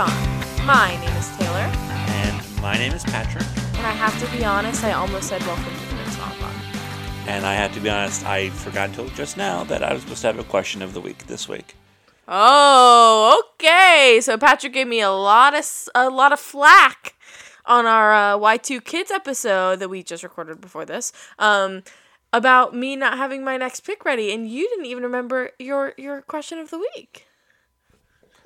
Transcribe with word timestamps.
Marathon. 0.00 0.66
My 0.66 0.96
name 0.96 1.16
is 1.18 1.28
Taylor, 1.36 1.70
And 2.08 2.62
my 2.62 2.74
name 2.78 2.92
is 2.92 3.04
Patrick. 3.04 3.44
and 3.76 3.86
I 3.86 3.90
have 3.90 4.18
to 4.20 4.36
be 4.36 4.42
honest, 4.44 4.82
I 4.82 4.92
almost 4.92 5.28
said 5.28 5.42
welcome 5.42 5.64
to 5.64 5.86
the 5.90 5.96
Mix 5.96 6.16
Marathon. 6.16 6.54
And 7.26 7.44
I 7.44 7.52
have 7.52 7.74
to 7.74 7.80
be 7.80 7.90
honest, 7.90 8.24
I 8.24 8.48
forgot 8.48 8.88
until 8.88 9.08
just 9.10 9.36
now 9.36 9.62
that 9.64 9.82
I 9.82 9.92
was 9.92 10.02
supposed 10.02 10.22
to 10.22 10.28
have 10.28 10.38
a 10.38 10.44
question 10.44 10.80
of 10.80 10.94
the 10.94 11.02
week 11.02 11.26
this 11.26 11.48
week. 11.50 11.74
Oh, 12.26 13.42
okay. 13.56 14.20
So 14.22 14.38
Patrick 14.38 14.72
gave 14.72 14.88
me 14.88 15.02
a 15.02 15.10
lot 15.10 15.54
of 15.54 15.66
a 15.94 16.08
lot 16.08 16.32
of 16.32 16.40
flack 16.40 17.14
on 17.66 17.84
our 17.84 18.14
uh, 18.14 18.38
Y2 18.38 18.82
Kids 18.82 19.10
episode 19.10 19.80
that 19.80 19.90
we 19.90 20.02
just 20.02 20.22
recorded 20.22 20.62
before 20.62 20.86
this. 20.86 21.12
Um, 21.38 21.82
about 22.32 22.74
me 22.74 22.96
not 22.96 23.18
having 23.18 23.44
my 23.44 23.58
next 23.58 23.80
pick 23.80 24.06
ready, 24.06 24.32
and 24.32 24.48
you 24.48 24.66
didn't 24.66 24.86
even 24.86 25.02
remember 25.02 25.50
your 25.58 25.92
your 25.98 26.22
question 26.22 26.58
of 26.58 26.70
the 26.70 26.78
week. 26.78 27.26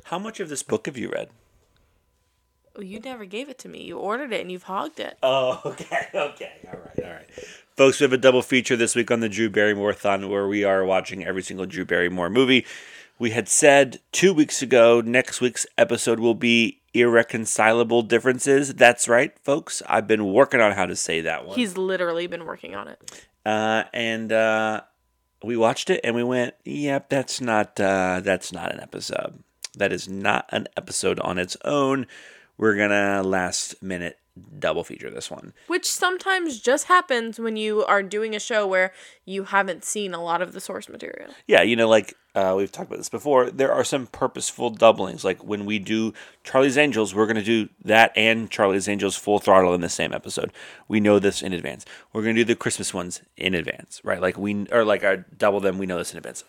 How 0.05 0.19
much 0.19 0.41
of 0.41 0.49
this 0.49 0.65
book 0.65 0.87
have 0.87 0.99
you 0.99 1.11
read? 1.11 1.29
Well, 2.75 2.85
you 2.85 3.01
never 3.01 3.25
gave 3.25 3.49
it 3.49 3.59
to 3.61 3.69
me. 3.69 3.83
You 3.83 3.99
ordered 3.99 4.33
it 4.33 4.41
and 4.41 4.51
you've 4.51 4.65
hogged 4.65 4.99
it. 5.01 5.17
Oh, 5.23 5.61
okay, 5.67 6.09
okay. 6.15 6.53
All 6.67 6.79
right, 6.81 7.05
all 7.05 7.11
right. 7.13 7.29
Folks, 7.77 8.01
we 8.01 8.05
have 8.05 8.13
a 8.13 8.19
double 8.19 8.43
feature 8.43 8.77
this 8.77 8.95
week 8.95 9.11
on 9.11 9.21
the 9.21 9.29
Drew 9.29 9.51
Barrymore-thon 9.51 10.29
where 10.29 10.47
we 10.47 10.65
are 10.65 10.85
watching 10.85 11.25
every 11.25 11.43
single 11.43 11.67
Drew 11.67 11.85
Barrymore 11.85 12.31
movie. 12.31 12.65
We 13.19 13.31
had 13.31 13.49
said 13.49 14.01
two 14.13 14.33
weeks 14.35 14.61
ago 14.63 15.01
next 15.05 15.41
week's 15.41 15.67
episode 15.79 16.19
will 16.21 16.35
be 16.35 16.81
irreconcilable 16.95 18.03
differences. 18.03 18.75
That's 18.75 19.09
right, 19.09 19.37
folks. 19.41 19.83
I've 19.89 20.07
been 20.07 20.33
working 20.33 20.61
on 20.61 20.73
how 20.73 20.87
to 20.87 20.97
say 20.97 21.21
that 21.23 21.47
one. 21.47 21.57
He's 21.57 21.77
literally 21.77 22.27
been 22.27 22.45
working 22.45 22.75
on 22.75 22.89
it. 22.89 23.27
uh, 23.47 23.85
and 23.93 24.33
uh, 24.33 24.81
we 25.43 25.57
watched 25.57 25.91
it 25.91 26.01
and 26.03 26.15
we 26.17 26.23
went, 26.25 26.55
"Yep, 26.65 27.09
that's 27.09 27.41
not 27.41 27.79
uh, 27.81 28.21
that's 28.23 28.53
not 28.53 28.73
an 28.73 28.81
episode. 28.81 29.43
That 29.77 29.93
is 29.93 30.09
not 30.09 30.47
an 30.51 30.67
episode 30.77 31.19
on 31.21 31.39
its 31.39 31.57
own. 31.65 32.07
We're 32.57 32.77
gonna 32.77 33.23
last 33.23 33.83
minute 33.83 34.19
double 34.59 34.85
feature 34.85 35.11
this 35.11 35.31
one." 35.31 35.53
Which 35.67 35.87
sometimes 35.91 36.61
just 36.61 36.87
happens 36.87 37.39
when 37.39 37.57
you 37.57 37.85
are 37.85 38.03
doing 38.03 38.35
a 38.35 38.41
show 38.41 38.67
where 38.67 38.93
you 39.25 39.45
haven't 39.45 39.85
seen 39.85 40.15
a 40.15 40.23
lot 40.23 40.43
of 40.43 40.53
the 40.53 40.61
source 40.61 40.89
material. 40.89 41.31
Yeah, 41.47 41.63
you 41.63 41.77
know, 41.77 41.89
like 41.89 42.15
uh, 42.35 42.55
we've 42.57 42.73
talked 42.73 42.89
about 42.89 42.99
this 42.99 43.09
before. 43.09 43.51
There 43.51 43.73
are 43.73 43.85
some 43.85 44.09
purposeful 44.09 44.71
doublings. 44.71 45.25
Like 45.25 45.45
when 45.45 45.67
we 45.67 45.79
do 45.79 46.13
Charlie's 46.43 46.77
Angels, 46.77 47.15
we're 47.15 47.27
gonna 47.27 47.43
do 47.43 47.69
that 47.85 48.13
and 48.17 48.51
Charlie's 48.51 48.89
Angels 48.89 49.17
full 49.17 49.39
throttle 49.39 49.75
in 49.75 49.83
the 49.83 49.89
same 49.89 50.13
episode. 50.13 50.53
We 50.89 51.01
know 51.01 51.19
this 51.19 51.43
in 51.43 51.53
advance. 51.53 51.85
We're 52.13 52.23
gonna 52.23 52.35
do 52.35 52.45
the 52.45 52.57
Christmas 52.57 52.93
ones 52.93 53.23
in 53.37 53.55
advance, 53.55 54.01
right? 54.05 54.21
Like 54.21 54.37
we 54.37 54.67
or 54.73 54.85
like 54.85 55.05
our 55.05 55.19
double 55.19 55.61
them. 55.61 55.79
We 55.79 55.87
know 55.87 55.99
this 55.99 56.13
in 56.13 56.19
advance. 56.19 56.45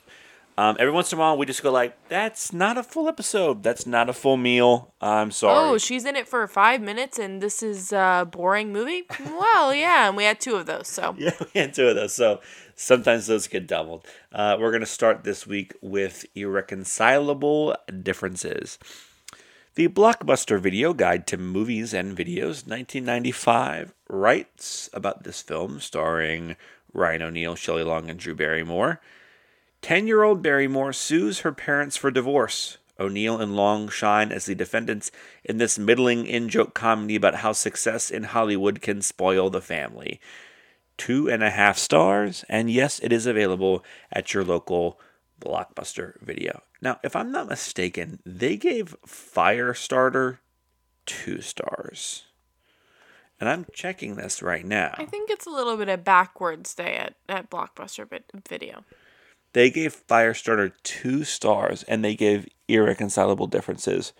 Um, 0.57 0.77
every 0.79 0.93
once 0.93 1.11
in 1.11 1.17
a 1.17 1.21
while, 1.21 1.37
we 1.37 1.45
just 1.45 1.61
go 1.61 1.71
like, 1.71 1.97
"That's 2.07 2.53
not 2.53 2.77
a 2.77 2.83
full 2.83 3.09
episode. 3.09 3.61
That's 3.61 3.85
not 3.85 4.09
a 4.09 4.13
full 4.13 4.37
meal. 4.37 4.93
I'm 5.01 5.31
sorry." 5.31 5.57
Oh, 5.57 5.77
she's 5.77 6.05
in 6.05 6.15
it 6.15 6.27
for 6.27 6.47
five 6.47 6.81
minutes 6.81 7.19
and 7.19 7.41
this 7.41 7.61
is 7.61 7.91
a 7.91 8.27
boring 8.29 8.71
movie? 8.71 9.03
well, 9.19 9.75
yeah, 9.75 10.07
and 10.07 10.15
we 10.15 10.23
had 10.23 10.39
two 10.39 10.55
of 10.55 10.65
those, 10.65 10.87
so. 10.87 11.15
Yeah, 11.19 11.31
we 11.53 11.59
had 11.59 11.73
two 11.73 11.87
of 11.87 11.95
those. 11.95 12.13
So 12.13 12.39
sometimes 12.75 13.27
those 13.27 13.47
get 13.47 13.67
doubled. 13.67 14.05
Uh, 14.31 14.57
we're 14.59 14.71
going 14.71 14.81
to 14.81 14.85
start 14.85 15.23
this 15.23 15.45
week 15.45 15.73
with 15.81 16.25
irreconcilable 16.35 17.75
differences. 18.03 18.77
The 19.75 19.89
Blockbuster 19.89 20.57
Video 20.57 20.93
Guide 20.93 21.27
to 21.27 21.37
Movies 21.37 21.93
and 21.93 22.15
Videos 22.15 22.65
1995 22.65 23.93
writes 24.07 24.89
about 24.93 25.23
this 25.23 25.41
film 25.41 25.81
starring 25.81 26.55
Ryan 26.93 27.23
O'Neal, 27.23 27.55
Shelley 27.55 27.83
Long, 27.83 28.09
and 28.09 28.17
Drew 28.17 28.35
Barrymore. 28.35 29.01
10 29.85 30.07
year 30.07 30.23
old 30.23 30.41
Barrymore 30.41 30.91
sues 30.91 31.41
her 31.41 31.51
parents 31.51 31.95
for 31.95 32.09
divorce. 32.09 32.79
O'Neal 32.99 33.39
and 33.39 33.55
Long 33.55 33.87
shine 33.87 34.31
as 34.31 34.47
the 34.47 34.55
defendants 34.55 35.11
in 35.43 35.59
this 35.59 35.77
middling 35.77 36.25
in 36.25 36.49
joke 36.49 36.73
comedy 36.73 37.15
about 37.15 37.35
how 37.35 37.51
success 37.51 38.09
in 38.09 38.23
Hollywood 38.23 38.81
can 38.81 39.03
spoil 39.03 39.51
the 39.51 39.61
family. 39.61 40.19
Two 40.97 41.29
and 41.29 41.43
a 41.43 41.51
half 41.51 41.77
stars, 41.77 42.43
and 42.49 42.71
yes, 42.71 42.99
it 43.03 43.13
is 43.13 43.27
available 43.27 43.85
at 44.11 44.33
your 44.33 44.43
local 44.43 44.99
Blockbuster 45.39 46.19
video. 46.19 46.63
Now, 46.81 46.99
if 47.03 47.15
I'm 47.15 47.31
not 47.31 47.47
mistaken, 47.47 48.17
they 48.25 48.57
gave 48.57 48.97
Firestarter 49.05 50.39
two 51.05 51.41
stars. 51.41 52.23
And 53.39 53.47
I'm 53.47 53.67
checking 53.71 54.15
this 54.15 54.41
right 54.41 54.65
now. 54.65 54.95
I 54.97 55.05
think 55.05 55.29
it's 55.29 55.45
a 55.45 55.51
little 55.51 55.77
bit 55.77 55.89
of 55.89 56.03
backwards 56.03 56.73
day 56.73 56.95
at, 56.95 57.13
at 57.29 57.51
Blockbuster 57.51 58.07
Video. 58.49 58.83
They 59.55 59.69
gave 59.69 60.05
Firestarter 60.05 60.73
two 60.83 61.23
stars, 61.23 61.83
and 61.83 62.03
they 62.03 62.13
gave 62.13 62.45
Irreconcilable 62.67 63.47
Differences 63.47 64.11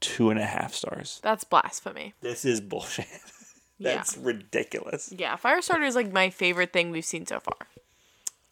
two 0.00 0.30
and 0.30 0.40
a 0.40 0.46
half 0.46 0.72
stars. 0.72 1.20
That's 1.22 1.44
blasphemy. 1.44 2.14
This 2.22 2.46
is 2.46 2.62
bullshit. 2.62 3.06
That's 3.78 4.16
ridiculous. 4.16 5.12
Yeah, 5.14 5.36
Firestarter 5.36 5.86
is 5.86 5.94
like 5.94 6.10
my 6.10 6.30
favorite 6.30 6.72
thing 6.72 6.90
we've 6.90 7.04
seen 7.04 7.26
so 7.26 7.38
far. 7.38 7.68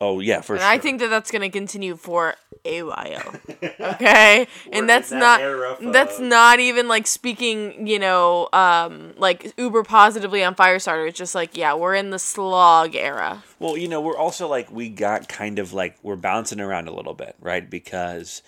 Oh 0.00 0.20
yeah, 0.20 0.42
for 0.42 0.54
And 0.54 0.60
sure. 0.60 0.70
I 0.70 0.78
think 0.78 1.00
that 1.00 1.08
that's 1.08 1.30
going 1.30 1.42
to 1.42 1.48
continue 1.48 1.96
for 1.96 2.34
a 2.64 2.82
while. 2.82 3.34
Okay? 3.80 4.46
and 4.72 4.88
that's 4.88 5.10
that 5.10 5.18
not 5.80 5.92
that's 5.92 6.18
not 6.18 6.60
even 6.60 6.88
like 6.88 7.06
speaking, 7.06 7.86
you 7.86 7.98
know, 7.98 8.48
um 8.52 9.14
like 9.16 9.52
uber 9.56 9.82
positively 9.82 10.44
on 10.44 10.54
Firestarter. 10.54 11.08
It's 11.08 11.16
just 11.18 11.34
like, 11.34 11.56
yeah, 11.56 11.74
we're 11.74 11.94
in 11.94 12.10
the 12.10 12.18
slog 12.18 12.94
era. 12.94 13.42
Well, 13.58 13.76
you 13.76 13.88
know, 13.88 14.00
we're 14.00 14.18
also 14.18 14.48
like 14.48 14.70
we 14.70 14.88
got 14.90 15.28
kind 15.28 15.58
of 15.58 15.72
like 15.72 15.96
we're 16.02 16.16
bouncing 16.16 16.60
around 16.60 16.88
a 16.88 16.94
little 16.94 17.14
bit, 17.14 17.36
right? 17.40 17.68
Because 17.68 18.42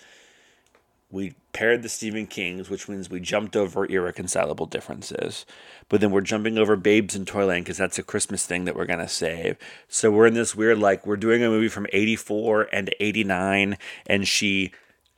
we 1.11 1.33
paired 1.53 1.81
the 1.81 1.89
Stephen 1.89 2.27
Kings, 2.27 2.69
which 2.69 2.87
means 2.87 3.09
we 3.09 3.19
jumped 3.19 3.55
over 3.55 3.85
irreconcilable 3.85 4.67
differences. 4.67 5.45
But 5.89 6.01
then 6.01 6.11
we're 6.11 6.21
jumping 6.21 6.57
over 6.57 6.75
Babes 6.75 7.15
in 7.15 7.25
Toyland 7.25 7.65
because 7.65 7.77
that's 7.77 7.97
a 7.97 8.03
Christmas 8.03 8.45
thing 8.45 8.65
that 8.65 8.75
we're 8.75 8.85
gonna 8.85 9.07
save. 9.09 9.57
So 9.87 10.11
we're 10.11 10.27
in 10.27 10.35
this 10.35 10.55
weird 10.55 10.77
like 10.79 11.07
we're 11.07 11.17
doing 11.17 11.43
a 11.43 11.49
movie 11.49 11.67
from 11.69 11.87
'84 11.91 12.69
and 12.71 12.93
'89, 12.99 13.77
and 14.05 14.27
she 14.27 14.71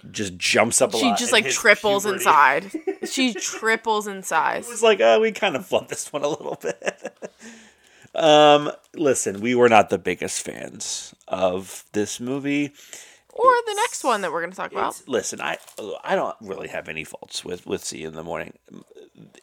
just 0.09 0.37
jumps 0.37 0.81
up 0.81 0.93
a 0.93 0.97
She 0.97 1.05
lot. 1.05 1.19
just 1.19 1.31
like 1.33 1.47
triples 1.49 2.03
puberty. 2.03 2.19
in 2.19 2.23
size. 2.23 2.75
she 3.11 3.33
triples 3.33 4.07
in 4.07 4.23
size. 4.23 4.69
It's 4.69 4.81
like, 4.81 4.99
oh, 5.01 5.19
we 5.19 5.31
kind 5.31 5.55
of 5.55 5.67
flubbed 5.67 5.89
this 5.89 6.11
one 6.11 6.23
a 6.23 6.27
little 6.27 6.57
bit. 6.61 7.33
um, 8.15 8.71
listen, 8.95 9.41
we 9.41 9.53
were 9.55 9.69
not 9.69 9.89
the 9.89 9.97
biggest 9.99 10.41
fans 10.41 11.13
of 11.27 11.85
this 11.91 12.19
movie. 12.19 12.71
Or 13.33 13.51
the 13.65 13.73
next 13.75 14.03
one 14.03 14.21
that 14.21 14.31
we're 14.31 14.41
going 14.41 14.51
to 14.51 14.57
talk 14.57 14.71
about. 14.71 15.01
Listen, 15.07 15.41
I 15.41 15.57
I 16.03 16.15
don't 16.15 16.35
really 16.41 16.67
have 16.67 16.89
any 16.89 17.03
faults 17.03 17.45
with 17.45 17.65
with 17.65 17.83
See 17.83 18.03
in 18.03 18.13
the 18.13 18.23
Morning. 18.23 18.53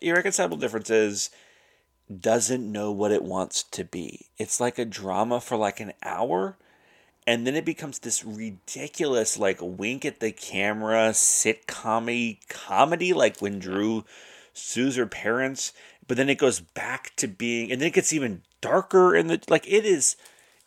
Irreconcilable 0.01 0.59
Differences 0.59 1.31
doesn't 2.21 2.71
know 2.71 2.91
what 2.91 3.13
it 3.13 3.23
wants 3.23 3.63
to 3.63 3.85
be. 3.85 4.27
It's 4.39 4.61
like 4.61 4.79
a 4.79 4.85
drama 4.85 5.41
for 5.41 5.57
like 5.57 5.81
an 5.81 5.93
hour, 6.03 6.57
and 7.27 7.47
then 7.47 7.55
it 7.55 7.65
becomes 7.65 7.99
this 7.99 8.25
ridiculous 8.25 9.39
like 9.39 9.59
wink 9.61 10.05
at 10.05 10.21
the 10.21 10.33
camera 10.33 11.11
sitcom 11.11 12.39
comedy, 12.49 13.13
like 13.13 13.41
when 13.41 13.59
Drew 13.59 14.05
sues 14.53 14.97
her 14.97 15.07
parents. 15.07 15.73
But 16.07 16.17
then 16.17 16.31
it 16.31 16.39
goes 16.39 16.61
back 16.61 17.15
to 17.17 17.29
being, 17.29 17.71
and 17.71 17.81
then 17.81 17.89
it 17.89 17.95
gets 17.95 18.13
even 18.13 18.43
darker. 18.61 19.15
and 19.15 19.29
the 19.29 19.41
like 19.49 19.67
it 19.67 19.85
is, 19.85 20.17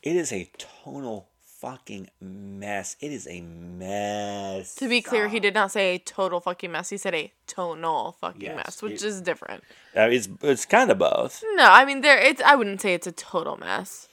it 0.03 0.15
is 0.15 0.31
a 0.31 0.49
tonal 0.57 1.30
fucking 1.61 2.09
mess. 2.19 2.95
It 2.99 3.11
is 3.11 3.27
a 3.29 3.41
mess. 3.41 4.73
To 4.75 4.89
be 4.89 5.01
clear, 5.01 5.27
he 5.27 5.39
did 5.39 5.53
not 5.53 5.71
say 5.71 5.95
a 5.95 5.99
total 5.99 6.39
fucking 6.41 6.71
mess. 6.71 6.89
He 6.89 6.97
said 6.97 7.13
a 7.13 7.31
tonal 7.47 8.17
fucking 8.19 8.41
Yes, 8.41 8.55
mess, 8.55 8.81
which 8.81 8.93
it- 8.93 9.03
is 9.03 9.21
different. 9.21 9.63
Uh, 9.95 10.09
it's 10.11 10.27
it's 10.41 10.65
kind 10.65 10.89
of 10.89 10.97
both. 10.97 11.43
No, 11.53 11.65
I 11.69 11.85
mean 11.85 12.01
there. 12.01 12.17
It's. 12.17 12.41
I 12.41 12.55
wouldn't 12.55 12.81
say 12.81 12.93
it's 12.95 13.07
a 13.07 13.11
total 13.11 13.57
mess. 13.57 14.07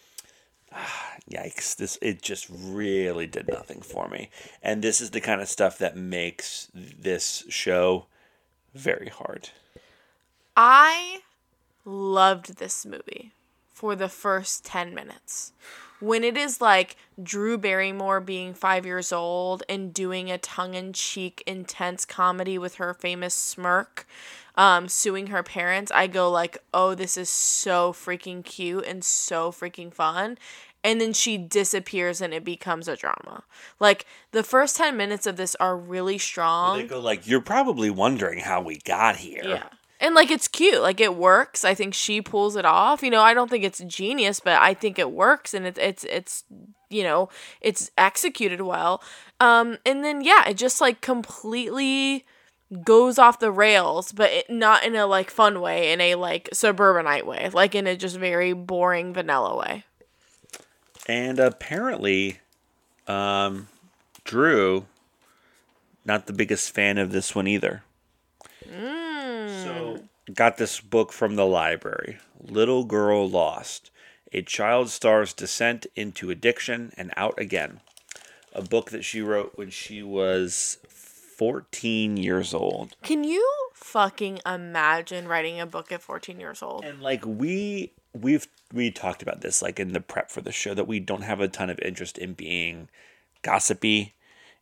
Yikes! 1.30 1.74
This 1.76 1.98
it 2.02 2.20
just 2.22 2.46
really 2.50 3.26
did 3.26 3.48
nothing 3.48 3.80
for 3.80 4.08
me. 4.08 4.30
And 4.62 4.82
this 4.82 5.00
is 5.00 5.10
the 5.10 5.20
kind 5.20 5.40
of 5.40 5.48
stuff 5.48 5.78
that 5.78 5.96
makes 5.96 6.68
this 6.74 7.44
show 7.48 8.06
very 8.74 9.08
hard. 9.08 9.50
I 10.56 11.20
loved 11.84 12.58
this 12.58 12.84
movie 12.84 13.32
for 13.72 13.94
the 13.94 14.08
first 14.08 14.64
10 14.64 14.94
minutes. 14.94 15.52
When 16.00 16.22
it 16.22 16.36
is 16.36 16.60
like 16.60 16.96
Drew 17.22 17.58
Barrymore 17.58 18.20
being 18.20 18.54
five 18.54 18.86
years 18.86 19.12
old 19.12 19.62
and 19.68 19.92
doing 19.92 20.30
a 20.30 20.38
tongue 20.38 20.74
in 20.74 20.92
cheek, 20.92 21.42
intense 21.46 22.04
comedy 22.04 22.58
with 22.58 22.76
her 22.76 22.94
famous 22.94 23.34
smirk, 23.34 24.06
um, 24.56 24.88
suing 24.88 25.28
her 25.28 25.42
parents, 25.42 25.90
I 25.92 26.06
go 26.06 26.30
like, 26.30 26.58
oh, 26.74 26.94
this 26.94 27.16
is 27.16 27.28
so 27.28 27.92
freaking 27.92 28.44
cute 28.44 28.84
and 28.86 29.04
so 29.04 29.50
freaking 29.50 29.92
fun. 29.92 30.38
And 30.84 31.00
then 31.00 31.12
she 31.12 31.36
disappears 31.36 32.20
and 32.20 32.32
it 32.32 32.44
becomes 32.44 32.86
a 32.86 32.96
drama. 32.96 33.42
Like 33.80 34.06
the 34.30 34.44
first 34.44 34.76
10 34.76 34.96
minutes 34.96 35.26
of 35.26 35.36
this 35.36 35.56
are 35.56 35.76
really 35.76 36.18
strong. 36.18 36.78
They 36.78 36.86
go 36.86 37.00
like, 37.00 37.26
"You're 37.26 37.40
probably 37.40 37.90
wondering 37.90 38.38
how 38.38 38.60
we 38.62 38.78
got 38.78 39.16
here." 39.16 39.42
Yeah. 39.44 39.68
And 40.00 40.14
like 40.14 40.30
it's 40.30 40.48
cute, 40.48 40.80
like 40.80 41.00
it 41.00 41.16
works. 41.16 41.64
I 41.64 41.74
think 41.74 41.92
she 41.92 42.22
pulls 42.22 42.56
it 42.56 42.64
off. 42.64 43.02
You 43.02 43.10
know, 43.10 43.22
I 43.22 43.34
don't 43.34 43.50
think 43.50 43.64
it's 43.64 43.80
genius, 43.80 44.40
but 44.40 44.60
I 44.60 44.74
think 44.74 44.98
it 44.98 45.10
works 45.10 45.54
and 45.54 45.66
it's 45.66 45.78
it's 45.78 46.04
it's 46.04 46.44
you 46.88 47.02
know, 47.02 47.28
it's 47.60 47.90
executed 47.98 48.60
well. 48.60 49.02
Um 49.40 49.78
and 49.84 50.04
then 50.04 50.20
yeah, 50.20 50.48
it 50.48 50.56
just 50.56 50.80
like 50.80 51.00
completely 51.00 52.24
goes 52.84 53.18
off 53.18 53.40
the 53.40 53.50
rails, 53.50 54.12
but 54.12 54.30
it, 54.30 54.50
not 54.50 54.84
in 54.84 54.94
a 54.94 55.06
like 55.06 55.30
fun 55.30 55.60
way, 55.60 55.92
in 55.92 56.00
a 56.00 56.14
like 56.14 56.48
suburbanite 56.52 57.26
way, 57.26 57.50
like 57.52 57.74
in 57.74 57.86
a 57.86 57.96
just 57.96 58.16
very 58.16 58.52
boring 58.52 59.12
vanilla 59.12 59.56
way. 59.56 59.84
And 61.06 61.38
apparently, 61.38 62.38
um, 63.06 63.68
Drew, 64.24 64.86
not 66.04 66.26
the 66.26 66.34
biggest 66.34 66.74
fan 66.74 66.98
of 66.98 67.10
this 67.10 67.34
one 67.34 67.46
either. 67.46 67.82
So, 69.48 70.00
hmm. 70.26 70.32
got 70.32 70.56
this 70.56 70.80
book 70.80 71.12
from 71.12 71.36
the 71.36 71.46
library 71.46 72.18
Little 72.40 72.84
Girl 72.84 73.28
Lost 73.28 73.90
A 74.32 74.42
Child 74.42 74.90
Star's 74.90 75.32
Descent 75.32 75.86
into 75.96 76.30
Addiction 76.30 76.92
and 76.96 77.12
Out 77.16 77.38
Again. 77.38 77.80
A 78.52 78.62
book 78.62 78.90
that 78.90 79.04
she 79.04 79.20
wrote 79.20 79.52
when 79.56 79.70
she 79.70 80.02
was 80.02 80.78
14 80.88 82.16
years 82.16 82.52
old. 82.52 82.96
Can 83.02 83.22
you 83.22 83.46
fucking 83.74 84.40
imagine 84.44 85.28
writing 85.28 85.60
a 85.60 85.66
book 85.66 85.92
at 85.92 86.02
14 86.02 86.40
years 86.40 86.62
old? 86.62 86.84
And 86.84 87.00
like 87.00 87.24
we 87.24 87.92
we've 88.12 88.48
we 88.72 88.90
talked 88.90 89.22
about 89.22 89.40
this 89.40 89.62
like 89.62 89.78
in 89.78 89.92
the 89.92 90.00
prep 90.00 90.30
for 90.30 90.40
the 90.40 90.52
show 90.52 90.74
that 90.74 90.88
we 90.88 91.00
don't 91.00 91.22
have 91.22 91.40
a 91.40 91.48
ton 91.48 91.70
of 91.70 91.78
interest 91.80 92.18
in 92.18 92.34
being 92.34 92.88
gossipy 93.42 94.14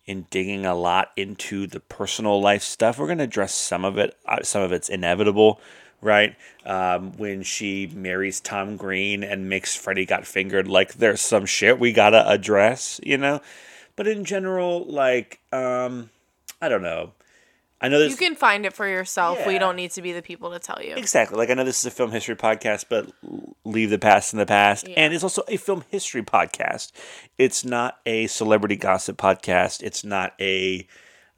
in 0.06 0.26
digging 0.30 0.64
a 0.64 0.74
lot 0.74 1.10
into 1.16 1.66
the 1.66 1.80
personal 1.80 2.40
life 2.40 2.62
stuff. 2.62 2.98
We're 2.98 3.06
going 3.06 3.18
to 3.18 3.24
address 3.24 3.52
some 3.54 3.84
of 3.84 3.98
it. 3.98 4.16
Uh, 4.26 4.42
Some 4.42 4.62
of 4.62 4.72
it's 4.72 4.88
inevitable, 4.88 5.60
right? 6.00 6.36
Um, 6.64 7.12
when 7.16 7.42
she 7.42 7.88
marries 7.88 8.40
Tom 8.40 8.76
Green 8.76 9.24
and 9.24 9.48
makes 9.48 9.74
Freddy 9.74 10.06
got 10.06 10.26
fingered, 10.26 10.68
like 10.68 10.94
there's 10.94 11.20
some 11.20 11.46
shit 11.46 11.78
we 11.80 11.92
got 11.92 12.10
to 12.10 12.28
address, 12.28 13.00
you 13.02 13.18
know? 13.18 13.40
But 13.96 14.06
in 14.06 14.24
general, 14.24 14.84
like, 14.84 15.40
um, 15.52 16.10
I 16.60 16.68
don't 16.68 16.82
know. 16.82 17.12
I 17.80 17.88
know 17.88 17.98
this. 17.98 18.10
You 18.10 18.16
can 18.16 18.36
find 18.36 18.64
it 18.64 18.72
for 18.72 18.88
yourself. 18.88 19.46
We 19.46 19.58
don't 19.58 19.76
need 19.76 19.90
to 19.92 20.02
be 20.02 20.12
the 20.12 20.22
people 20.22 20.50
to 20.52 20.58
tell 20.58 20.80
you. 20.82 20.94
Exactly. 20.94 21.36
Like 21.36 21.50
I 21.50 21.54
know 21.54 21.64
this 21.64 21.78
is 21.78 21.84
a 21.84 21.90
film 21.90 22.10
history 22.10 22.36
podcast, 22.36 22.86
but 22.88 23.10
leave 23.64 23.90
the 23.90 23.98
past 23.98 24.32
in 24.32 24.38
the 24.38 24.46
past. 24.46 24.88
And 24.96 25.12
it's 25.12 25.22
also 25.22 25.42
a 25.48 25.58
film 25.58 25.84
history 25.90 26.22
podcast. 26.22 26.92
It's 27.36 27.64
not 27.64 27.98
a 28.06 28.28
celebrity 28.28 28.76
gossip 28.76 29.18
podcast. 29.18 29.82
It's 29.82 30.04
not 30.04 30.32
a 30.40 30.86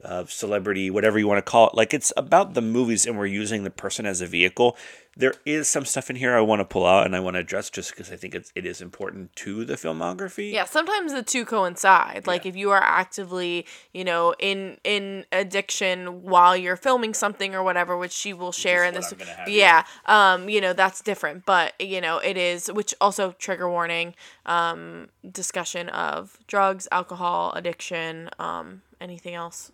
uh, 0.03 0.25
celebrity, 0.25 0.89
whatever 0.89 1.19
you 1.19 1.27
want 1.27 1.43
to 1.45 1.49
call 1.51 1.67
it. 1.67 1.75
Like 1.75 1.93
it's 1.93 2.13
about 2.15 2.53
the 2.53 2.61
movies, 2.61 3.05
and 3.05 3.17
we're 3.17 3.25
using 3.25 3.63
the 3.63 3.69
person 3.69 4.05
as 4.05 4.21
a 4.21 4.27
vehicle. 4.27 4.77
There 5.17 5.33
is 5.45 5.67
some 5.67 5.83
stuff 5.83 6.09
in 6.09 6.15
here 6.15 6.37
I 6.37 6.39
want 6.41 6.61
to 6.61 6.65
pull 6.65 6.85
out 6.85 7.05
and 7.05 7.13
I 7.13 7.19
want 7.19 7.33
to 7.33 7.39
address 7.41 7.69
just 7.69 7.89
because 7.91 8.09
I 8.09 8.15
think 8.15 8.33
it's, 8.33 8.53
it 8.55 8.65
is 8.65 8.79
important 8.79 9.35
to 9.37 9.65
the 9.65 9.73
filmography. 9.73 10.53
Yeah, 10.53 10.63
sometimes 10.63 11.11
the 11.11 11.23
two 11.23 11.43
coincide. 11.43 12.25
Like 12.25 12.45
Yeah. 12.45 12.49
if 12.49 12.55
you 12.55 12.71
are 12.71 12.81
actively, 12.81 13.65
you 13.93 14.05
know, 14.05 14.33
in 14.39 14.77
in 14.85 15.25
addiction 15.33 16.21
while 16.23 16.55
you're 16.55 16.77
filming 16.77 17.13
something 17.13 17.53
or 17.53 17.63
whatever, 17.63 17.97
which 17.97 18.13
she 18.13 18.31
will 18.31 18.53
share 18.53 18.85
in 18.85 18.93
this. 18.93 19.13
Yeah, 19.47 19.83
um, 20.05 20.47
you 20.47 20.61
know 20.61 20.71
that's 20.71 21.01
different, 21.01 21.45
but 21.45 21.73
you 21.81 21.99
know 21.99 22.19
it 22.19 22.37
is. 22.37 22.71
Which 22.71 22.93
also 23.01 23.33
trigger 23.33 23.69
warning, 23.69 24.15
um, 24.45 25.09
discussion 25.29 25.89
of 25.89 26.37
drugs, 26.47 26.87
alcohol, 26.93 27.51
addiction, 27.55 28.29
um, 28.39 28.83
anything 29.01 29.33
else. 29.35 29.73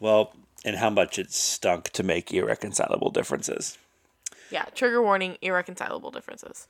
Well, 0.00 0.32
and 0.64 0.76
how 0.76 0.90
much 0.90 1.18
it 1.18 1.32
stunk 1.32 1.90
to 1.90 2.02
make 2.02 2.32
irreconcilable 2.32 3.10
differences. 3.10 3.78
Yeah, 4.50 4.64
trigger 4.74 5.02
warning, 5.02 5.38
irreconcilable 5.40 6.10
differences. 6.10 6.68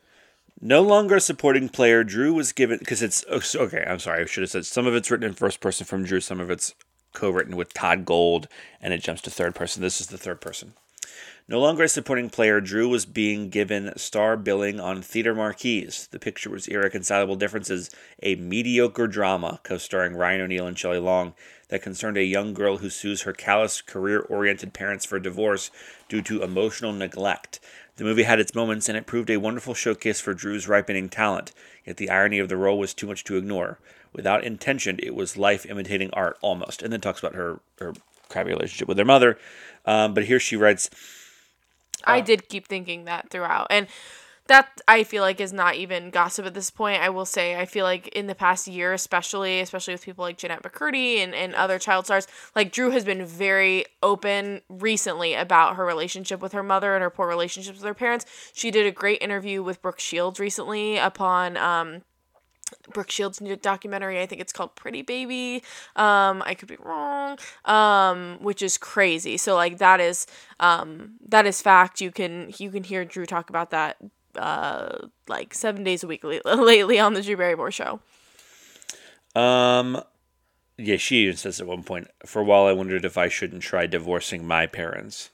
No 0.61 0.81
longer 0.81 1.17
a 1.17 1.21
supporting 1.21 1.69
player, 1.69 2.03
Drew 2.03 2.33
was 2.33 2.53
given 2.53 2.79
because 2.79 3.03
it's 3.03 3.25
oh, 3.31 3.41
okay. 3.65 3.85
I'm 3.87 3.99
sorry, 3.99 4.23
I 4.23 4.27
should 4.27 4.43
have 4.43 4.51
said 4.51 4.67
some 4.67 4.87
of 4.87 4.95
it's 4.95 5.11
written 5.11 5.27
in 5.27 5.35
first 5.35 5.61
person 5.61 5.87
from 5.87 6.05
Drew, 6.05 6.21
some 6.21 6.41
of 6.41 6.51
it's 6.51 6.75
co-written 7.13 7.57
with 7.57 7.75
Todd 7.75 8.05
Gold, 8.05 8.49
and 8.81 8.93
it 8.93 9.03
jumps 9.03 9.23
to 9.23 9.31
third 9.31 9.55
person. 9.55 9.83
This 9.83 10.01
is 10.01 10.07
the 10.07 10.19
third 10.19 10.41
person. 10.41 10.75
No 11.49 11.61
longer 11.61 11.85
a 11.85 11.89
supporting 11.89 12.29
player, 12.29 12.61
Drew 12.61 12.89
was 12.89 13.07
being 13.07 13.51
given 13.51 13.97
star 13.97 14.37
billing 14.37 14.81
on 14.81 15.01
theater 15.01 15.35
marquees. 15.35 16.09
The 16.11 16.19
picture 16.19 16.51
was 16.51 16.67
Irreconcilable 16.67 17.37
Differences, 17.37 17.89
a 18.23 18.35
mediocre 18.35 19.07
drama 19.07 19.61
co-starring 19.63 20.17
Ryan 20.17 20.41
O'Neal 20.41 20.67
and 20.67 20.77
Shelley 20.77 20.99
Long 20.99 21.35
that 21.69 21.83
concerned 21.83 22.17
a 22.17 22.25
young 22.25 22.55
girl 22.55 22.79
who 22.79 22.91
sues 22.91 23.23
her 23.23 23.33
callous, 23.33 23.83
career-oriented 23.83 24.73
parents 24.73 25.05
for 25.05 25.19
divorce 25.19 25.71
due 26.09 26.23
to 26.23 26.43
emotional 26.43 26.93
neglect. 26.93 27.61
The 27.97 28.05
movie 28.05 28.25
had 28.25 28.39
its 28.39 28.55
moments, 28.55 28.89
and 28.89 28.97
it 28.97 29.07
proved 29.07 29.31
a 29.31 29.39
wonderful 29.39 29.75
showcase 29.75 30.21
for 30.21 30.35
Drew's 30.35 30.69
ripening 30.69 31.09
talent. 31.09 31.53
Yet 31.85 31.97
the 31.97 32.11
irony 32.11 32.39
of 32.39 32.49
the 32.49 32.57
role 32.57 32.79
was 32.79 32.95
too 32.95 33.07
much 33.07 33.25
to 33.25 33.37
ignore. 33.37 33.79
Without 34.13 34.45
intention, 34.45 35.01
it 35.03 35.15
was 35.15 35.37
life 35.37 35.67
imitating 35.67 36.11
art 36.13 36.39
almost. 36.41 36.83
And 36.83 36.93
then 36.93 37.01
talks 37.01 37.21
about 37.21 37.35
her 37.35 37.61
her 37.79 37.95
crappy 38.29 38.51
relationship 38.51 38.89
with 38.89 38.99
her 38.99 39.05
mother. 39.05 39.39
Um, 39.85 40.15
but 40.15 40.25
here 40.25 40.41
she 40.41 40.57
writes, 40.57 40.91
I 42.05 42.21
did 42.21 42.49
keep 42.49 42.67
thinking 42.67 43.05
that 43.05 43.31
throughout. 43.31 43.67
And 43.71 43.87
that 44.49 44.81
I 44.87 45.05
feel 45.05 45.23
like 45.23 45.41
is 45.41 45.53
not 45.53 45.75
even 45.77 46.11
gossip 46.11 46.47
at 46.47 46.55
this 46.55 46.71
point. 46.71 47.03
I 47.03 47.09
will 47.11 47.25
say 47.25 47.57
I 47.57 47.67
feel 47.67 47.85
like 47.85 48.09
in 48.09 48.27
the 48.27 48.35
past 48.35 48.67
year, 48.67 48.93
especially, 48.93 49.61
especially 49.61 49.95
with 49.95 50.05
people 50.05 50.25
like 50.25 50.39
Jennette 50.39 50.63
McCurdy 50.63 51.19
and, 51.19 51.35
and 51.35 51.55
other 51.55 51.79
child 51.79 52.07
stars, 52.07 52.27
like 52.55 52.73
Drew 52.73 52.91
has 52.91 53.05
been 53.05 53.25
very 53.25 53.87
open 54.03 54.63
recently 54.69 55.35
about 55.35 55.77
her 55.77 55.85
relationship 55.85 56.41
with 56.41 56.53
her 56.53 56.63
mother 56.63 56.95
and 56.95 57.03
her 57.03 57.11
poor 57.11 57.27
relationships 57.27 57.79
with 57.79 57.87
her 57.87 57.95
parents. 57.95 58.27
She 58.55 58.71
did 58.71 58.87
a 58.87 58.93
great 58.93 59.23
interview 59.23 59.63
with 59.63 59.83
Brooke 59.83 60.01
Shields 60.01 60.39
recently 60.39 60.97
upon 60.97 61.57
um 61.57 62.03
Brooke 62.93 63.11
Shields' 63.11 63.41
new 63.41 63.57
documentary. 63.57 64.21
I 64.21 64.27
think 64.27 64.41
it's 64.41 64.53
called 64.53 64.75
Pretty 64.75 65.03
Baby. 65.03 65.63
Um, 65.95 66.43
I 66.45 66.55
could 66.55 66.69
be 66.69 66.77
wrong. 66.81 67.39
Um, 67.65 68.39
which 68.41 68.63
is 68.63 68.77
crazy. 68.77 69.37
So 69.37 69.55
like 69.55 69.79
that 69.79 70.01
is 70.01 70.27
um 70.61 71.15
that 71.29 71.47
is 71.47 71.63
fact. 71.63 72.01
You 72.01 72.11
can 72.11 72.53
you 72.59 72.71
can 72.71 72.85
hear 72.85 73.05
Drew 73.05 73.27
talk 73.27 73.51
about 73.51 73.71
that 73.71 73.97
uh 74.39 75.09
like 75.29 75.55
seven 75.55 75.85
days 75.85 76.05
a 76.05 76.07
week 76.07 76.25
lately 76.45 76.99
on 76.99 77.15
the 77.15 77.23
Drew 77.23 77.37
Barrymore 77.37 77.71
show. 77.71 78.01
Um, 79.35 80.03
yeah, 80.79 80.97
she 80.97 81.25
even 81.25 81.37
says 81.37 81.61
at 81.61 81.67
one 81.67 81.83
point, 81.83 82.09
for 82.25 82.41
a 82.41 82.45
while 82.45 82.67
I 82.67 82.73
wondered 82.73 83.05
if 83.05 83.19
I 83.19 83.29
shouldn't 83.29 83.63
try 83.63 83.87
divorcing 83.87 84.47
my 84.47 84.67
parents. 84.67 85.31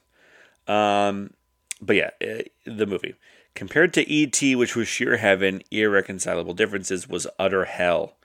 Um, 0.66 1.34
but 1.80 1.96
yeah, 1.96 2.10
eh, 2.20 2.42
the 2.64 2.86
movie. 2.86 3.14
Compared 3.54 3.92
to 3.94 4.08
E.T., 4.08 4.56
which 4.56 4.74
was 4.74 4.88
sheer 4.88 5.18
heaven, 5.18 5.62
Irreconcilable 5.70 6.54
Differences 6.54 7.08
was 7.08 7.26
utter 7.38 7.66
hell. 7.66 8.16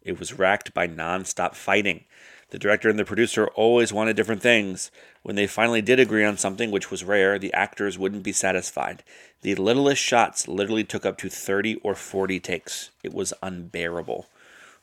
It 0.00 0.18
was 0.18 0.38
racked 0.38 0.72
by 0.72 0.86
non-stop 0.86 1.56
fighting. 1.56 2.04
The 2.50 2.58
director 2.58 2.88
and 2.88 2.98
the 2.98 3.04
producer 3.04 3.48
always 3.48 3.92
wanted 3.92 4.16
different 4.16 4.42
things. 4.42 4.90
When 5.22 5.34
they 5.34 5.46
finally 5.46 5.82
did 5.82 5.98
agree 5.98 6.24
on 6.24 6.36
something, 6.36 6.70
which 6.70 6.90
was 6.90 7.02
rare, 7.02 7.38
the 7.38 7.52
actors 7.52 7.98
wouldn't 7.98 8.22
be 8.22 8.32
satisfied. 8.32 9.02
The 9.42 9.56
littlest 9.56 10.00
shots 10.00 10.46
literally 10.46 10.84
took 10.84 11.04
up 11.04 11.18
to 11.18 11.28
30 11.28 11.76
or 11.76 11.94
40 11.94 12.38
takes. 12.38 12.90
It 13.02 13.12
was 13.12 13.34
unbearable. 13.42 14.26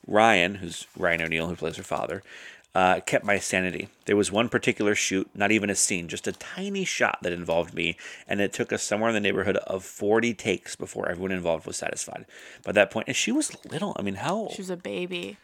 Ryan, 0.06 0.56
who's 0.56 0.88
Ryan 0.98 1.22
O'Neal, 1.22 1.48
who 1.48 1.56
plays 1.56 1.78
her 1.78 1.84
father, 1.84 2.22
uh, 2.76 3.00
kept 3.02 3.24
my 3.24 3.38
sanity. 3.38 3.88
There 4.06 4.16
was 4.16 4.32
one 4.32 4.50
particular 4.50 4.96
shoot, 4.96 5.30
not 5.36 5.52
even 5.52 5.70
a 5.70 5.76
scene, 5.76 6.08
just 6.08 6.28
a 6.28 6.32
tiny 6.32 6.86
shot 6.86 7.20
that 7.22 7.32
involved 7.32 7.74
me, 7.74 7.98
and 8.28 8.42
it 8.42 8.52
took 8.52 8.74
us 8.74 8.84
somewhere 8.84 9.10
in 9.10 9.14
the 9.14 9.20
neighborhood 9.22 9.58
of 9.58 9.86
40 9.86 10.34
takes 10.34 10.76
before 10.76 11.08
everyone 11.08 11.32
involved 11.32 11.68
was 11.68 11.78
satisfied. 11.78 12.26
By 12.64 12.72
that 12.74 12.92
point, 12.92 13.08
and 13.08 13.16
she 13.16 13.32
was 13.32 13.56
little. 13.66 13.96
I 13.98 14.02
mean, 14.02 14.16
how? 14.16 14.50
She 14.54 14.62
was 14.62 14.72
a 14.72 14.78
baby. 14.78 15.38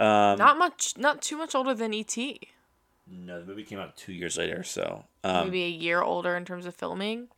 Um, 0.00 0.38
not 0.38 0.58
much 0.58 0.94
not 0.96 1.22
too 1.22 1.36
much 1.36 1.54
older 1.54 1.74
than 1.74 1.94
E.T. 1.94 2.40
no, 3.06 3.40
the 3.40 3.46
movie 3.46 3.64
came 3.64 3.78
out 3.78 3.96
two 3.96 4.12
years 4.12 4.36
later, 4.36 4.62
so. 4.62 5.04
Um, 5.22 5.46
Maybe 5.46 5.64
a 5.64 5.68
year 5.68 6.02
older 6.02 6.36
in 6.36 6.44
terms 6.44 6.66
of 6.66 6.74
filming. 6.74 7.28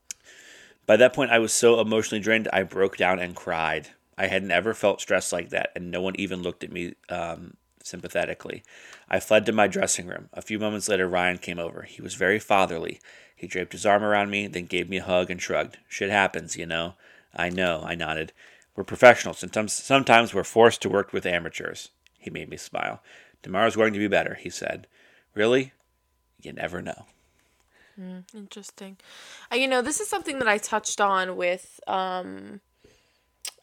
By 0.86 0.96
that 0.96 1.12
point, 1.12 1.32
I 1.32 1.38
was 1.38 1.52
so 1.52 1.80
emotionally 1.80 2.22
drained, 2.22 2.48
I 2.52 2.62
broke 2.62 2.96
down 2.96 3.18
and 3.18 3.34
cried. 3.34 3.88
I 4.16 4.28
had 4.28 4.44
never 4.44 4.72
felt 4.72 5.00
stressed 5.00 5.32
like 5.32 5.50
that, 5.50 5.70
and 5.74 5.90
no 5.90 6.00
one 6.00 6.14
even 6.16 6.42
looked 6.42 6.64
at 6.64 6.72
me 6.72 6.94
um, 7.08 7.54
sympathetically. 7.82 8.62
I 9.10 9.20
fled 9.20 9.44
to 9.46 9.52
my 9.52 9.66
dressing 9.66 10.06
room. 10.06 10.28
A 10.32 10.40
few 10.40 10.58
moments 10.58 10.88
later, 10.88 11.08
Ryan 11.08 11.38
came 11.38 11.58
over. 11.58 11.82
He 11.82 12.00
was 12.00 12.14
very 12.14 12.38
fatherly. 12.38 13.00
He 13.34 13.46
draped 13.46 13.72
his 13.72 13.84
arm 13.84 14.02
around 14.02 14.30
me, 14.30 14.46
then 14.46 14.64
gave 14.66 14.88
me 14.88 14.98
a 14.98 15.02
hug 15.04 15.30
and 15.30 15.42
shrugged. 15.42 15.76
Shit 15.88 16.08
happens, 16.10 16.56
you 16.56 16.64
know. 16.66 16.94
I 17.34 17.50
know, 17.50 17.82
I 17.84 17.94
nodded. 17.94 18.32
We're 18.74 18.84
professionals. 18.84 19.38
Sometimes, 19.38 19.72
sometimes 19.72 20.32
we're 20.32 20.44
forced 20.44 20.80
to 20.82 20.88
work 20.88 21.12
with 21.12 21.26
amateurs. 21.26 21.90
He 22.26 22.30
made 22.30 22.50
me 22.50 22.56
smile. 22.56 23.00
Tomorrow's 23.44 23.76
going 23.76 23.92
to 23.92 24.00
be 24.00 24.08
better, 24.08 24.34
he 24.34 24.50
said. 24.50 24.88
Really? 25.32 25.72
You 26.42 26.52
never 26.52 26.82
know. 26.82 27.06
Interesting. 28.34 28.96
Uh, 29.52 29.54
you 29.54 29.68
know, 29.68 29.80
this 29.80 30.00
is 30.00 30.08
something 30.08 30.40
that 30.40 30.48
I 30.48 30.58
touched 30.58 31.00
on 31.00 31.36
with 31.36 31.78
um, 31.86 32.60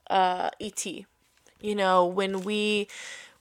uh, 0.10 0.50
ET. 0.62 0.86
You 0.86 1.75
know, 1.75 2.05
when 2.05 2.43
we, 2.43 2.88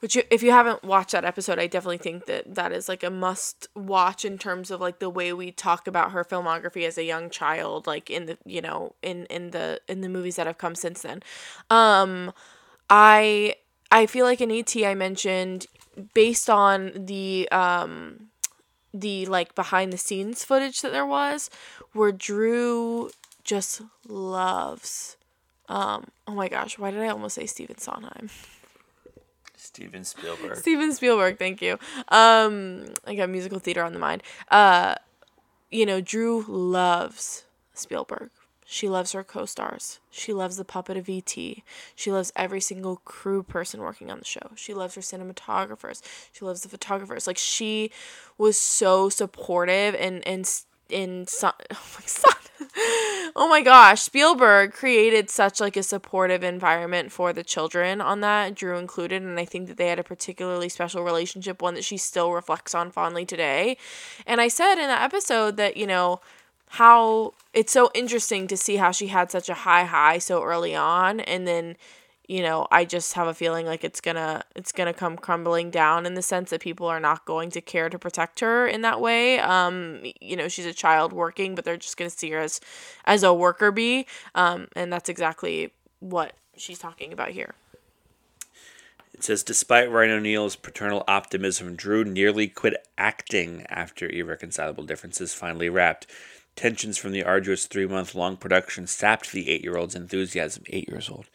which 0.01 0.17
you, 0.17 0.25
if 0.29 0.43
you 0.43 0.51
haven't 0.51 0.83
watched 0.83 1.13
that 1.13 1.25
episode, 1.25 1.61
I 1.61 1.69
definitely 1.69 1.99
think 1.99 2.27
that 2.27 2.57
that 2.57 2.73
is 2.73 2.89
like 2.89 3.05
a 3.05 3.11
must 3.11 3.69
watch 3.77 4.25
in 4.25 4.39
terms 4.39 4.73
of 4.73 4.81
like 4.81 4.99
the 4.99 5.09
way 5.09 5.33
we 5.33 5.53
talk 5.53 5.87
about 5.87 6.11
her 6.11 6.25
filmography 6.25 6.85
as 6.85 6.99
a 6.99 7.05
young 7.05 7.31
child, 7.31 7.87
like 7.87 8.11
in 8.11 8.27
the 8.27 8.39
you 8.45 8.61
know 8.61 8.97
in 9.03 9.27
in 9.27 9.53
the 9.53 9.81
in 9.87 10.01
the 10.01 10.09
movies 10.09 10.35
that 10.35 10.49
have 10.49 10.59
come 10.59 10.75
since 10.75 11.03
then. 11.03 11.23
Um, 11.71 12.33
I 12.91 13.55
I 13.93 14.07
feel 14.07 14.25
like 14.25 14.41
in 14.41 14.51
ET 14.51 14.75
I 14.85 14.95
mentioned 14.95 15.67
based 16.15 16.49
on 16.49 16.93
the 16.95 17.47
um 17.53 18.31
the 18.95 19.27
like 19.27 19.55
behind 19.55 19.93
the 19.93 19.99
scenes 19.99 20.45
footage 20.45 20.81
that 20.81 20.93
there 20.93 21.07
was 21.07 21.51
where 21.93 22.11
Drew 22.11 23.11
just 23.45 23.83
loves 24.09 25.17
um 25.69 26.07
oh 26.27 26.33
my 26.33 26.49
gosh, 26.49 26.79
why 26.79 26.91
did 26.91 27.01
I 27.01 27.09
almost 27.09 27.35
say 27.35 27.47
Stephen 27.47 27.79
Sondheim? 27.79 28.31
Steven 29.57 30.05
Spielberg. 30.05 30.57
Steven 30.57 30.93
Spielberg, 30.95 31.39
thank 31.39 31.61
you. 31.61 31.79
Um 32.09 32.87
I 33.07 33.15
got 33.15 33.29
musical 33.29 33.59
theater 33.59 33.85
on 33.85 33.93
the 33.93 33.99
mind. 33.99 34.23
Uh 34.51 34.95
you 35.71 35.85
know, 35.87 36.01
Drew 36.01 36.45
loves 36.49 37.45
Spielberg. 37.75 38.31
She 38.73 38.89
loves 38.89 39.13
her 39.13 39.23
co 39.23 39.45
stars. 39.45 40.01
She 40.11 40.33
loves 40.33 40.57
the 40.57 40.65
puppet 40.65 40.97
of 40.97 41.07
E.T. 41.07 41.63
She 41.95 42.11
loves 42.11 42.33
every 42.35 42.63
single 42.63 43.03
crew 43.05 43.43
person 43.43 43.81
working 43.81 44.11
on 44.11 44.19
the 44.19 44.25
show. 44.25 44.53
She 44.55 44.73
loves 44.73 44.95
her 44.95 45.03
cinematographers. 45.03 46.01
She 46.33 46.47
loves 46.47 46.63
the 46.63 46.71
photographers. 46.71 47.27
Like, 47.27 47.37
she 47.37 47.91
was 48.39 48.57
so 48.57 49.11
supportive 49.11 49.95
and, 49.97 50.27
and, 50.27 50.51
in 50.89 51.27
son, 51.27 51.53
oh 51.71 51.87
my 52.01 52.07
son. 52.07 52.33
oh 53.37 53.47
my 53.47 53.61
gosh, 53.61 54.01
Spielberg 54.01 54.73
created 54.73 55.29
such 55.29 55.61
like 55.61 55.77
a 55.77 55.83
supportive 55.83 56.43
environment 56.43 57.13
for 57.13 57.35
the 57.35 57.45
children 57.45 58.01
on 58.01 58.21
that, 58.21 58.55
Drew 58.55 58.79
included, 58.79 59.21
and 59.21 59.39
I 59.39 59.45
think 59.45 59.69
that 59.69 59.77
they 59.77 59.89
had 59.89 59.99
a 59.99 60.05
particularly 60.05 60.71
special 60.71 61.05
relationship, 61.05 61.61
one 61.61 61.75
that 61.75 61.85
she 61.85 61.99
still 61.99 62.33
reflects 62.33 62.75
on 62.75 62.91
fondly 62.91 63.27
today. 63.27 63.77
And 64.27 64.41
I 64.41 64.49
said 64.49 64.77
in 64.77 64.89
that 64.89 65.03
episode 65.03 65.59
that, 65.59 65.77
you 65.77 65.87
know, 65.87 66.23
how 66.73 67.35
it's 67.53 67.71
so 67.71 67.91
interesting 67.93 68.47
to 68.47 68.57
see 68.57 68.77
how 68.77 68.91
she 68.91 69.09
had 69.09 69.31
such 69.31 69.51
a 69.51 69.55
high 69.55 69.85
high 69.85 70.17
so 70.17 70.43
early 70.43 70.75
on 70.75 71.21
and 71.21 71.47
then 71.47 71.77
you 72.27 72.43
know 72.43 72.67
i 72.71 72.83
just 72.83 73.13
have 73.13 73.27
a 73.27 73.35
feeling 73.35 73.67
like 73.67 73.85
it's 73.85 74.01
gonna 74.01 74.43
it's 74.57 74.73
gonna 74.73 74.95
come 74.95 75.19
crumbling 75.19 75.71
down 75.71 76.07
in 76.07 76.15
the 76.15 76.23
sense 76.23 76.49
that 76.49 76.63
people 76.63 76.87
are 76.87 76.99
not 76.99 77.27
going 77.27 77.51
to 77.51 77.61
care 77.61 77.91
to 77.91 77.99
protect 77.99 78.41
her 78.41 78.67
in 78.67 78.81
that 78.81 79.03
way. 79.03 79.39
Um 79.39 80.01
you 80.19 80.35
know 80.35 80.49
she's 80.49 80.65
a 80.65 80.73
child 80.73 81.13
working 81.13 81.55
but 81.55 81.67
they're 81.67 81.77
just 81.77 81.99
gonna 81.99 82.09
see 82.09 82.31
her 82.31 82.39
as 82.39 82.59
as 83.05 83.23
a 83.23 83.35
worker 83.35 83.71
bee. 83.71 84.07
Um 84.35 84.69
and 84.75 84.91
that's 84.91 85.11
exactly 85.11 85.73
what 86.01 86.33
she's 86.57 86.79
talking 86.79 87.13
about 87.13 87.31
here. 87.33 87.55
It 89.13 89.23
says 89.23 89.43
despite 89.43 89.91
Ryan 89.91 90.13
O'Neal's 90.13 90.57
paternal 90.57 91.05
optimism, 91.07 91.77
Drew 91.77 92.03
nearly 92.03 92.49
quit 92.49 92.83
acting 92.97 93.67
after 93.69 94.09
Irreconcilable 94.09 94.85
Differences 94.85 95.35
finally 95.35 95.69
wrapped. 95.69 96.07
Tensions 96.57 96.99
from 96.99 97.13
the 97.13 97.25
arduous 97.25 97.67
three 97.67 97.87
month 97.87 98.15
long 98.15 98.37
production 98.37 98.87
sapped 98.87 99.33
the 99.33 99.49
eight 99.49 99.63
year 99.63 99.77
old's 99.77 99.95
enthusiasm, 99.95 100.65
eight 100.69 100.89
years 100.89 101.09
old, 101.09 101.27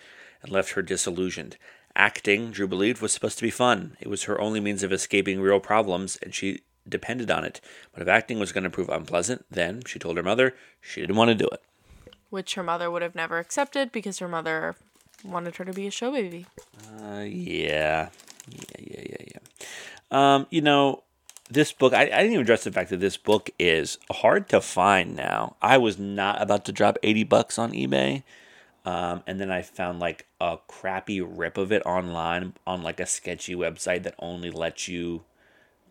and 0.41 0.51
left 0.51 0.71
her 0.71 0.81
disillusioned. 0.81 1.57
Acting, 1.95 2.51
Drew 2.51 2.67
believed, 2.67 3.01
was 3.01 3.11
supposed 3.11 3.39
to 3.39 3.43
be 3.43 3.49
fun. 3.49 3.97
It 3.99 4.07
was 4.07 4.25
her 4.25 4.39
only 4.39 4.59
means 4.59 4.83
of 4.83 4.93
escaping 4.93 5.41
real 5.41 5.59
problems, 5.59 6.17
and 6.17 6.33
she 6.33 6.61
depended 6.87 7.31
on 7.31 7.43
it. 7.43 7.59
But 7.91 8.03
if 8.03 8.07
acting 8.07 8.39
was 8.39 8.51
going 8.51 8.63
to 8.65 8.69
prove 8.69 8.89
unpleasant, 8.89 9.45
then, 9.49 9.81
she 9.85 9.97
told 9.97 10.17
her 10.17 10.23
mother, 10.23 10.53
she 10.79 11.01
didn't 11.01 11.15
want 11.15 11.29
to 11.29 11.35
do 11.35 11.47
it. 11.51 11.61
Which 12.29 12.53
her 12.53 12.63
mother 12.63 12.91
would 12.91 13.01
have 13.01 13.15
never 13.15 13.39
accepted 13.39 13.91
because 13.91 14.19
her 14.19 14.27
mother 14.27 14.75
wanted 15.23 15.55
her 15.55 15.65
to 15.65 15.73
be 15.73 15.87
a 15.87 15.91
show 15.91 16.11
baby. 16.11 16.45
Uh, 17.01 17.21
yeah. 17.21 18.09
Yeah, 18.47 18.61
yeah, 18.79 19.01
yeah, 19.09 19.25
yeah. 19.33 19.39
Um, 20.11 20.47
you 20.51 20.61
know, 20.61 21.03
this 21.49 21.71
book, 21.71 21.93
I, 21.93 22.03
I 22.03 22.05
didn't 22.05 22.33
even 22.33 22.41
address 22.41 22.63
the 22.63 22.71
fact 22.71 22.89
that 22.89 22.99
this 22.99 23.17
book 23.17 23.49
is 23.57 23.97
hard 24.11 24.49
to 24.49 24.61
find 24.61 25.15
now. 25.15 25.55
I 25.61 25.77
was 25.77 25.97
not 25.97 26.41
about 26.41 26.65
to 26.65 26.71
drop 26.71 26.97
80 27.03 27.23
bucks 27.23 27.57
on 27.57 27.71
eBay. 27.71 28.23
Um, 28.85 29.23
and 29.27 29.39
then 29.39 29.51
I 29.51 29.63
found 29.63 29.99
like 29.99 30.25
a 30.39 30.59
crappy 30.67 31.19
rip 31.19 31.57
of 31.57 31.71
it 31.71 31.85
online 31.85 32.53
on 32.65 32.83
like 32.83 32.99
a 32.99 33.05
sketchy 33.05 33.53
website 33.53 34.03
that 34.03 34.15
only 34.19 34.49
lets 34.49 34.87
you 34.87 35.23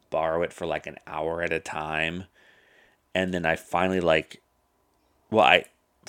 borrow 0.08 0.42
it 0.42 0.52
for 0.52 0.66
like 0.66 0.86
an 0.86 0.96
hour 1.06 1.42
at 1.42 1.52
a 1.52 1.60
time. 1.60 2.24
And 3.14 3.34
then 3.34 3.44
I 3.44 3.56
finally 3.56 4.00
like, 4.00 4.40
well, 5.30 5.44
I 5.44 5.64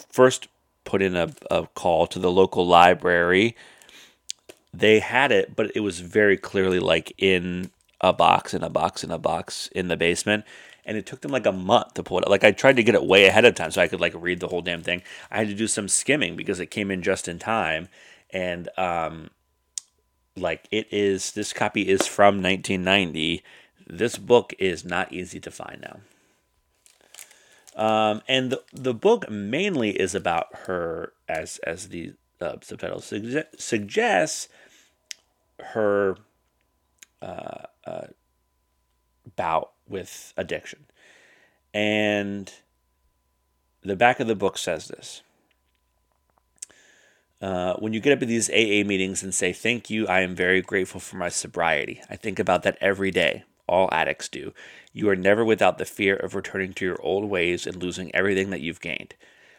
first 0.10 0.48
put 0.86 1.02
in 1.02 1.16
a, 1.16 1.30
a 1.52 1.68
call 1.68 2.08
to 2.08 2.20
the 2.20 2.32
local 2.32 2.66
library. 2.66 3.56
They 4.74 5.00
had 5.00 5.32
it, 5.32 5.56
but 5.56 5.72
it 5.76 5.82
was 5.82 6.00
very 6.00 6.38
clearly 6.38 6.80
like 6.80 7.12
in 7.18 7.72
a 8.02 8.14
box 8.14 8.54
and 8.54 8.64
a 8.64 8.70
box 8.70 9.04
and 9.04 9.12
a 9.12 9.18
box 9.18 9.68
in 9.74 9.88
the 9.88 9.98
basement 9.98 10.46
and 10.88 10.98
it 10.98 11.06
took 11.06 11.22
them 11.22 11.32
like 11.32 11.46
a 11.46 11.52
month 11.52 11.94
to 11.96 12.02
pull 12.02 12.18
it 12.18 12.24
up. 12.24 12.30
Like 12.30 12.46
I 12.46 12.52
tried 12.52 12.78
to 12.78 12.84
get 12.84 12.96
it 12.96 13.04
way 13.04 13.26
ahead 13.26 13.46
of 13.46 13.54
time 13.54 13.70
so 13.72 13.82
I 13.82 13.90
could 13.90 14.00
like 14.00 14.14
read 14.16 14.40
the 14.40 14.48
whole 14.48 14.62
damn 14.62 14.82
thing. 14.82 15.04
I 15.30 15.40
had 15.40 15.50
to 15.50 15.54
do 15.54 15.68
some 15.68 15.90
skimming 15.90 16.36
because 16.38 16.62
it 16.62 16.72
came 16.72 16.90
in 16.90 17.04
just 17.04 17.28
in 17.28 17.38
time, 17.38 17.90
and 18.32 18.70
um, 18.78 19.30
like 20.38 20.68
it 20.72 20.88
is. 20.90 21.34
This 21.34 21.52
copy 21.52 21.90
is 21.90 22.08
from 22.08 22.42
1990. 22.42 23.44
This 23.86 24.18
book 24.18 24.54
is 24.58 24.86
not 24.86 25.12
easy 25.12 25.40
to 25.42 25.52
find 25.52 25.82
now. 25.82 26.00
Um, 27.76 28.22
and 28.28 28.52
the, 28.52 28.64
the 28.74 28.94
book 28.94 29.30
mainly 29.30 29.92
is 29.92 30.16
about 30.16 30.48
her, 30.68 31.12
as 31.28 31.60
as 31.60 31.90
the 31.90 32.14
uh, 32.40 32.56
subtitle 32.62 33.02
suge- 33.02 33.60
suggests, 33.60 34.48
her 35.60 36.16
uh, 37.22 37.64
uh, 37.86 38.08
bout 39.36 39.72
with 39.88 40.34
addiction. 40.38 40.86
And 41.74 42.52
the 43.84 43.96
back 43.96 44.20
of 44.20 44.28
the 44.28 44.36
book 44.36 44.58
says 44.58 44.88
this. 44.88 45.22
Uh, 47.40 47.76
when 47.76 47.94
you 47.94 48.00
get 48.00 48.14
up 48.14 48.22
at 48.22 48.28
these 48.28 48.50
AA 48.50 48.84
meetings 48.84 49.22
and 49.22 49.34
say, 49.34 49.54
Thank 49.54 49.90
you, 49.90 50.08
I 50.08 50.22
am 50.22 50.36
very 50.36 50.62
grateful 50.62 51.00
for 51.00 51.18
my 51.18 51.30
sobriety. 51.30 52.02
I 52.10 52.16
think 52.16 52.40
about 52.40 52.64
that 52.64 52.78
every 52.82 53.12
day. 53.12 53.44
All 53.68 53.90
addicts 53.92 54.30
do. 54.30 54.54
You 54.94 55.10
are 55.10 55.16
never 55.16 55.44
without 55.44 55.78
the 55.78 55.86
fear 55.86 56.16
of 56.16 56.36
returning 56.36 56.74
to 56.74 56.86
your 56.86 57.02
old 57.02 57.30
ways 57.30 57.68
and 57.68 57.76
losing 57.76 58.16
everything 58.16 58.50
that 58.50 58.62
you've 58.62 58.82
gained. 58.82 59.14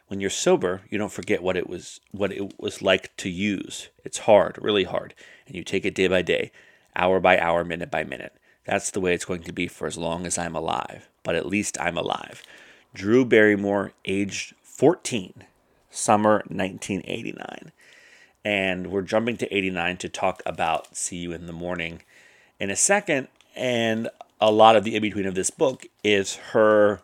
When 0.08 0.20
you're 0.20 0.30
sober, 0.30 0.80
you 0.88 0.96
don't 0.96 1.12
forget 1.12 1.42
what 1.42 1.56
it 1.56 1.68
was 1.68 2.00
what 2.10 2.32
it 2.32 2.58
was 2.58 2.80
like 2.80 3.14
to 3.18 3.28
use. 3.28 3.90
It's 4.04 4.18
hard, 4.18 4.58
really 4.60 4.84
hard, 4.84 5.14
and 5.46 5.54
you 5.54 5.62
take 5.62 5.84
it 5.84 5.94
day 5.94 6.08
by 6.08 6.22
day, 6.22 6.50
hour 6.98 7.20
by 7.20 7.38
hour, 7.38 7.64
minute 7.64 7.90
by 7.90 8.04
minute. 8.04 8.34
That's 8.64 8.90
the 8.90 9.00
way 9.00 9.14
it's 9.14 9.24
going 9.24 9.44
to 9.44 9.52
be 9.52 9.66
for 9.66 9.86
as 9.86 9.96
long 9.96 10.26
as 10.26 10.36
I'm 10.36 10.54
alive, 10.54 11.08
but 11.22 11.34
at 11.34 11.46
least 11.46 11.80
I'm 11.80 11.96
alive. 11.96 12.42
Drew 12.92 13.24
Barrymore, 13.24 13.92
aged 14.04 14.54
14, 14.62 15.44
summer 15.90 16.42
1989. 16.48 17.72
And 18.44 18.88
we're 18.88 19.02
jumping 19.02 19.36
to 19.38 19.54
89 19.54 19.96
to 19.98 20.08
talk 20.08 20.42
about 20.44 20.96
See 20.96 21.16
You 21.16 21.32
in 21.32 21.46
the 21.46 21.52
Morning 21.52 22.02
in 22.60 22.70
a 22.70 22.76
second. 22.76 23.28
And 23.56 24.08
a 24.40 24.50
lot 24.50 24.76
of 24.76 24.84
the 24.84 24.94
in 24.94 25.02
between 25.02 25.26
of 25.26 25.34
this 25.34 25.50
book 25.50 25.86
is 26.04 26.36
her 26.52 27.00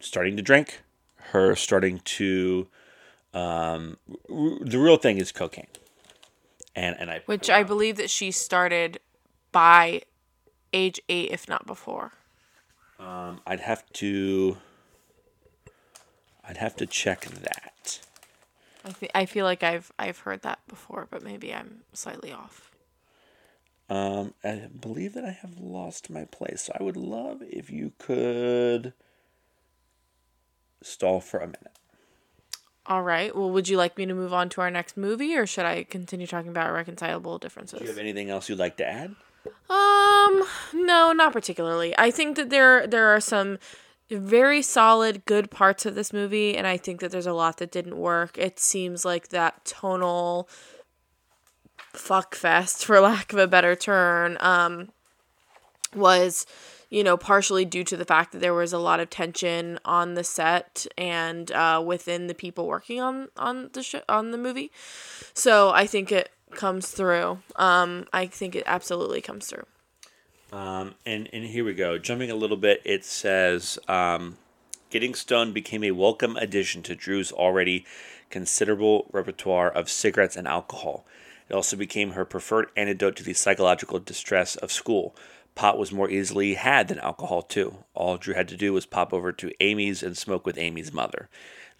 starting 0.00 0.36
to 0.36 0.42
drink, 0.42 0.82
her 1.32 1.54
starting 1.54 2.00
to. 2.04 2.68
Um, 3.34 3.98
r- 4.30 4.58
the 4.60 4.78
real 4.78 4.96
thing 4.96 5.18
is 5.18 5.30
cocaine. 5.32 5.66
And, 6.76 6.94
and 7.00 7.10
I 7.10 7.22
which 7.24 7.48
I 7.48 7.62
believe 7.62 7.96
that 7.96 8.10
she 8.10 8.30
started 8.30 9.00
by 9.50 10.02
age 10.74 11.00
eight, 11.08 11.30
if 11.30 11.48
not 11.48 11.66
before. 11.66 12.12
Um, 13.00 13.40
I'd 13.46 13.60
have 13.60 13.90
to. 13.94 14.58
I'd 16.46 16.58
have 16.58 16.76
to 16.76 16.86
check 16.86 17.22
that. 17.24 18.00
I 18.84 18.90
th- 18.90 19.12
I 19.14 19.24
feel 19.24 19.46
like 19.46 19.62
I've 19.62 19.90
I've 19.98 20.18
heard 20.18 20.42
that 20.42 20.60
before, 20.68 21.08
but 21.10 21.22
maybe 21.22 21.52
I'm 21.52 21.78
slightly 21.94 22.30
off. 22.30 22.70
Um, 23.88 24.34
I 24.44 24.68
believe 24.78 25.14
that 25.14 25.24
I 25.24 25.30
have 25.30 25.58
lost 25.58 26.10
my 26.10 26.24
place, 26.24 26.62
so 26.62 26.76
I 26.78 26.82
would 26.82 26.96
love 26.96 27.40
if 27.42 27.70
you 27.70 27.92
could 27.98 28.92
stall 30.82 31.20
for 31.20 31.38
a 31.38 31.46
minute. 31.46 31.78
All 32.88 33.02
right. 33.02 33.34
Well, 33.34 33.50
would 33.50 33.68
you 33.68 33.76
like 33.76 33.98
me 33.98 34.06
to 34.06 34.14
move 34.14 34.32
on 34.32 34.48
to 34.50 34.60
our 34.60 34.70
next 34.70 34.96
movie, 34.96 35.36
or 35.36 35.46
should 35.46 35.64
I 35.64 35.84
continue 35.84 36.26
talking 36.26 36.50
about 36.50 36.72
reconcilable 36.72 37.38
differences? 37.38 37.80
Do 37.80 37.84
you 37.84 37.90
have 37.90 37.98
anything 37.98 38.30
else 38.30 38.48
you'd 38.48 38.58
like 38.58 38.76
to 38.76 38.86
add? 38.86 39.16
Um, 39.68 40.44
no, 40.72 41.12
not 41.12 41.32
particularly. 41.32 41.94
I 41.98 42.10
think 42.10 42.36
that 42.36 42.50
there 42.50 42.86
there 42.86 43.08
are 43.08 43.20
some 43.20 43.58
very 44.08 44.62
solid 44.62 45.24
good 45.24 45.50
parts 45.50 45.84
of 45.84 45.96
this 45.96 46.12
movie 46.12 46.56
and 46.56 46.66
I 46.66 46.76
think 46.76 47.00
that 47.00 47.10
there's 47.10 47.26
a 47.26 47.32
lot 47.32 47.56
that 47.58 47.72
didn't 47.72 47.96
work. 47.96 48.38
It 48.38 48.60
seems 48.60 49.04
like 49.04 49.28
that 49.28 49.64
tonal 49.64 50.48
fuck 51.92 52.34
fest 52.34 52.84
for 52.84 53.00
lack 53.00 53.32
of 53.32 53.38
a 53.38 53.46
better 53.48 53.74
term 53.74 54.36
um 54.40 54.90
was 55.94 56.46
you 56.90 57.02
know 57.02 57.16
partially 57.16 57.64
due 57.64 57.84
to 57.84 57.96
the 57.96 58.04
fact 58.04 58.32
that 58.32 58.40
there 58.40 58.54
was 58.54 58.72
a 58.72 58.78
lot 58.78 59.00
of 59.00 59.10
tension 59.10 59.78
on 59.84 60.14
the 60.14 60.24
set 60.24 60.86
and 60.96 61.50
uh, 61.52 61.82
within 61.84 62.26
the 62.26 62.34
people 62.34 62.66
working 62.66 63.00
on 63.00 63.28
on 63.36 63.70
the 63.72 63.82
show 63.82 64.02
on 64.08 64.30
the 64.30 64.38
movie 64.38 64.70
so 65.34 65.70
i 65.70 65.86
think 65.86 66.12
it 66.12 66.30
comes 66.50 66.88
through. 66.88 67.38
Um, 67.56 68.06
I 68.12 68.26
think 68.26 68.54
it 68.54 68.64
absolutely 68.66 69.20
comes 69.20 69.46
through. 69.46 69.66
Um, 70.52 70.94
and 71.04 71.28
and 71.32 71.44
here 71.44 71.64
we 71.64 71.74
go. 71.74 71.98
Jumping 71.98 72.30
a 72.30 72.36
little 72.36 72.56
bit, 72.56 72.80
it 72.84 73.04
says, 73.04 73.78
um, 73.88 74.38
"Getting 74.90 75.14
stoned 75.14 75.54
became 75.54 75.82
a 75.84 75.90
welcome 75.90 76.36
addition 76.36 76.82
to 76.84 76.94
Drew's 76.94 77.32
already 77.32 77.84
considerable 78.30 79.08
repertoire 79.12 79.70
of 79.70 79.90
cigarettes 79.90 80.36
and 80.36 80.48
alcohol. 80.48 81.04
It 81.48 81.54
also 81.54 81.76
became 81.76 82.10
her 82.12 82.24
preferred 82.24 82.68
antidote 82.76 83.16
to 83.16 83.22
the 83.22 83.34
psychological 83.34 84.00
distress 84.00 84.56
of 84.56 84.72
school. 84.72 85.14
Pot 85.56 85.76
was 85.78 85.90
more 85.90 86.08
easily 86.08 86.54
had 86.54 86.86
than 86.86 87.00
alcohol, 87.00 87.42
too. 87.42 87.78
All 87.94 88.16
Drew 88.16 88.34
had 88.34 88.46
to 88.48 88.56
do 88.56 88.72
was 88.72 88.86
pop 88.86 89.12
over 89.12 89.32
to 89.32 89.50
Amy's 89.58 90.04
and 90.04 90.16
smoke 90.16 90.46
with 90.46 90.56
Amy's 90.56 90.92
mother. 90.92 91.28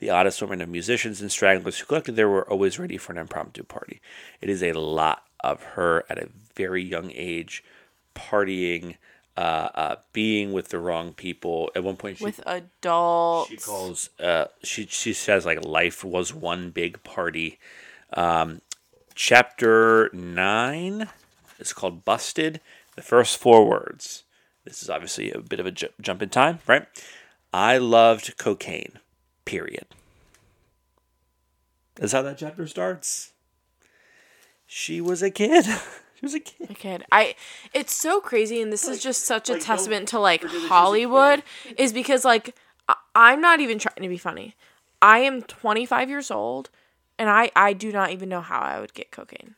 The 0.00 0.10
odd 0.10 0.26
assortment 0.26 0.60
of 0.62 0.68
musicians 0.68 1.20
and 1.20 1.30
stragglers 1.30 1.78
who 1.78 1.86
collected 1.86 2.16
there 2.16 2.28
were 2.28 2.50
always 2.50 2.78
ready 2.78 2.96
for 2.98 3.12
an 3.12 3.18
impromptu 3.18 3.62
party. 3.62 4.00
It 4.40 4.50
is 4.50 4.62
a 4.62 4.72
lot 4.72 5.22
of 5.40 5.62
her 5.62 6.04
at 6.10 6.18
a 6.18 6.28
very 6.54 6.82
young 6.82 7.12
age 7.14 7.62
partying, 8.14 8.96
uh, 9.36 9.68
uh, 9.74 9.96
being 10.12 10.52
with 10.52 10.68
the 10.68 10.78
wrong 10.78 11.12
people. 11.12 11.70
At 11.76 11.84
one 11.84 11.96
point, 11.96 12.18
she, 12.18 12.24
With 12.24 12.40
adults. 12.46 13.50
she 13.50 13.56
calls 13.56 14.10
uh, 14.18 14.46
she 14.62 14.86
she 14.86 15.12
says 15.12 15.46
like 15.46 15.64
life 15.64 16.02
was 16.02 16.34
one 16.34 16.70
big 16.70 17.02
party. 17.04 17.58
Um, 18.12 18.60
chapter 19.14 20.10
nine 20.12 21.08
is 21.58 21.72
called 21.72 22.04
Busted. 22.04 22.60
The 22.96 23.02
first 23.02 23.36
four 23.38 23.66
words. 23.66 24.24
This 24.64 24.82
is 24.82 24.90
obviously 24.90 25.30
a 25.30 25.38
bit 25.38 25.60
of 25.60 25.66
a 25.66 25.70
jump 25.70 26.22
in 26.22 26.28
time, 26.28 26.58
right? 26.66 26.86
I 27.52 27.78
loved 27.78 28.36
cocaine. 28.36 28.98
Period. 29.44 29.86
That's 31.94 32.12
how 32.12 32.22
that 32.22 32.38
chapter 32.38 32.66
starts. 32.66 33.32
She 34.66 35.00
was 35.00 35.22
a 35.22 35.30
kid. 35.30 35.64
she 36.14 36.20
was 36.22 36.34
a 36.34 36.40
kid. 36.40 36.70
a 36.70 36.74
kid. 36.74 37.04
I 37.12 37.36
it's 37.72 37.94
so 37.94 38.20
crazy 38.20 38.60
and 38.60 38.72
this 38.72 38.86
is 38.86 39.02
just 39.02 39.24
such 39.24 39.48
a 39.48 39.54
like, 39.54 39.62
testament 39.62 40.08
to 40.08 40.18
like 40.18 40.40
forget 40.40 40.54
that 40.54 40.60
she's 40.60 40.70
a 40.70 40.74
Hollywood 40.74 41.42
is 41.76 41.92
because 41.92 42.24
like 42.24 42.54
I, 42.88 42.96
I'm 43.14 43.40
not 43.40 43.60
even 43.60 43.78
trying 43.78 44.02
to 44.02 44.08
be 44.08 44.18
funny. 44.18 44.54
I 45.00 45.20
am 45.20 45.42
25 45.42 46.10
years 46.10 46.30
old 46.30 46.70
and 47.18 47.30
I 47.30 47.50
I 47.54 47.72
do 47.72 47.92
not 47.92 48.10
even 48.10 48.28
know 48.28 48.40
how 48.40 48.60
I 48.60 48.80
would 48.80 48.94
get 48.94 49.10
cocaine. 49.10 49.54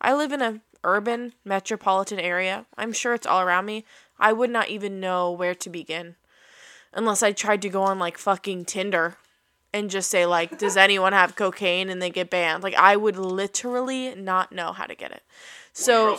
I 0.00 0.14
live 0.14 0.32
in 0.32 0.40
a 0.40 0.60
urban 0.84 1.34
metropolitan 1.44 2.18
area. 2.18 2.66
I'm 2.76 2.92
sure 2.92 3.14
it's 3.14 3.26
all 3.26 3.40
around 3.40 3.66
me. 3.66 3.84
I 4.18 4.32
would 4.32 4.50
not 4.50 4.68
even 4.68 5.00
know 5.00 5.30
where 5.30 5.54
to 5.54 5.70
begin 5.70 6.16
unless 6.92 7.22
I 7.22 7.32
tried 7.32 7.62
to 7.62 7.68
go 7.68 7.82
on 7.82 7.98
like 7.98 8.18
fucking 8.18 8.64
Tinder 8.64 9.16
and 9.72 9.90
just 9.90 10.10
say 10.10 10.26
like 10.26 10.58
does 10.58 10.76
anyone 10.76 11.12
have 11.12 11.36
cocaine 11.36 11.88
and 11.88 12.00
they 12.00 12.10
get 12.10 12.30
banned. 12.30 12.62
Like 12.62 12.74
I 12.74 12.96
would 12.96 13.16
literally 13.16 14.14
not 14.14 14.52
know 14.52 14.72
how 14.72 14.86
to 14.86 14.94
get 14.94 15.12
it. 15.12 15.22
So 15.72 16.18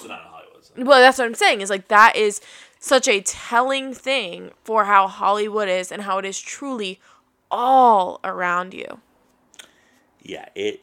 well, 0.77 0.99
that's 0.99 1.17
what 1.17 1.25
I'm 1.25 1.35
saying. 1.35 1.61
Is 1.61 1.69
like 1.69 1.87
that 1.89 2.15
is 2.15 2.41
such 2.79 3.07
a 3.07 3.21
telling 3.21 3.93
thing 3.93 4.51
for 4.63 4.85
how 4.85 5.07
Hollywood 5.07 5.69
is 5.69 5.91
and 5.91 6.03
how 6.03 6.17
it 6.17 6.25
is 6.25 6.39
truly 6.39 6.99
all 7.51 8.19
around 8.23 8.73
you. 8.73 9.01
yeah, 10.23 10.47
it. 10.55 10.81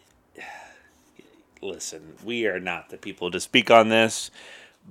Listen, 1.61 2.15
we 2.25 2.47
are 2.47 2.61
not 2.61 2.91
the 2.91 2.97
people 2.97 3.31
to 3.31 3.41
speak 3.41 3.71
on 3.71 3.89
this, 3.89 4.31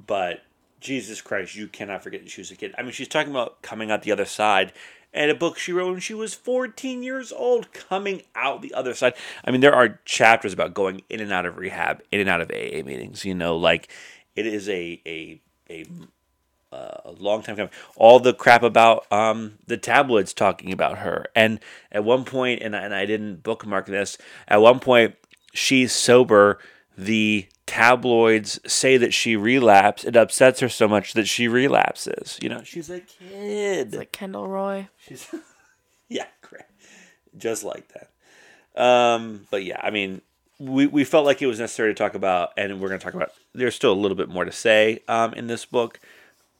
but 0.05 0.41
Jesus 0.79 1.21
Christ, 1.21 1.55
you 1.55 1.67
cannot 1.67 2.03
forget 2.03 2.23
that 2.23 2.29
she 2.29 2.41
was 2.41 2.51
a 2.51 2.55
kid. 2.55 2.75
I 2.77 2.83
mean, 2.83 2.91
she's 2.91 3.07
talking 3.07 3.31
about 3.31 3.61
coming 3.61 3.89
out 3.89 4.03
the 4.03 4.11
other 4.11 4.25
side, 4.25 4.73
and 5.13 5.31
a 5.31 5.35
book 5.35 5.57
she 5.57 5.71
wrote 5.71 5.91
when 5.91 5.99
she 5.99 6.13
was 6.13 6.33
14 6.33 7.03
years 7.03 7.31
old, 7.31 7.71
coming 7.73 8.23
out 8.35 8.61
the 8.61 8.73
other 8.73 8.93
side. 8.93 9.13
I 9.43 9.51
mean, 9.51 9.61
there 9.61 9.73
are 9.73 9.99
chapters 10.05 10.53
about 10.53 10.73
going 10.73 11.01
in 11.09 11.19
and 11.19 11.31
out 11.31 11.45
of 11.45 11.57
rehab, 11.57 12.01
in 12.11 12.19
and 12.19 12.29
out 12.29 12.41
of 12.41 12.51
AA 12.51 12.83
meetings. 12.83 13.25
You 13.25 13.33
know, 13.33 13.55
like 13.55 13.89
it 14.35 14.45
is 14.45 14.67
a 14.69 15.01
a 15.05 15.41
a 15.69 15.85
a 16.71 17.13
long 17.17 17.41
time 17.41 17.55
coming. 17.55 17.71
All 17.95 18.19
the 18.19 18.33
crap 18.33 18.61
about 18.61 19.11
um, 19.11 19.57
the 19.65 19.77
tabloids 19.77 20.33
talking 20.33 20.73
about 20.73 20.99
her, 20.99 21.25
and 21.35 21.59
at 21.91 22.03
one 22.03 22.25
point, 22.25 22.61
and 22.61 22.75
I, 22.75 22.79
and 22.81 22.93
I 22.93 23.05
didn't 23.05 23.43
bookmark 23.43 23.85
this. 23.85 24.17
At 24.47 24.61
one 24.61 24.79
point, 24.79 25.15
she's 25.53 25.91
sober. 25.91 26.59
The 26.97 27.47
tabloids 27.65 28.59
say 28.65 28.97
that 28.97 29.13
she 29.13 29.35
relapsed. 29.35 30.05
It 30.05 30.15
upsets 30.15 30.61
her 30.61 30.69
so 30.69 30.87
much 30.87 31.13
that 31.13 31.27
she 31.27 31.47
relapses. 31.47 32.39
You 32.41 32.49
know, 32.49 32.63
she's 32.63 32.89
a 32.89 33.01
kid. 33.01 33.93
Like 33.93 34.11
Kendall 34.11 34.47
Roy. 34.47 34.87
She's 34.97 35.27
yeah, 36.09 36.25
great. 36.41 36.63
Just 37.37 37.63
like 37.63 37.89
that. 37.89 38.09
Um, 38.81 39.47
but 39.51 39.63
yeah, 39.63 39.79
I 39.83 39.89
mean, 39.89 40.21
we, 40.59 40.87
we 40.87 41.03
felt 41.03 41.25
like 41.25 41.41
it 41.41 41.47
was 41.47 41.59
necessary 41.59 41.93
to 41.93 41.97
talk 41.97 42.15
about, 42.15 42.51
and 42.57 42.79
we're 42.79 42.89
going 42.89 42.99
to 42.99 43.03
talk 43.03 43.13
about. 43.13 43.31
There's 43.53 43.75
still 43.75 43.91
a 43.91 43.95
little 43.95 44.17
bit 44.17 44.29
more 44.29 44.45
to 44.45 44.51
say 44.51 45.01
um, 45.07 45.33
in 45.33 45.47
this 45.47 45.65
book, 45.65 45.99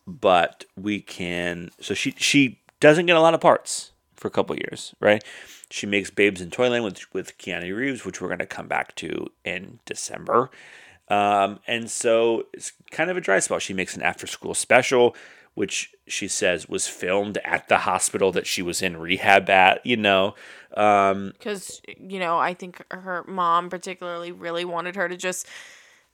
but 0.06 0.66
we 0.76 1.02
can. 1.02 1.72
So 1.80 1.94
she 1.94 2.12
she 2.18 2.60
doesn't 2.80 3.06
get 3.06 3.16
a 3.16 3.22
lot 3.22 3.34
of 3.34 3.42
parts 3.42 3.92
for 4.16 4.28
a 4.28 4.32
couple 4.32 4.56
years, 4.56 4.94
right? 5.00 5.24
She 5.70 5.86
makes 5.86 6.10
Babes 6.10 6.42
in 6.42 6.50
Toyland 6.52 6.84
with 6.84 7.14
with 7.14 7.38
Keanu 7.38 7.76
Reeves, 7.76 8.06
which 8.06 8.22
we're 8.22 8.30
going 8.30 8.40
to 8.40 8.46
come 8.46 8.68
back 8.68 8.96
to 8.96 9.28
in 9.44 9.80
December. 9.86 10.50
Um, 11.10 11.60
and 11.68 11.90
so 11.90 12.48
it's 12.54 12.74
kind 12.92 13.10
of 13.10 13.18
a 13.18 13.22
dry 13.22 13.40
spell. 13.40 13.60
She 13.60 13.74
makes 13.74 13.96
an 13.96 14.02
after 14.02 14.28
school 14.28 14.54
special, 14.54 15.16
which 15.54 15.94
she 16.06 16.28
says 16.28 16.68
was 16.70 16.88
filmed 16.88 17.38
at 17.46 17.68
the 17.70 17.80
hospital 17.80 18.32
that 18.34 18.46
she 18.46 18.62
was 18.62 18.82
in 18.82 18.98
rehab 18.98 19.50
at, 19.50 19.86
you 19.86 19.96
know. 19.98 20.36
Um, 20.76 21.32
Because, 21.38 21.82
you 21.98 22.20
know, 22.20 22.38
I 22.38 22.54
think 22.54 22.84
her 22.92 23.24
mom 23.28 23.70
particularly 23.70 24.32
really 24.32 24.66
wanted 24.66 24.96
her 24.96 25.08
to 25.08 25.16
just 25.18 25.48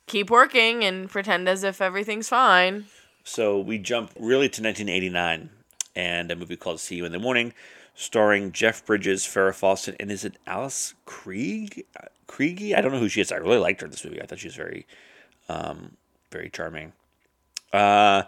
keep 0.06 0.30
working 0.30 0.84
and 0.84 1.10
pretend 1.10 1.50
as 1.50 1.64
if 1.64 1.82
everything's 1.82 2.30
fine. 2.30 2.86
so 3.24 3.60
we 3.60 3.78
jump 3.80 4.12
really 4.20 4.50
to 4.50 4.62
1989 4.62 5.50
and 5.96 6.32
a 6.32 6.36
movie 6.36 6.56
called 6.56 6.80
See 6.80 6.96
You 6.96 7.06
in 7.06 7.12
the 7.12 7.20
Morning, 7.20 7.54
starring 7.96 8.52
Jeff 8.52 8.86
Bridges, 8.86 9.24
Farrah 9.24 9.54
Fawcett, 9.54 9.96
and 10.00 10.12
is 10.12 10.26
it 10.26 10.38
Alice 10.48 10.94
Krige? 11.06 11.84
Kriege? 12.28 12.74
I 12.74 12.82
don't 12.82 12.92
know 12.92 13.00
who 13.00 13.10
she 13.10 13.22
is. 13.22 13.32
I 13.32 13.38
really 13.38 13.58
liked 13.58 13.82
her 13.82 13.86
in 13.86 13.92
this 13.92 14.04
movie. 14.04 14.22
I 14.22 14.26
thought 14.26 14.40
she 14.40 14.48
was 14.48 14.56
very, 14.56 14.88
um, 15.50 15.98
very 16.32 16.50
charming. 16.50 16.94
Uh, 17.72 18.24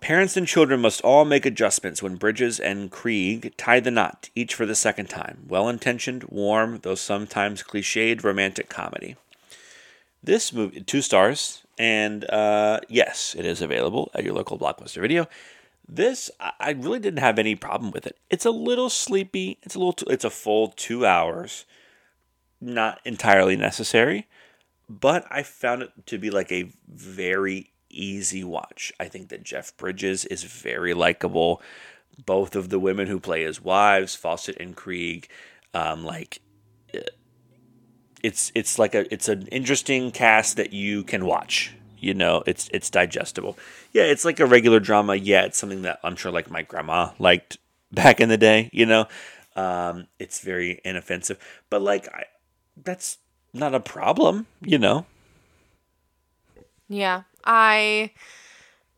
Parents 0.00 0.36
and 0.36 0.46
children 0.46 0.80
must 0.80 1.00
all 1.00 1.24
make 1.24 1.46
adjustments 1.46 2.02
when 2.02 2.16
Bridges 2.16 2.60
and 2.60 2.92
Krige 2.92 3.52
tie 3.56 3.80
the 3.80 3.90
knot, 3.90 4.30
each 4.36 4.54
for 4.54 4.66
the 4.66 4.74
second 4.74 5.08
time. 5.08 5.44
Well 5.48 5.68
intentioned, 5.68 6.24
warm, 6.24 6.80
though 6.82 6.94
sometimes 6.94 7.62
cliched 7.62 8.22
romantic 8.22 8.68
comedy. 8.68 9.16
This 10.22 10.52
movie, 10.52 10.82
two 10.82 11.02
stars, 11.02 11.62
and 11.78 12.28
uh, 12.30 12.80
yes, 12.88 13.34
it 13.36 13.44
is 13.46 13.62
available 13.62 14.10
at 14.14 14.22
your 14.22 14.34
local 14.34 14.58
Blockbuster 14.58 15.00
video. 15.00 15.28
This, 15.88 16.30
I 16.40 16.72
really 16.72 16.98
didn't 16.98 17.20
have 17.20 17.38
any 17.38 17.54
problem 17.54 17.92
with 17.92 18.06
it. 18.06 18.18
It's 18.28 18.44
a 18.44 18.50
little 18.50 18.90
sleepy. 18.90 19.58
It's 19.62 19.74
a 19.74 19.78
little. 19.78 19.92
Too, 19.92 20.06
it's 20.08 20.24
a 20.24 20.30
full 20.30 20.68
two 20.68 21.06
hours. 21.06 21.64
Not 22.60 23.00
entirely 23.04 23.54
necessary, 23.56 24.26
but 24.88 25.26
I 25.30 25.42
found 25.42 25.82
it 25.82 25.90
to 26.06 26.18
be 26.18 26.30
like 26.30 26.50
a 26.50 26.72
very 26.88 27.72
easy 27.88 28.42
watch. 28.42 28.92
I 28.98 29.06
think 29.06 29.28
that 29.28 29.44
Jeff 29.44 29.76
Bridges 29.76 30.24
is 30.24 30.42
very 30.42 30.94
likable. 30.94 31.62
Both 32.24 32.56
of 32.56 32.70
the 32.70 32.80
women 32.80 33.06
who 33.06 33.20
play 33.20 33.44
his 33.44 33.62
wives, 33.62 34.16
Fawcett 34.16 34.56
and 34.58 34.74
Krige, 34.74 35.26
um, 35.74 36.04
like 36.04 36.40
it's 38.22 38.50
it's 38.54 38.78
like 38.78 38.94
a 38.94 39.12
it's 39.12 39.28
an 39.28 39.46
interesting 39.48 40.10
cast 40.10 40.56
that 40.56 40.72
you 40.72 41.04
can 41.04 41.26
watch. 41.26 41.74
You 42.06 42.14
know, 42.14 42.42
it's 42.46 42.68
it's 42.72 42.90
digestible. 42.90 43.58
Yeah, 43.92 44.04
it's 44.04 44.24
like 44.24 44.40
a 44.40 44.46
regular 44.46 44.80
drama. 44.80 45.16
Yeah, 45.16 45.44
it's 45.44 45.58
something 45.58 45.82
that 45.82 46.00
I'm 46.04 46.16
sure 46.16 46.32
like 46.32 46.50
my 46.50 46.62
grandma 46.62 47.10
liked 47.18 47.58
back 47.92 48.20
in 48.20 48.28
the 48.28 48.38
day. 48.38 48.70
You 48.72 48.86
know, 48.86 49.06
um, 49.56 50.06
it's 50.18 50.40
very 50.40 50.80
inoffensive, 50.84 51.38
but 51.70 51.82
like 51.82 52.08
I, 52.14 52.24
that's 52.82 53.18
not 53.52 53.74
a 53.74 53.80
problem. 53.80 54.46
You 54.62 54.78
know, 54.78 55.06
Yeah, 56.88 57.22
I 57.44 58.12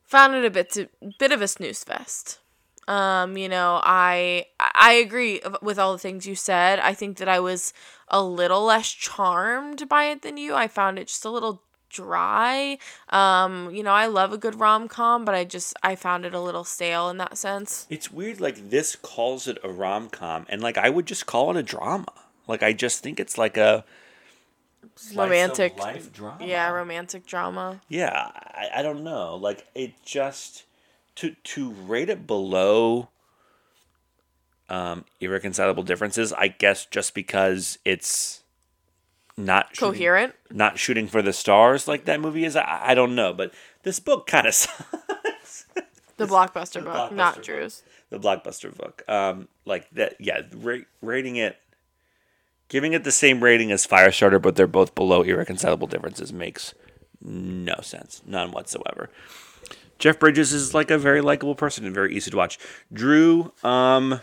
found 0.05 0.35
it 0.35 0.45
a 0.45 0.51
bit 0.51 0.71
to, 0.73 0.89
bit 1.19 1.33
of 1.33 1.43
a 1.43 1.49
snooze 1.49 1.85
fest. 1.85 2.41
Um, 2.89 3.37
you 3.37 3.49
know, 3.49 3.81
I 3.83 4.47
I 4.61 4.93
agree 4.93 5.41
with 5.63 5.79
all 5.79 5.93
the 5.93 5.99
things 5.99 6.27
you 6.27 6.35
said. 6.35 6.79
I 6.81 6.95
think 6.95 7.19
that 7.19 7.29
I 7.29 7.41
was 7.41 7.73
a 8.09 8.23
little 8.23 8.65
less 8.65 8.91
charmed 8.91 9.89
by 9.89 10.05
it 10.05 10.23
than 10.23 10.37
you. 10.39 10.55
I 10.55 10.69
found 10.69 10.99
it 10.99 11.09
just 11.09 11.25
a 11.25 11.31
little 11.31 11.63
dry. 11.89 12.79
Um, 13.11 13.71
you 13.75 13.83
know, 13.83 13.93
I 13.93 14.07
love 14.07 14.33
a 14.33 14.39
good 14.39 14.55
rom 14.61 14.89
com, 14.89 15.25
but 15.25 15.35
I 15.35 15.45
just 15.45 15.75
I 15.83 15.97
found 15.97 16.25
it 16.25 16.35
a 16.35 16.41
little 16.41 16.65
stale 16.65 17.09
in 17.09 17.19
that 17.19 17.39
sense. 17.39 17.87
it's 17.91 18.11
weird. 18.13 18.41
Like 18.41 18.71
this 18.71 18.97
calls 18.97 19.49
it 19.49 19.59
a 19.65 19.69
rom 19.69 20.09
com, 20.09 20.47
and 20.49 20.61
like 20.63 20.79
I 20.79 20.91
would 20.91 21.07
just 21.07 21.27
call 21.27 21.51
it 21.51 21.57
a 21.57 21.63
drama. 21.63 22.13
Like 22.47 22.63
I 22.63 22.73
just 22.73 23.03
think 23.03 23.21
it's 23.21 23.37
like 23.39 23.57
a 23.57 23.85
Romantic, 25.15 25.79
life 25.79 26.13
drama. 26.13 26.45
yeah, 26.45 26.69
romantic 26.71 27.25
drama. 27.27 27.81
Yeah, 27.89 28.31
I, 28.35 28.69
I 28.77 28.83
don't 28.83 29.05
know. 29.05 29.37
Like 29.37 29.67
it 29.75 29.93
just 30.05 30.65
to 31.17 31.35
to 31.45 31.71
rate 31.71 32.09
it 32.09 32.27
below 32.27 33.09
um 34.69 35.05
irreconcilable 35.21 35.83
differences, 35.83 36.33
I 36.33 36.49
guess 36.49 36.85
just 36.87 37.15
because 37.15 37.79
it's 37.85 38.38
not 39.39 39.69
shooting, 39.75 39.93
Coherent. 39.95 40.35
not 40.51 40.79
shooting 40.79 41.07
for 41.07 41.23
the 41.23 41.33
stars 41.33 41.87
like 41.89 42.05
that 42.07 42.21
movie 42.21 42.45
is. 42.45 42.57
I, 42.57 42.91
I 42.91 42.95
don't 42.95 43.15
know, 43.15 43.33
but 43.33 43.55
this 43.85 44.01
book 44.01 44.27
kind 44.27 44.47
of 44.47 44.55
sucks. 44.55 45.65
The 46.17 46.27
blockbuster 46.27 46.83
book, 46.85 46.95
blockbuster 46.95 47.13
not 47.13 47.35
book. 47.37 47.45
Drew's. 47.45 47.83
the 48.11 48.19
blockbuster 48.19 48.77
book. 48.77 49.03
Um, 49.09 49.49
like 49.65 49.89
that. 49.93 50.17
Yeah, 50.19 50.43
ra- 50.57 50.79
rating 51.01 51.37
it, 51.37 51.57
giving 52.69 52.93
it 52.93 53.05
the 53.05 53.13
same 53.13 53.43
rating 53.43 53.71
as 53.71 53.87
Firestarter, 53.87 54.43
but 54.43 54.57
they're 54.57 54.67
both 54.67 54.95
below 54.97 55.23
irreconcilable 55.23 55.87
differences 55.87 56.33
makes 56.33 56.75
no 57.23 57.77
sense, 57.83 58.21
none 58.27 58.51
whatsoever. 58.51 59.09
Jeff 59.99 60.19
Bridges 60.21 60.53
is 60.53 60.75
like 60.75 60.91
a 60.91 60.99
very 60.99 61.21
likable 61.21 61.55
person 61.57 61.85
and 61.85 61.95
very 61.95 62.15
easy 62.15 62.31
to 62.31 62.37
watch. 62.37 62.59
Drew, 62.93 63.53
um, 63.65 64.21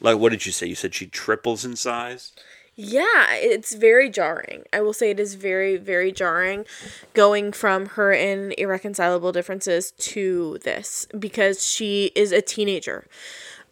like 0.00 0.18
what 0.18 0.30
did 0.30 0.46
you 0.46 0.52
say? 0.52 0.66
You 0.66 0.74
said 0.74 0.94
she 0.94 1.06
triples 1.06 1.64
in 1.64 1.76
size. 1.76 2.32
Yeah, 2.80 3.34
it's 3.34 3.74
very 3.74 4.08
jarring. 4.08 4.62
I 4.72 4.82
will 4.82 4.92
say 4.92 5.10
it 5.10 5.18
is 5.18 5.34
very, 5.34 5.76
very 5.76 6.12
jarring 6.12 6.64
going 7.12 7.50
from 7.50 7.86
her 7.86 8.12
in 8.12 8.54
Irreconcilable 8.56 9.32
Differences 9.32 9.90
to 9.98 10.58
this 10.62 11.08
because 11.18 11.68
she 11.68 12.12
is 12.14 12.30
a 12.30 12.40
teenager. 12.40 13.04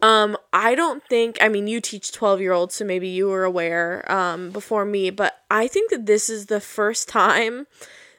Um, 0.02 0.36
I 0.52 0.74
don't 0.74 1.04
think, 1.04 1.38
I 1.40 1.48
mean, 1.48 1.68
you 1.68 1.80
teach 1.80 2.10
12 2.10 2.40
year 2.40 2.50
olds, 2.50 2.74
so 2.74 2.84
maybe 2.84 3.06
you 3.06 3.28
were 3.28 3.44
aware 3.44 4.10
um, 4.10 4.50
before 4.50 4.84
me, 4.84 5.10
but 5.10 5.40
I 5.52 5.68
think 5.68 5.90
that 5.90 6.06
this 6.06 6.28
is 6.28 6.46
the 6.46 6.60
first 6.60 7.08
time 7.08 7.68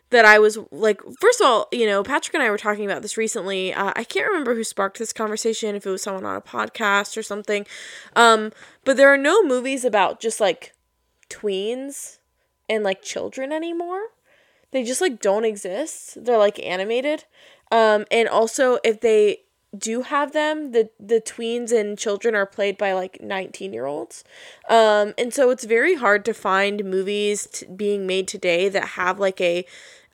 that 0.10 0.24
I 0.24 0.40
was 0.40 0.58
like, 0.72 1.02
first 1.20 1.42
of 1.42 1.48
all, 1.48 1.68
you 1.74 1.86
know, 1.86 2.02
Patrick 2.02 2.34
and 2.34 2.42
I 2.42 2.50
were 2.50 2.58
talking 2.58 2.86
about 2.86 3.02
this 3.02 3.18
recently. 3.18 3.74
Uh, 3.74 3.92
I 3.94 4.06
can't 4.06 4.26
remember 4.26 4.56
who 4.56 4.64
sparked 4.64 5.00
this 5.00 5.12
conversation, 5.12 5.76
if 5.76 5.86
it 5.86 5.90
was 5.90 6.02
someone 6.02 6.24
on 6.26 6.38
a 6.38 6.42
podcast 6.42 7.18
or 7.18 7.24
something. 7.24 7.66
Um, 8.16 8.54
but 8.86 8.96
there 8.96 9.14
are 9.14 9.18
no 9.18 9.44
movies 9.44 9.84
about 9.84 10.22
just 10.22 10.40
like 10.40 10.74
tweens 11.30 12.20
and 12.70 12.84
like 12.84 13.02
children 13.02 13.52
anymore. 13.52 14.02
They 14.72 14.84
just 14.84 15.02
like 15.02 15.22
don't 15.22 15.46
exist. 15.46 16.24
They're 16.24 16.38
like 16.38 16.60
animated. 16.60 17.26
Um, 17.72 18.06
and 18.12 18.28
also 18.28 18.80
if 18.84 19.02
they 19.02 19.42
do 19.78 20.02
have 20.04 20.32
them, 20.32 20.72
the 20.72 20.90
the 21.00 21.22
tweens 21.22 21.78
and 21.78 21.98
children 21.98 22.36
are 22.36 22.46
played 22.46 22.78
by 22.78 22.94
like 22.94 23.22
19 23.22 23.74
year 23.74 23.86
olds. 23.86 24.24
Um, 24.70 25.14
and 25.18 25.34
so 25.34 25.50
it's 25.50 25.66
very 25.66 25.96
hard 25.96 26.26
to 26.26 26.34
find 26.34 26.86
movies 26.86 27.48
t- 27.48 27.66
being 27.66 28.08
made 28.08 28.28
today 28.28 28.70
that 28.70 28.90
have 28.90 29.20
like 29.20 29.42
a 29.42 29.66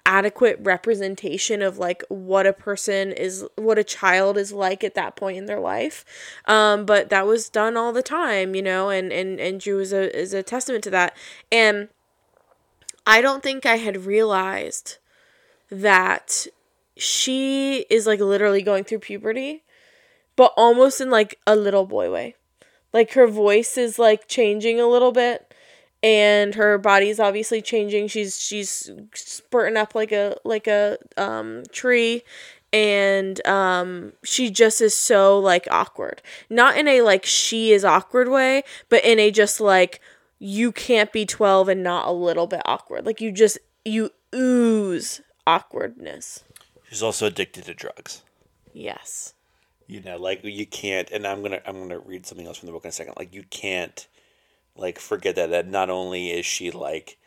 adequate 0.06 0.60
representation 0.62 1.62
of 1.62 1.78
like 1.78 2.04
what 2.10 2.46
a 2.46 2.54
person 2.54 3.12
is 3.12 3.46
what 3.56 3.78
a 3.78 3.84
child 3.84 4.38
is 4.38 4.52
like 4.52 4.84
at 4.84 4.96
that 4.96 5.16
point 5.16 5.38
in 5.38 5.46
their 5.46 5.60
life. 5.60 6.04
Um 6.46 6.86
but 6.86 7.10
that 7.10 7.26
was 7.26 7.50
done 7.50 7.78
all 7.78 7.94
the 7.94 8.04
time 8.04 8.56
you 8.56 8.62
know 8.62 8.89
and 8.89 9.13
and 9.13 9.39
and 9.39 9.60
drew 9.60 9.80
is 9.80 9.94
a 9.94 10.16
is 10.18 10.34
a 10.34 10.44
testament 10.44 10.84
to 10.86 10.89
that. 10.92 11.16
And 11.52 11.89
i 13.06 13.22
don't 13.22 13.44
think 13.44 13.66
i 13.66 13.76
had 13.78 14.06
realized 14.06 14.98
that 15.70 16.48
she 16.96 17.86
is 17.89 18.06
like 18.08 18.20
literally 18.20 18.62
going 18.62 18.84
through 18.84 19.00
puberty 19.00 19.63
but 20.36 20.54
almost 20.58 21.02
in 21.02 21.10
like 21.10 21.39
a 21.46 21.56
little 21.56 21.86
boy 21.86 22.12
way. 22.12 22.36
Like 22.92 23.13
her 23.13 23.28
voice 23.28 23.78
is 23.78 23.98
like 23.98 24.28
changing 24.28 24.80
a 24.80 24.88
little 24.88 25.12
bit 25.12 25.54
and 26.04 26.54
her 26.56 26.78
body's 26.78 27.20
obviously 27.20 27.62
changing. 27.62 28.10
She's 28.10 28.39
she's 28.39 28.92
spurting 29.13 29.78
up 29.78 29.96
like 29.96 30.12
a 30.12 30.36
like 30.44 30.68
a 30.68 30.98
um 31.18 31.63
tree 31.72 32.24
and 32.74 33.46
um 33.48 34.12
she 34.24 34.52
just 34.52 34.82
is 34.82 34.96
so 34.96 35.39
like 35.39 35.68
awkward. 35.72 36.22
Not 36.50 36.78
in 36.78 36.88
a 36.89 37.02
like 37.02 37.26
she 37.26 37.72
is 37.72 37.86
awkward 37.86 38.28
way, 38.28 38.63
but 38.89 39.04
in 39.06 39.18
a 39.18 39.32
just 39.32 39.62
like 39.62 40.02
you 40.39 40.74
can't 40.74 41.13
be 41.13 41.26
12 41.26 41.70
and 41.70 41.84
not 41.84 42.06
a 42.06 42.12
little 42.12 42.48
bit 42.48 42.62
awkward. 42.66 43.06
Like 43.06 43.22
you 43.22 43.32
just 43.32 43.58
you 43.86 44.10
ooze 44.36 45.22
awkwardness. 45.48 46.44
She's 46.89 47.02
also 47.02 47.28
addicted 47.28 47.63
to 47.66 47.74
drugs. 47.74 48.24
Yes. 48.74 49.36
You 49.88 50.02
know, 50.02 50.18
like 50.18 50.42
you 50.44 50.66
can't 50.66 51.10
and 51.12 51.26
I'm 51.26 51.39
going 51.39 51.52
to 51.52 51.66
I'm 51.68 51.78
going 51.78 51.89
to 51.89 52.00
read 52.00 52.26
something 52.26 52.46
else 52.46 52.58
from 52.58 52.68
the 52.68 52.74
book 52.74 52.84
in 52.84 52.89
a 52.89 52.92
second. 52.92 53.13
Like 53.16 53.34
you 53.34 53.44
can't 53.44 54.06
like 54.76 55.00
forget 55.00 55.36
that 55.36 55.50
that 55.52 55.68
not 55.68 55.90
only 55.90 56.32
is 56.32 56.46
she 56.46 56.72
like 56.72 57.18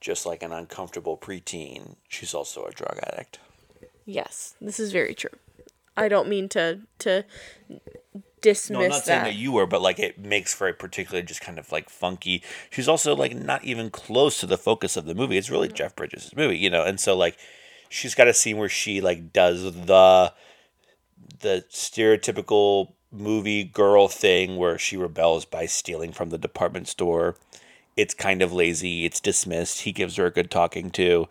just 0.00 0.26
like 0.26 0.42
an 0.42 0.52
uncomfortable 0.52 1.16
preteen, 1.16 1.96
she's 2.08 2.34
also 2.34 2.64
a 2.64 2.70
drug 2.70 2.98
addict. 3.02 3.38
Yes, 4.04 4.54
this 4.60 4.78
is 4.78 4.92
very 4.92 5.14
true. 5.14 5.30
I 5.96 6.08
don't 6.08 6.28
mean 6.28 6.48
to 6.50 6.80
to 7.00 7.24
dismiss 8.42 8.70
No, 8.70 8.82
I'm 8.82 8.88
not 8.90 8.96
that. 8.98 9.04
saying 9.04 9.22
that 9.24 9.34
you 9.34 9.52
were, 9.52 9.66
but 9.66 9.82
like 9.82 9.98
it 9.98 10.18
makes 10.18 10.54
for 10.54 10.68
a 10.68 10.74
particularly 10.74 11.26
just 11.26 11.40
kind 11.40 11.58
of 11.58 11.72
like 11.72 11.88
funky. 11.88 12.42
She's 12.70 12.88
also 12.88 13.16
like 13.16 13.34
not 13.34 13.64
even 13.64 13.90
close 13.90 14.38
to 14.40 14.46
the 14.46 14.58
focus 14.58 14.96
of 14.96 15.06
the 15.06 15.14
movie. 15.14 15.36
It's 15.38 15.50
really 15.50 15.68
Jeff 15.68 15.96
Bridges' 15.96 16.36
movie, 16.36 16.58
you 16.58 16.70
know, 16.70 16.84
and 16.84 17.00
so 17.00 17.16
like 17.16 17.36
she's 17.88 18.14
got 18.14 18.28
a 18.28 18.34
scene 18.34 18.58
where 18.58 18.68
she 18.68 19.00
like 19.00 19.32
does 19.32 19.62
the 19.62 20.32
the 21.40 21.64
stereotypical 21.70 22.92
movie 23.12 23.64
girl 23.64 24.08
thing 24.08 24.56
where 24.56 24.78
she 24.78 24.96
rebels 24.96 25.44
by 25.44 25.66
stealing 25.66 26.12
from 26.12 26.30
the 26.30 26.38
department 26.38 26.88
store. 26.88 27.36
It's 27.96 28.14
kind 28.14 28.42
of 28.42 28.52
lazy. 28.52 29.04
It's 29.04 29.20
dismissed. 29.20 29.82
He 29.82 29.92
gives 29.92 30.16
her 30.16 30.26
a 30.26 30.30
good 30.30 30.50
talking 30.50 30.90
to. 30.90 31.28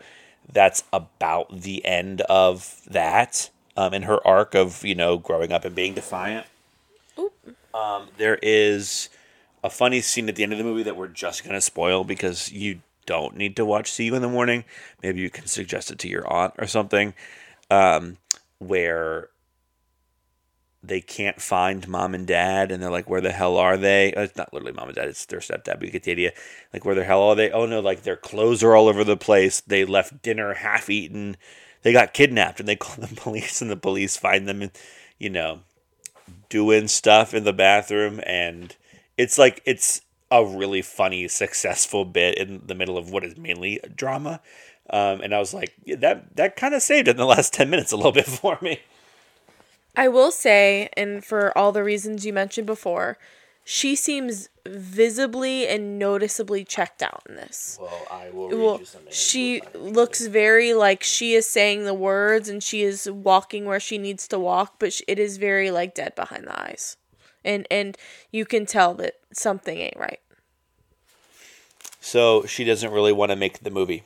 That's 0.50 0.82
about 0.92 1.60
the 1.60 1.84
end 1.84 2.22
of 2.22 2.80
that. 2.86 3.50
Um, 3.76 3.92
in 3.92 4.02
her 4.02 4.26
arc 4.26 4.54
of 4.54 4.84
you 4.84 4.94
know 4.94 5.18
growing 5.18 5.52
up 5.52 5.64
and 5.66 5.74
being 5.74 5.92
defiant. 5.92 6.46
Um, 7.74 8.08
there 8.16 8.38
is 8.42 9.10
a 9.62 9.68
funny 9.68 10.00
scene 10.00 10.28
at 10.30 10.36
the 10.36 10.42
end 10.42 10.52
of 10.52 10.58
the 10.58 10.64
movie 10.64 10.82
that 10.84 10.96
we're 10.96 11.08
just 11.08 11.44
gonna 11.44 11.60
spoil 11.60 12.02
because 12.02 12.50
you 12.50 12.80
don't 13.04 13.36
need 13.36 13.54
to 13.56 13.64
watch 13.66 13.92
See 13.92 14.06
You 14.06 14.14
in 14.14 14.22
the 14.22 14.28
Morning. 14.28 14.64
Maybe 15.02 15.20
you 15.20 15.28
can 15.28 15.46
suggest 15.46 15.90
it 15.90 15.98
to 16.00 16.08
your 16.08 16.26
aunt 16.26 16.54
or 16.58 16.66
something. 16.66 17.14
Um, 17.70 18.16
where 18.58 19.28
they 20.88 21.00
can't 21.00 21.40
find 21.40 21.86
mom 21.88 22.14
and 22.14 22.26
dad 22.26 22.70
and 22.70 22.82
they're 22.82 22.90
like 22.90 23.08
where 23.08 23.20
the 23.20 23.32
hell 23.32 23.56
are 23.56 23.76
they? 23.76 24.12
Uh, 24.14 24.22
it's 24.22 24.36
not 24.36 24.52
literally 24.52 24.72
mom 24.72 24.88
and 24.88 24.96
dad 24.96 25.08
it's 25.08 25.26
their 25.26 25.40
stepdad 25.40 25.78
but 25.78 25.82
you 25.82 25.90
get 25.90 26.04
the 26.04 26.12
idea. 26.12 26.32
Like 26.72 26.84
where 26.84 26.94
the 26.94 27.04
hell 27.04 27.22
are 27.22 27.34
they? 27.34 27.50
Oh 27.50 27.66
no 27.66 27.80
like 27.80 28.02
their 28.02 28.16
clothes 28.16 28.62
are 28.62 28.74
all 28.74 28.88
over 28.88 29.04
the 29.04 29.16
place. 29.16 29.60
They 29.60 29.84
left 29.84 30.22
dinner 30.22 30.54
half 30.54 30.90
eaten. 30.90 31.36
They 31.82 31.92
got 31.92 32.14
kidnapped 32.14 32.60
and 32.60 32.68
they 32.68 32.76
call 32.76 32.96
the 32.96 33.14
police 33.14 33.60
and 33.60 33.70
the 33.70 33.76
police 33.76 34.16
find 34.16 34.48
them 34.48 34.62
and 34.62 34.70
you 35.18 35.30
know 35.30 35.60
doing 36.48 36.88
stuff 36.88 37.34
in 37.34 37.44
the 37.44 37.52
bathroom 37.52 38.20
and 38.24 38.76
it's 39.16 39.38
like 39.38 39.62
it's 39.64 40.02
a 40.30 40.44
really 40.44 40.82
funny 40.82 41.28
successful 41.28 42.04
bit 42.04 42.36
in 42.36 42.62
the 42.66 42.74
middle 42.74 42.98
of 42.98 43.10
what 43.10 43.24
is 43.24 43.36
mainly 43.36 43.80
drama. 43.94 44.40
Um, 44.88 45.20
and 45.20 45.34
i 45.34 45.40
was 45.40 45.52
like 45.52 45.74
yeah, 45.84 45.96
that 45.96 46.36
that 46.36 46.54
kind 46.54 46.72
of 46.72 46.80
saved 46.80 47.08
it 47.08 47.12
in 47.12 47.16
the 47.16 47.26
last 47.26 47.52
10 47.52 47.68
minutes 47.68 47.90
a 47.90 47.96
little 47.96 48.12
bit 48.12 48.26
for 48.26 48.56
me 48.62 48.80
I 49.96 50.08
will 50.08 50.30
say, 50.30 50.90
and 50.96 51.24
for 51.24 51.56
all 51.56 51.72
the 51.72 51.82
reasons 51.82 52.26
you 52.26 52.32
mentioned 52.32 52.66
before, 52.66 53.18
she 53.64 53.96
seems 53.96 54.48
visibly 54.66 55.66
and 55.66 55.98
noticeably 55.98 56.64
checked 56.64 57.02
out 57.02 57.22
in 57.28 57.34
this. 57.34 57.78
well 57.80 58.06
i 58.10 58.30
will 58.30 58.48
Well, 58.48 58.80
she 59.10 59.60
looks 59.74 60.26
very 60.26 60.72
like 60.74 61.02
she 61.02 61.34
is 61.34 61.48
saying 61.48 61.84
the 61.84 61.94
words 61.94 62.48
and 62.48 62.62
she 62.62 62.82
is 62.82 63.10
walking 63.10 63.64
where 63.64 63.80
she 63.80 63.98
needs 63.98 64.28
to 64.28 64.38
walk, 64.38 64.74
but 64.78 65.00
it 65.08 65.18
is 65.18 65.36
very 65.38 65.70
like 65.70 65.94
dead 65.94 66.14
behind 66.14 66.46
the 66.46 66.60
eyes, 66.60 66.96
and 67.44 67.66
and 67.70 67.96
you 68.30 68.44
can 68.44 68.66
tell 68.66 68.94
that 68.94 69.14
something 69.32 69.78
ain't 69.78 69.96
right. 69.96 70.20
So 72.00 72.44
she 72.46 72.62
doesn't 72.62 72.92
really 72.92 73.12
want 73.12 73.30
to 73.30 73.36
make 73.36 73.60
the 73.60 73.70
movie. 73.70 74.04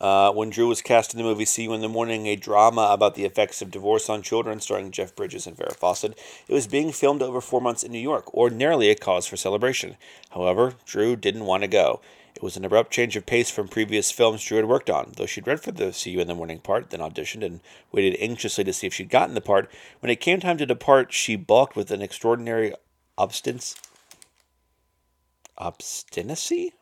Uh, 0.00 0.32
when 0.32 0.48
Drew 0.48 0.66
was 0.66 0.80
cast 0.80 1.12
in 1.12 1.18
the 1.18 1.24
movie 1.24 1.44
See 1.44 1.64
You 1.64 1.74
in 1.74 1.82
the 1.82 1.88
Morning, 1.88 2.26
a 2.26 2.34
drama 2.34 2.88
about 2.90 3.16
the 3.16 3.26
effects 3.26 3.60
of 3.60 3.70
divorce 3.70 4.08
on 4.08 4.22
children 4.22 4.58
starring 4.60 4.90
Jeff 4.90 5.14
Bridges 5.14 5.46
and 5.46 5.54
Farrah 5.54 5.76
Fawcett, 5.76 6.18
it 6.48 6.54
was 6.54 6.66
being 6.66 6.90
filmed 6.90 7.20
over 7.20 7.42
four 7.42 7.60
months 7.60 7.82
in 7.82 7.92
New 7.92 7.98
York, 7.98 8.32
ordinarily 8.32 8.88
a 8.88 8.94
cause 8.94 9.26
for 9.26 9.36
celebration. 9.36 9.96
However, 10.30 10.72
Drew 10.86 11.16
didn't 11.16 11.44
want 11.44 11.64
to 11.64 11.68
go. 11.68 12.00
It 12.34 12.42
was 12.42 12.56
an 12.56 12.64
abrupt 12.64 12.90
change 12.92 13.14
of 13.16 13.26
pace 13.26 13.50
from 13.50 13.68
previous 13.68 14.10
films 14.10 14.42
Drew 14.42 14.56
had 14.56 14.68
worked 14.68 14.88
on. 14.88 15.12
Though 15.16 15.26
she'd 15.26 15.46
read 15.46 15.60
for 15.60 15.72
the 15.72 15.92
See 15.92 16.12
You 16.12 16.20
in 16.20 16.28
the 16.28 16.34
Morning 16.34 16.60
part, 16.60 16.88
then 16.88 17.00
auditioned 17.00 17.44
and 17.44 17.60
waited 17.92 18.16
anxiously 18.18 18.64
to 18.64 18.72
see 18.72 18.86
if 18.86 18.94
she'd 18.94 19.10
gotten 19.10 19.34
the 19.34 19.42
part, 19.42 19.70
when 19.98 20.08
it 20.08 20.20
came 20.20 20.40
time 20.40 20.56
to 20.56 20.64
depart, 20.64 21.12
she 21.12 21.36
balked 21.36 21.76
with 21.76 21.90
an 21.90 22.00
extraordinary 22.00 22.72
obstinance. 23.18 23.78
Obstinacy? 25.58 26.72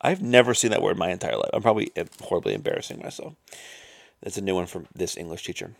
I've 0.00 0.22
never 0.22 0.54
seen 0.54 0.70
that 0.70 0.82
word 0.82 0.92
in 0.92 0.98
my 0.98 1.10
entire 1.10 1.36
life. 1.36 1.50
I'm 1.52 1.62
probably 1.62 1.90
horribly 2.22 2.54
embarrassing 2.54 3.00
myself. 3.00 3.34
That's 4.22 4.36
a 4.36 4.42
new 4.42 4.54
one 4.54 4.66
from 4.66 4.86
this 4.94 5.16
English 5.16 5.44
teacher. 5.44 5.74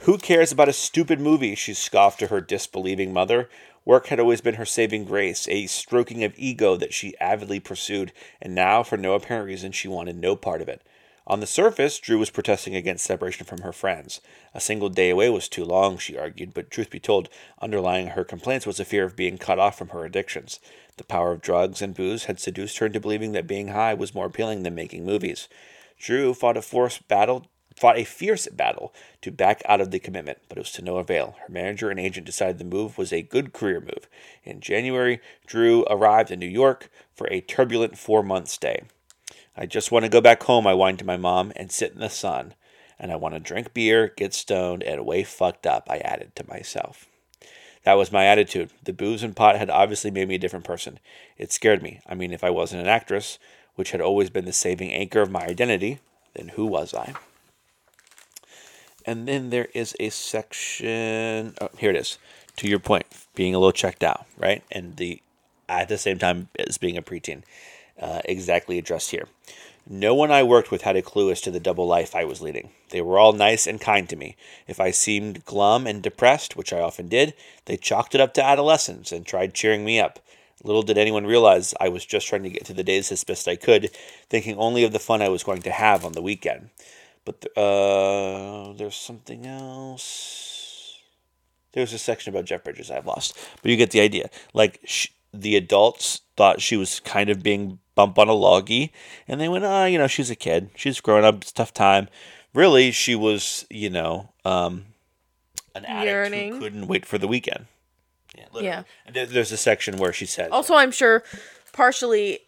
Who 0.00 0.18
cares 0.18 0.52
about 0.52 0.68
a 0.68 0.74
stupid 0.74 1.20
movie? 1.20 1.54
She 1.54 1.72
scoffed 1.72 2.18
to 2.20 2.26
her 2.26 2.40
disbelieving 2.40 3.12
mother. 3.12 3.48
Work 3.84 4.08
had 4.08 4.20
always 4.20 4.40
been 4.40 4.56
her 4.56 4.66
saving 4.66 5.04
grace, 5.04 5.48
a 5.48 5.66
stroking 5.66 6.24
of 6.24 6.34
ego 6.36 6.76
that 6.76 6.92
she 6.92 7.16
avidly 7.18 7.60
pursued, 7.60 8.12
and 8.42 8.54
now, 8.54 8.82
for 8.82 8.96
no 8.96 9.14
apparent 9.14 9.46
reason, 9.46 9.72
she 9.72 9.88
wanted 9.88 10.16
no 10.16 10.36
part 10.36 10.60
of 10.60 10.68
it. 10.68 10.82
On 11.28 11.40
the 11.40 11.46
surface, 11.46 11.98
Drew 11.98 12.20
was 12.20 12.30
protesting 12.30 12.76
against 12.76 13.04
separation 13.04 13.46
from 13.46 13.62
her 13.62 13.72
friends. 13.72 14.20
A 14.54 14.60
single 14.60 14.88
day 14.88 15.10
away 15.10 15.28
was 15.28 15.48
too 15.48 15.64
long, 15.64 15.98
she 15.98 16.16
argued, 16.16 16.54
but 16.54 16.70
truth 16.70 16.88
be 16.88 17.00
told, 17.00 17.28
underlying 17.60 18.08
her 18.08 18.22
complaints 18.22 18.64
was 18.64 18.78
a 18.78 18.84
fear 18.84 19.04
of 19.04 19.16
being 19.16 19.36
cut 19.36 19.58
off 19.58 19.76
from 19.76 19.88
her 19.88 20.04
addictions. 20.04 20.60
The 20.98 21.04
power 21.04 21.32
of 21.32 21.42
drugs 21.42 21.82
and 21.82 21.94
booze 21.94 22.26
had 22.26 22.38
seduced 22.38 22.78
her 22.78 22.86
into 22.86 23.00
believing 23.00 23.32
that 23.32 23.48
being 23.48 23.68
high 23.68 23.92
was 23.92 24.14
more 24.14 24.26
appealing 24.26 24.62
than 24.62 24.76
making 24.76 25.04
movies. 25.04 25.48
Drew 25.98 26.32
fought 26.32 26.56
a 26.56 26.62
forced 26.62 27.08
battle 27.08 27.46
fought 27.74 27.98
a 27.98 28.04
fierce 28.04 28.48
battle 28.48 28.94
to 29.20 29.30
back 29.30 29.60
out 29.66 29.82
of 29.82 29.90
the 29.90 29.98
commitment, 29.98 30.38
but 30.48 30.56
it 30.56 30.62
was 30.62 30.72
to 30.72 30.82
no 30.82 30.96
avail. 30.96 31.36
Her 31.46 31.52
manager 31.52 31.90
and 31.90 32.00
agent 32.00 32.24
decided 32.24 32.58
the 32.58 32.64
move 32.64 32.96
was 32.96 33.12
a 33.12 33.20
good 33.20 33.52
career 33.52 33.80
move. 33.80 34.08
In 34.44 34.60
January, 34.60 35.20
Drew 35.46 35.84
arrived 35.90 36.30
in 36.30 36.38
New 36.38 36.46
York 36.46 36.90
for 37.14 37.26
a 37.30 37.42
turbulent 37.42 37.98
four 37.98 38.22
month 38.22 38.48
stay. 38.48 38.84
I 39.56 39.66
just 39.66 39.90
want 39.90 40.04
to 40.04 40.10
go 40.10 40.20
back 40.20 40.42
home, 40.42 40.66
I 40.66 40.74
whined 40.74 40.98
to 40.98 41.04
my 41.06 41.16
mom, 41.16 41.52
and 41.56 41.72
sit 41.72 41.92
in 41.92 42.00
the 42.00 42.10
sun. 42.10 42.54
and 42.98 43.12
I 43.12 43.16
want 43.16 43.34
to 43.34 43.40
drink 43.40 43.74
beer, 43.74 44.12
get 44.16 44.32
stoned, 44.34 44.82
and 44.82 45.04
way 45.04 45.22
fucked 45.22 45.66
up, 45.66 45.86
I 45.90 45.98
added 45.98 46.34
to 46.36 46.48
myself. 46.48 47.06
That 47.84 47.94
was 47.94 48.10
my 48.10 48.24
attitude. 48.24 48.70
The 48.82 48.92
booze 48.92 49.22
and 49.22 49.36
pot 49.36 49.56
had 49.56 49.70
obviously 49.70 50.10
made 50.10 50.28
me 50.28 50.34
a 50.36 50.38
different 50.38 50.64
person. 50.64 50.98
It 51.38 51.52
scared 51.52 51.82
me. 51.82 52.00
I 52.06 52.14
mean, 52.14 52.32
if 52.32 52.42
I 52.42 52.50
wasn't 52.50 52.82
an 52.82 52.88
actress, 52.88 53.38
which 53.76 53.92
had 53.92 54.00
always 54.00 54.30
been 54.30 54.44
the 54.44 54.52
saving 54.52 54.92
anchor 54.92 55.20
of 55.20 55.30
my 55.30 55.44
identity, 55.44 56.00
then 56.34 56.48
who 56.48 56.66
was 56.66 56.94
I? 56.94 57.14
And 59.04 59.28
then 59.28 59.50
there 59.50 59.68
is 59.72 59.94
a 60.00 60.08
section. 60.10 61.54
Oh, 61.60 61.68
here 61.78 61.90
it 61.90 61.96
is. 61.96 62.18
To 62.56 62.68
your 62.68 62.80
point, 62.80 63.06
being 63.34 63.54
a 63.54 63.58
little 63.58 63.72
checked 63.72 64.02
out, 64.02 64.26
right? 64.36 64.64
And 64.72 64.96
the 64.96 65.20
at 65.68 65.88
the 65.88 65.98
same 65.98 66.18
time 66.18 66.48
as 66.58 66.78
being 66.78 66.96
a 66.96 67.02
preteen, 67.02 67.42
uh, 68.00 68.20
exactly 68.24 68.78
addressed 68.78 69.10
here. 69.10 69.28
No 69.88 70.14
one 70.14 70.32
I 70.32 70.42
worked 70.42 70.72
with 70.72 70.82
had 70.82 70.96
a 70.96 71.02
clue 71.02 71.30
as 71.30 71.40
to 71.42 71.50
the 71.50 71.60
double 71.60 71.86
life 71.86 72.14
I 72.14 72.24
was 72.24 72.40
leading. 72.40 72.70
They 72.90 73.00
were 73.00 73.20
all 73.20 73.32
nice 73.32 73.68
and 73.68 73.80
kind 73.80 74.08
to 74.08 74.16
me. 74.16 74.36
If 74.66 74.80
I 74.80 74.90
seemed 74.90 75.44
glum 75.44 75.86
and 75.86 76.02
depressed, 76.02 76.56
which 76.56 76.72
I 76.72 76.80
often 76.80 77.06
did, 77.06 77.34
they 77.66 77.76
chalked 77.76 78.14
it 78.14 78.20
up 78.20 78.34
to 78.34 78.44
adolescence 78.44 79.12
and 79.12 79.24
tried 79.24 79.54
cheering 79.54 79.84
me 79.84 80.00
up. 80.00 80.18
Little 80.64 80.82
did 80.82 80.98
anyone 80.98 81.24
realize 81.24 81.74
I 81.80 81.88
was 81.88 82.04
just 82.04 82.26
trying 82.26 82.42
to 82.42 82.50
get 82.50 82.64
to 82.64 82.72
the 82.72 82.82
days 82.82 83.12
as 83.12 83.22
best 83.22 83.46
I 83.46 83.54
could, 83.54 83.90
thinking 84.28 84.56
only 84.56 84.82
of 84.82 84.92
the 84.92 84.98
fun 84.98 85.22
I 85.22 85.28
was 85.28 85.44
going 85.44 85.62
to 85.62 85.70
have 85.70 86.04
on 86.04 86.12
the 86.12 86.22
weekend. 86.22 86.70
But 87.24 87.46
uh, 87.56 88.72
there's 88.72 88.96
something 88.96 89.46
else. 89.46 91.00
There's 91.72 91.92
a 91.92 91.98
section 91.98 92.34
about 92.34 92.46
Jeff 92.46 92.64
Bridges 92.64 92.90
I've 92.90 93.06
lost, 93.06 93.36
but 93.62 93.70
you 93.70 93.76
get 93.76 93.90
the 93.90 94.00
idea. 94.00 94.30
Like 94.54 94.80
sh- 94.84 95.08
the 95.32 95.56
adults 95.56 96.22
thought 96.36 96.60
she 96.60 96.76
was 96.76 97.00
kind 97.00 97.28
of 97.30 97.42
being 97.42 97.78
bump 97.96 98.18
on 98.20 98.28
a 98.28 98.32
loggy, 98.32 98.92
and 99.26 99.40
they 99.40 99.48
went, 99.48 99.64
"Ah, 99.64 99.82
oh, 99.82 99.86
you 99.86 99.98
know, 99.98 100.06
she's 100.06 100.30
a 100.30 100.36
kid. 100.36 100.70
She's 100.76 101.00
growing 101.00 101.24
up. 101.24 101.42
It's 101.42 101.50
tough 101.50 101.74
time." 101.74 102.08
Really, 102.54 102.92
she 102.92 103.16
was, 103.16 103.66
you 103.68 103.90
know, 103.90 104.30
um, 104.44 104.86
an 105.74 105.84
addict 105.84 106.06
Yearning. 106.06 106.52
who 106.54 106.60
couldn't 106.60 106.86
wait 106.86 107.04
for 107.04 107.18
the 107.18 107.28
weekend. 107.28 107.66
Yeah, 108.34 108.44
literally. 108.52 108.66
Yeah. 108.66 108.82
And 109.04 109.30
there's 109.30 109.52
a 109.52 109.56
section 109.56 109.96
where 109.98 110.12
she 110.12 110.26
said, 110.26 110.50
Also, 110.50 110.74
I'm 110.74 110.90
sure 110.90 111.22
partially 111.72 112.40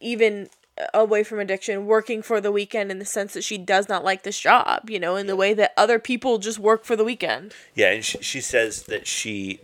even 0.00 0.48
away 0.92 1.22
from 1.22 1.38
addiction, 1.38 1.86
working 1.86 2.20
for 2.22 2.40
the 2.40 2.50
weekend 2.50 2.90
in 2.90 2.98
the 2.98 3.04
sense 3.04 3.32
that 3.34 3.44
she 3.44 3.56
does 3.56 3.88
not 3.88 4.04
like 4.04 4.22
this 4.22 4.38
job, 4.38 4.90
you 4.90 4.98
know, 4.98 5.16
in 5.16 5.26
the 5.26 5.36
way 5.36 5.54
that 5.54 5.72
other 5.76 5.98
people 5.98 6.38
just 6.38 6.58
work 6.58 6.84
for 6.84 6.96
the 6.96 7.04
weekend. 7.04 7.54
Yeah, 7.74 7.92
and 7.92 8.04
she, 8.04 8.18
she 8.18 8.40
says 8.40 8.84
that 8.84 9.06
she, 9.06 9.60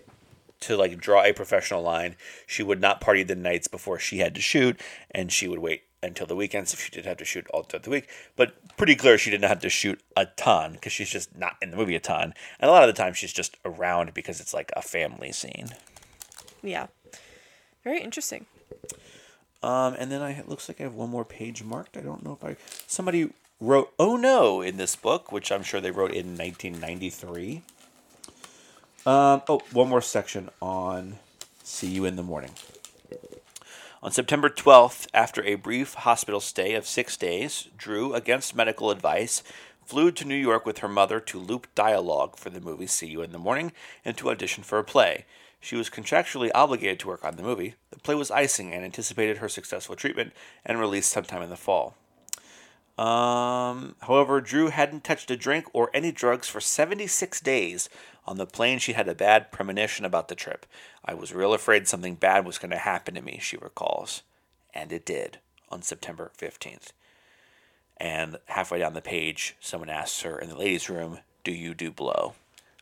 to 0.60 0.76
like 0.76 0.98
draw 0.98 1.24
a 1.24 1.32
professional 1.32 1.82
line, 1.82 2.16
she 2.46 2.62
would 2.62 2.80
not 2.80 3.00
party 3.00 3.22
the 3.22 3.34
nights 3.34 3.68
before 3.68 3.98
she 3.98 4.18
had 4.18 4.34
to 4.34 4.40
shoot, 4.40 4.80
and 5.10 5.32
she 5.32 5.48
would 5.48 5.58
wait 5.58 5.82
until 6.02 6.26
the 6.26 6.36
weekends 6.36 6.72
if 6.72 6.80
she 6.80 6.90
did 6.90 7.04
have 7.04 7.18
to 7.18 7.24
shoot 7.24 7.46
all 7.50 7.62
throughout 7.62 7.82
the 7.82 7.90
week. 7.90 8.08
But 8.36 8.76
pretty 8.76 8.94
clear 8.96 9.18
she 9.18 9.30
didn't 9.30 9.48
have 9.48 9.60
to 9.60 9.68
shoot 9.68 10.00
a 10.16 10.26
ton 10.26 10.72
because 10.72 10.92
she's 10.92 11.10
just 11.10 11.36
not 11.36 11.56
in 11.60 11.70
the 11.70 11.76
movie 11.76 11.96
a 11.96 12.00
ton, 12.00 12.34
and 12.58 12.68
a 12.68 12.72
lot 12.72 12.88
of 12.88 12.94
the 12.94 13.02
time 13.02 13.12
she's 13.12 13.32
just 13.32 13.56
around 13.64 14.14
because 14.14 14.40
it's 14.40 14.54
like 14.54 14.72
a 14.76 14.82
family 14.82 15.32
scene. 15.32 15.70
Yeah. 16.62 16.88
Very 17.84 18.00
interesting. 18.00 18.46
Um, 19.62 19.94
and 19.98 20.10
then 20.10 20.22
I 20.22 20.32
it 20.32 20.48
looks 20.48 20.68
like 20.68 20.80
I 20.80 20.84
have 20.84 20.94
one 20.94 21.10
more 21.10 21.24
page 21.24 21.62
marked. 21.62 21.96
I 21.96 22.00
don't 22.00 22.24
know 22.24 22.32
if 22.32 22.44
I 22.44 22.56
somebody 22.86 23.30
wrote 23.60 23.92
"Oh 23.98 24.16
no" 24.16 24.62
in 24.62 24.78
this 24.78 24.96
book, 24.96 25.30
which 25.30 25.52
I'm 25.52 25.62
sure 25.62 25.80
they 25.80 25.90
wrote 25.90 26.12
in 26.12 26.36
1993. 26.36 27.62
Um, 29.06 29.40
oh, 29.48 29.62
one 29.72 29.88
more 29.88 30.02
section 30.02 30.50
on 30.60 31.18
"See 31.62 31.86
You 31.86 32.04
in 32.04 32.16
the 32.16 32.22
Morning." 32.22 32.50
On 34.02 34.12
September 34.12 34.50
12th, 34.50 35.06
after 35.14 35.42
a 35.42 35.54
brief 35.54 35.94
hospital 35.94 36.38
stay 36.38 36.74
of 36.74 36.86
six 36.86 37.16
days, 37.16 37.68
Drew, 37.78 38.12
against 38.12 38.54
medical 38.54 38.90
advice, 38.90 39.42
flew 39.86 40.10
to 40.12 40.26
New 40.26 40.34
York 40.36 40.66
with 40.66 40.78
her 40.78 40.88
mother 40.88 41.18
to 41.18 41.38
loop 41.38 41.66
dialogue 41.74 42.36
for 42.36 42.50
the 42.50 42.60
movie 42.60 42.86
See 42.86 43.06
You 43.06 43.22
in 43.22 43.32
the 43.32 43.38
Morning 43.38 43.72
and 44.04 44.18
to 44.18 44.28
audition 44.28 44.64
for 44.64 44.78
a 44.78 44.84
play. 44.84 45.24
She 45.60 45.76
was 45.76 45.88
contractually 45.88 46.50
obligated 46.54 47.00
to 47.00 47.08
work 47.08 47.24
on 47.24 47.36
the 47.36 47.42
movie. 47.42 47.76
The 47.90 48.00
play 48.00 48.14
was 48.14 48.30
icing 48.30 48.74
and 48.74 48.84
anticipated 48.84 49.38
her 49.38 49.48
successful 49.48 49.96
treatment 49.96 50.34
and 50.64 50.78
release 50.78 51.06
sometime 51.06 51.42
in 51.42 51.48
the 51.48 51.56
fall. 51.56 51.94
Um, 53.00 53.96
however, 54.02 54.42
Drew 54.42 54.68
hadn't 54.68 55.04
touched 55.04 55.30
a 55.30 55.36
drink 55.36 55.66
or 55.72 55.90
any 55.94 56.12
drugs 56.12 56.48
for 56.48 56.60
76 56.60 57.40
days. 57.40 57.88
On 58.26 58.36
the 58.36 58.46
plane, 58.46 58.78
she 58.78 58.92
had 58.92 59.08
a 59.08 59.14
bad 59.14 59.50
premonition 59.50 60.04
about 60.04 60.28
the 60.28 60.34
trip. 60.34 60.66
I 61.04 61.14
was 61.14 61.32
real 61.32 61.54
afraid 61.54 61.88
something 61.88 62.14
bad 62.14 62.44
was 62.44 62.58
going 62.58 62.70
to 62.70 62.78
happen 62.78 63.14
to 63.14 63.22
me, 63.22 63.38
she 63.40 63.56
recalls. 63.56 64.22
And 64.74 64.92
it 64.92 65.04
did 65.04 65.38
on 65.70 65.82
September 65.82 66.30
15th. 66.38 66.92
And 67.96 68.38
halfway 68.46 68.78
down 68.78 68.94
the 68.94 69.02
page, 69.02 69.56
someone 69.60 69.90
asks 69.90 70.22
her 70.22 70.38
in 70.38 70.48
the 70.48 70.56
ladies' 70.56 70.88
room, 70.88 71.18
Do 71.44 71.52
you 71.52 71.74
do 71.74 71.90
blow? 71.90 72.34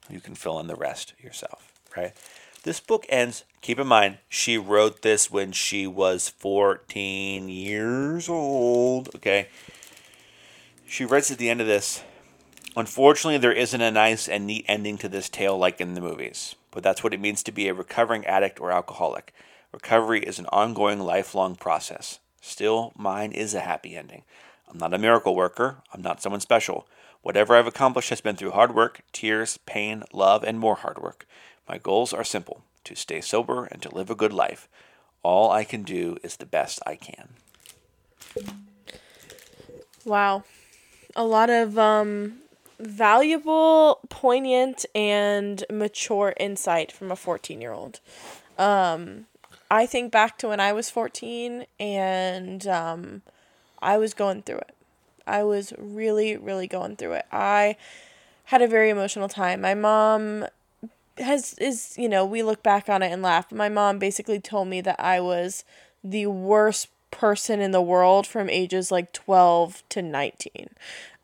You 0.09 0.21
can 0.21 0.35
fill 0.35 0.61
in 0.61 0.69
the 0.69 0.77
rest 0.77 1.13
yourself, 1.21 1.73
right? 1.97 2.15
This 2.63 2.81
book 2.81 3.07
ends, 3.09 3.45
keep 3.61 3.79
in 3.79 3.87
mind, 3.87 4.19
she 4.29 4.59
wrote 4.59 5.03
this 5.03 5.31
when 5.31 5.53
she 5.53 5.87
was 5.87 6.29
14 6.29 7.49
years 7.49 8.29
old, 8.29 9.15
okay? 9.17 9.49
She 10.87 11.05
writes 11.05 11.31
at 11.31 11.39
the 11.39 11.51
end 11.51 11.61
of 11.61 11.67
this, 11.67 12.03
Unfortunately, 12.77 13.39
there 13.39 13.53
isn't 13.53 13.81
a 13.81 13.91
nice 13.91 14.29
and 14.29 14.47
neat 14.47 14.65
ending 14.69 14.99
to 14.99 15.09
this 15.09 15.29
tale 15.29 15.59
like 15.59 15.81
in 15.81 15.95
the 15.95 16.01
movies, 16.01 16.55
but 16.71 16.83
that's 16.83 17.03
what 17.03 17.15
it 17.15 17.21
means 17.21 17.43
to 17.43 17.53
be 17.53 17.69
a 17.69 17.75
recovering 17.75 18.25
addict 18.27 18.61
or 18.61 18.71
alcoholic. 18.71 19.33
Recovery 19.73 20.21
is 20.21 20.39
an 20.39 20.47
ongoing, 20.47 21.01
lifelong 21.01 21.57
process. 21.57 22.21
Still, 22.41 22.93
mine 22.97 23.33
is 23.33 23.55
a 23.55 23.61
happy 23.61 23.97
ending. 23.97 24.23
I'm 24.71 24.79
not 24.79 24.95
a 24.95 24.99
miracle 24.99 25.35
worker, 25.35 25.79
I'm 25.93 26.03
not 26.03 26.23
someone 26.23 26.41
special. 26.41 26.87
Whatever 27.23 27.57
I've 27.57 27.67
accomplished 27.67 28.11
has 28.11 28.21
been 28.21 28.37
through 28.37 28.53
hard 28.53 28.75
work, 28.75 29.01
tears, 29.13 29.59
pain, 29.67 30.05
love, 30.13 30.45
and 30.45 30.59
more 30.59 30.77
hard 30.77 30.99
work. 30.99 31.27
My 31.69 31.79
goals 31.79 32.13
are 32.13 32.25
simple 32.25 32.63
to 32.85 32.95
stay 32.95 33.21
sober 33.21 33.65
and 33.65 33.83
to 33.83 33.95
live 33.95 34.09
a 34.09 34.15
good 34.15 34.33
life. 34.33 34.69
All 35.23 35.51
I 35.51 35.65
can 35.65 35.83
do 35.83 36.17
is 36.23 36.37
the 36.37 36.47
best 36.47 36.81
I 36.87 36.97
can. 36.97 37.31
Wow. 40.05 40.45
A 41.17 41.25
lot 41.25 41.51
of 41.51 41.79
um 41.79 42.41
valuable, 42.79 44.01
poignant 44.09 44.87
and 44.95 45.65
mature 45.71 46.35
insight 46.39 46.93
from 46.93 47.11
a 47.11 47.17
14-year-old. 47.17 48.01
Um 48.59 49.27
I 49.71 49.85
think 49.85 50.11
back 50.11 50.39
to 50.39 50.49
when 50.49 50.61
I 50.61 50.73
was 50.73 50.91
14 50.91 51.67
and 51.79 52.67
um 52.67 53.23
I 53.81 53.99
was 53.99 54.15
going 54.15 54.43
through 54.43 54.59
it. 54.59 54.75
I 55.27 55.43
was 55.43 55.73
really 55.79 56.37
really 56.37 56.67
going 56.67 56.97
through 56.97 57.13
it. 57.13 57.27
I 57.33 57.77
had 58.47 58.63
a 58.63 58.69
very 58.69 58.91
emotional 58.91 59.29
time. 59.29 59.61
My 59.61 59.75
mom 59.75 60.47
has 61.19 61.55
is 61.55 61.95
you 61.99 62.09
know 62.09 62.25
we 62.25 62.43
look 62.43 62.63
back 62.63 62.89
on 62.89 63.03
it 63.03 63.13
and 63.13 63.23
laugh. 63.23 63.53
My 63.53 63.69
mom 63.69 63.99
basically 63.99 64.41
told 64.41 64.69
me 64.69 64.81
that 64.83 64.99
I 65.01 65.21
was 65.21 65.65
the 66.03 66.27
worst 66.27 66.89
person 67.11 67.61
in 67.61 67.73
the 67.73 67.83
world 67.83 68.27
from 68.27 68.49
ages 68.49 68.91
like 68.91 69.13
12 69.13 69.83
to 69.91 70.03
19. 70.03 70.71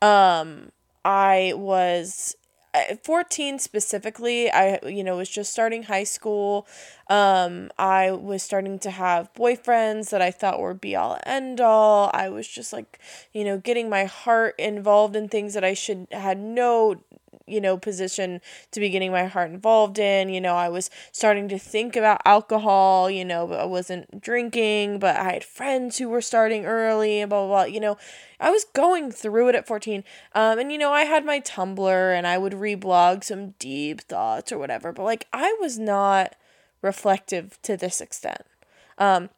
Um 0.03 0.73
I 1.05 1.53
was 1.57 2.37
uh, 2.75 2.97
14 3.05 3.59
specifically 3.61 4.51
i 4.51 4.81
you 4.87 5.05
know 5.05 5.17
was 5.17 5.29
just 5.29 5.53
starting 5.53 5.85
high 5.85 6.05
school. 6.05 6.67
Um 7.09 7.71
i 7.79 8.11
was 8.11 8.43
starting 8.43 8.79
to 8.81 8.91
have 8.91 9.33
boyfriends 9.35 10.11
that 10.11 10.21
i 10.23 10.31
thought 10.31 10.61
were 10.61 10.75
be 10.75 10.97
all 10.97 11.19
end 11.25 11.61
all. 11.61 12.11
I 12.13 12.29
was 12.31 12.49
just 12.49 12.73
like 12.73 12.99
you 13.33 13.45
know 13.45 13.59
getting 13.59 13.89
my 13.89 14.05
heart 14.05 14.55
involved 14.59 15.15
in 15.17 15.29
things 15.29 15.55
that 15.55 15.65
i 15.65 15.75
should 15.75 16.07
had 16.11 16.39
no 16.39 16.97
you 17.47 17.61
know 17.61 17.77
position 17.77 18.41
to 18.71 18.81
be 18.81 18.89
getting 18.91 19.13
my 19.13 19.27
heart 19.27 19.51
involved 19.51 19.99
in. 19.99 20.29
You 20.29 20.41
know 20.41 20.55
i 20.55 20.69
was 20.69 20.91
starting 21.13 21.49
to 21.49 21.59
think 21.59 21.97
about 21.97 22.21
alcohol 22.25 23.11
you 23.11 23.25
know 23.25 23.47
but 23.47 23.61
i 23.61 23.65
wasn't 23.65 24.21
drinking 24.21 24.99
but 24.99 25.17
i 25.17 25.33
had 25.33 25.45
friends 25.45 25.99
who 25.99 26.09
were 26.09 26.21
starting 26.23 26.65
early 26.65 27.21
and 27.21 27.31
blah 27.31 27.47
blah 27.47 27.65
blah 27.65 27.65
you 27.65 27.81
know. 27.81 27.97
I 28.41 28.51
was 28.51 28.65
going 28.75 29.11
through 29.11 29.49
it 29.49 29.55
at 29.55 29.67
14 29.67 30.05
um 30.35 30.59
and 30.59 30.71
you 30.73 30.79
know 30.79 30.93
i 30.93 31.03
had 31.03 31.25
my 31.25 31.41
tumblr 31.41 32.17
and 32.17 32.27
i 32.27 32.37
would 32.37 32.53
reblog 32.53 33.25
some 33.25 33.51
deep 33.59 34.01
thoughts 34.03 34.51
or 34.53 34.59
whatever 34.59 34.93
but 34.93 35.05
like 35.05 35.27
i 35.33 35.57
was 35.61 35.79
not 35.79 36.35
reflective 36.83 37.59
to 37.63 37.77
this 37.77 38.01
extent. 38.03 38.43
Um 38.99 39.31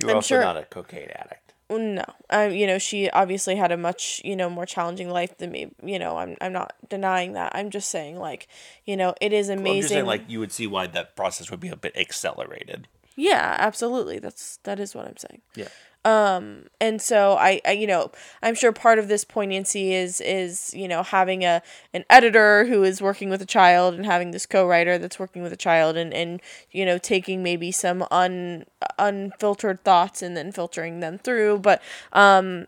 You're 0.00 0.10
I'm 0.10 0.16
also 0.16 0.34
sure- 0.34 0.42
not 0.42 0.56
a 0.56 0.64
cocaine 0.64 1.10
addict. 1.14 1.41
No. 1.78 2.04
Um 2.30 2.52
you 2.52 2.66
know 2.66 2.78
she 2.78 3.10
obviously 3.10 3.56
had 3.56 3.72
a 3.72 3.76
much 3.76 4.20
you 4.24 4.36
know 4.36 4.48
more 4.50 4.66
challenging 4.66 5.10
life 5.10 5.36
than 5.38 5.50
me. 5.50 5.70
You 5.82 5.98
know 5.98 6.16
i'm 6.16 6.36
i'm 6.40 6.52
not 6.52 6.74
denying 6.88 7.32
that. 7.34 7.52
I'm 7.54 7.70
just 7.70 7.90
saying 7.90 8.18
like 8.18 8.48
you 8.84 8.96
know 8.96 9.14
it 9.20 9.32
is 9.32 9.48
I'm 9.48 9.58
just 9.58 9.60
amazing 9.60 9.88
saying, 9.88 10.06
like, 10.06 10.24
you 10.28 10.40
would 10.40 10.52
see 10.52 10.66
why 10.66 10.86
that 10.88 11.16
process 11.16 11.50
would 11.50 11.60
be 11.60 11.68
a 11.68 11.76
bit 11.76 11.96
accelerated. 11.96 12.88
yeah 13.16 13.56
absolutely. 13.58 14.18
That's 14.18 14.58
that 14.64 14.78
is 14.80 14.94
what 14.94 15.06
i'm 15.06 15.16
saying. 15.16 15.42
Yeah. 15.54 15.68
Um 16.04 16.64
and 16.80 17.00
so 17.00 17.36
I, 17.36 17.60
I 17.64 17.72
you 17.72 17.86
know 17.86 18.10
i'm 18.42 18.56
sure 18.56 18.72
part 18.72 18.98
of 18.98 19.06
this 19.06 19.24
poignancy 19.24 19.94
is 19.94 20.20
is 20.20 20.74
you 20.74 20.88
know 20.88 21.04
having 21.04 21.44
a 21.44 21.62
an 21.94 22.04
editor 22.10 22.64
who 22.64 22.82
is 22.82 23.00
working 23.00 23.30
with 23.30 23.40
a 23.40 23.46
child 23.46 23.94
and 23.94 24.04
having 24.04 24.32
this 24.32 24.44
co-writer 24.44 24.98
that's 24.98 25.20
working 25.20 25.42
with 25.42 25.52
a 25.52 25.56
child 25.56 25.96
and 25.96 26.12
and 26.12 26.40
you 26.72 26.84
know 26.84 26.98
taking 26.98 27.42
maybe 27.42 27.70
some 27.70 28.04
un 28.10 28.64
unfiltered 28.98 29.84
thoughts 29.84 30.22
and 30.22 30.36
then 30.36 30.50
filtering 30.52 31.00
them 31.00 31.18
through. 31.18 31.58
But 31.58 31.80
um 32.12 32.66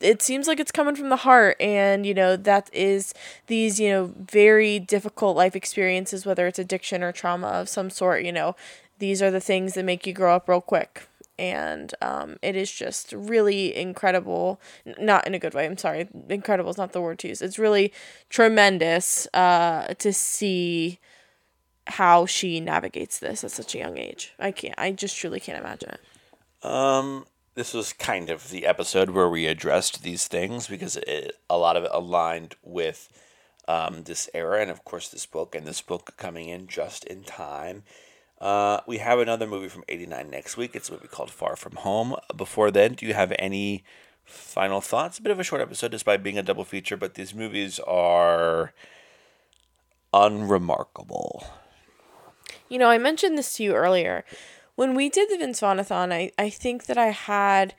it 0.00 0.22
seems 0.22 0.48
like 0.48 0.58
it's 0.58 0.72
coming 0.72 0.96
from 0.96 1.08
the 1.08 1.16
heart 1.16 1.56
and 1.60 2.06
you 2.06 2.14
know 2.14 2.36
that 2.36 2.70
is 2.72 3.12
these 3.46 3.78
you 3.78 3.90
know 3.90 4.12
very 4.30 4.78
difficult 4.78 5.36
life 5.36 5.54
experiences 5.54 6.24
whether 6.26 6.46
it's 6.46 6.58
addiction 6.58 7.02
or 7.02 7.12
trauma 7.12 7.46
of 7.48 7.68
some 7.68 7.90
sort 7.90 8.24
you 8.24 8.32
know 8.32 8.56
these 8.98 9.22
are 9.22 9.30
the 9.30 9.40
things 9.40 9.74
that 9.74 9.84
make 9.84 10.06
you 10.06 10.12
grow 10.12 10.34
up 10.36 10.48
real 10.48 10.60
quick 10.60 11.07
and 11.38 11.94
um, 12.02 12.36
it 12.42 12.56
is 12.56 12.70
just 12.70 13.12
really 13.12 13.76
incredible 13.76 14.60
not 14.98 15.26
in 15.26 15.34
a 15.34 15.38
good 15.38 15.54
way 15.54 15.64
i'm 15.66 15.78
sorry 15.78 16.08
incredible 16.28 16.70
is 16.70 16.78
not 16.78 16.92
the 16.92 17.00
word 17.00 17.18
to 17.18 17.28
use 17.28 17.42
it's 17.42 17.58
really 17.58 17.92
tremendous 18.28 19.26
uh, 19.34 19.94
to 19.98 20.12
see 20.12 20.98
how 21.88 22.26
she 22.26 22.60
navigates 22.60 23.18
this 23.18 23.42
at 23.42 23.50
such 23.50 23.74
a 23.74 23.78
young 23.78 23.98
age. 23.98 24.34
I 24.38 24.52
can't 24.52 24.74
i 24.78 24.92
just 24.92 25.16
truly 25.16 25.40
can't 25.40 25.58
imagine 25.58 25.90
it. 25.90 26.66
Um 26.66 27.26
this 27.54 27.74
was 27.74 27.92
kind 27.92 28.30
of 28.30 28.50
the 28.50 28.66
episode 28.66 29.10
where 29.10 29.28
we 29.28 29.46
addressed 29.46 30.04
these 30.04 30.28
things 30.28 30.68
because 30.68 30.96
it, 30.98 31.32
a 31.50 31.58
lot 31.58 31.76
of 31.76 31.82
it 31.82 31.90
aligned 31.92 32.54
with 32.62 33.08
um, 33.66 34.04
this 34.04 34.30
era 34.32 34.60
and 34.60 34.70
of 34.70 34.84
course 34.84 35.08
this 35.08 35.26
book 35.26 35.56
and 35.56 35.66
this 35.66 35.80
book 35.80 36.14
coming 36.16 36.48
in 36.48 36.68
just 36.68 37.02
in 37.04 37.24
time 37.24 37.82
uh, 38.40 38.80
we 38.86 38.98
have 38.98 39.18
another 39.18 39.46
movie 39.46 39.68
from 39.68 39.84
89 39.88 40.30
next 40.30 40.56
week. 40.56 40.76
It's 40.76 40.88
a 40.88 40.92
movie 40.92 41.08
called 41.08 41.30
far 41.30 41.56
from 41.56 41.76
home. 41.76 42.16
Before 42.36 42.70
then 42.70 42.94
do 42.94 43.06
you 43.06 43.14
have 43.14 43.32
any 43.38 43.84
final 44.24 44.80
thoughts? 44.80 45.18
A 45.18 45.22
bit 45.22 45.32
of 45.32 45.40
a 45.40 45.44
short 45.44 45.60
episode 45.60 45.90
despite 45.90 46.22
being 46.22 46.38
a 46.38 46.42
double 46.42 46.64
feature 46.64 46.96
but 46.96 47.14
these 47.14 47.34
movies 47.34 47.80
are 47.80 48.72
unremarkable. 50.12 51.44
You 52.68 52.78
know 52.78 52.88
i 52.90 52.98
mentioned 52.98 53.36
this 53.36 53.54
to 53.54 53.64
you 53.64 53.74
earlier. 53.74 54.24
When 54.76 54.94
we 54.94 55.08
did 55.08 55.28
the 55.28 55.38
Vince 55.38 55.58
Vaughn-a-thon, 55.58 56.12
I, 56.12 56.30
I 56.38 56.50
think 56.50 56.86
that 56.86 56.96
I 56.96 57.06
had 57.06 57.74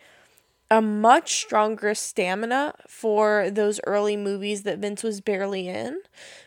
a 0.72 0.82
much 0.82 1.34
stronger 1.34 1.96
stamina 1.96 2.76
for 2.88 3.50
those 3.50 3.80
early 3.88 4.16
movies 4.16 4.64
that 4.64 4.78
Vince 4.78 5.02
was 5.02 5.20
barely 5.20 5.68
in. 5.68 6.02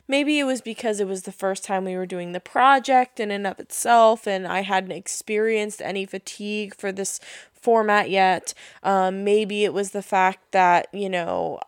Maybe 0.07 0.39
it 0.39 0.45
was 0.45 0.61
because 0.61 1.01
it 1.01 1.09
was 1.09 1.23
the 1.23 1.33
first 1.33 1.65
time 1.65 1.85
we 1.85 1.97
were 1.97 2.07
doing 2.07 2.33
the 2.33 2.41
project 2.41 3.19
in 3.19 3.31
and 3.31 3.47
of 3.47 3.59
itself, 3.59 4.27
and 4.27 4.47
I 4.47 4.63
hadn't 4.63 4.93
experienced 4.93 5.83
any 5.83 6.07
fatigue 6.07 6.75
for 6.77 6.93
this 6.93 7.19
format 7.53 8.11
yet. 8.11 8.55
Um, 8.83 9.25
maybe 9.25 9.65
it 9.65 9.73
was 9.73 9.91
the 9.91 10.03
fact 10.03 10.53
that, 10.53 10.87
you 10.93 11.09
know, 11.09 11.59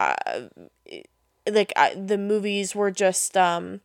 like 1.51 1.73
I, 1.77 1.95
the 1.95 2.19
movies 2.19 2.75
were 2.75 2.91
just 2.91 3.37
um, 3.37 3.81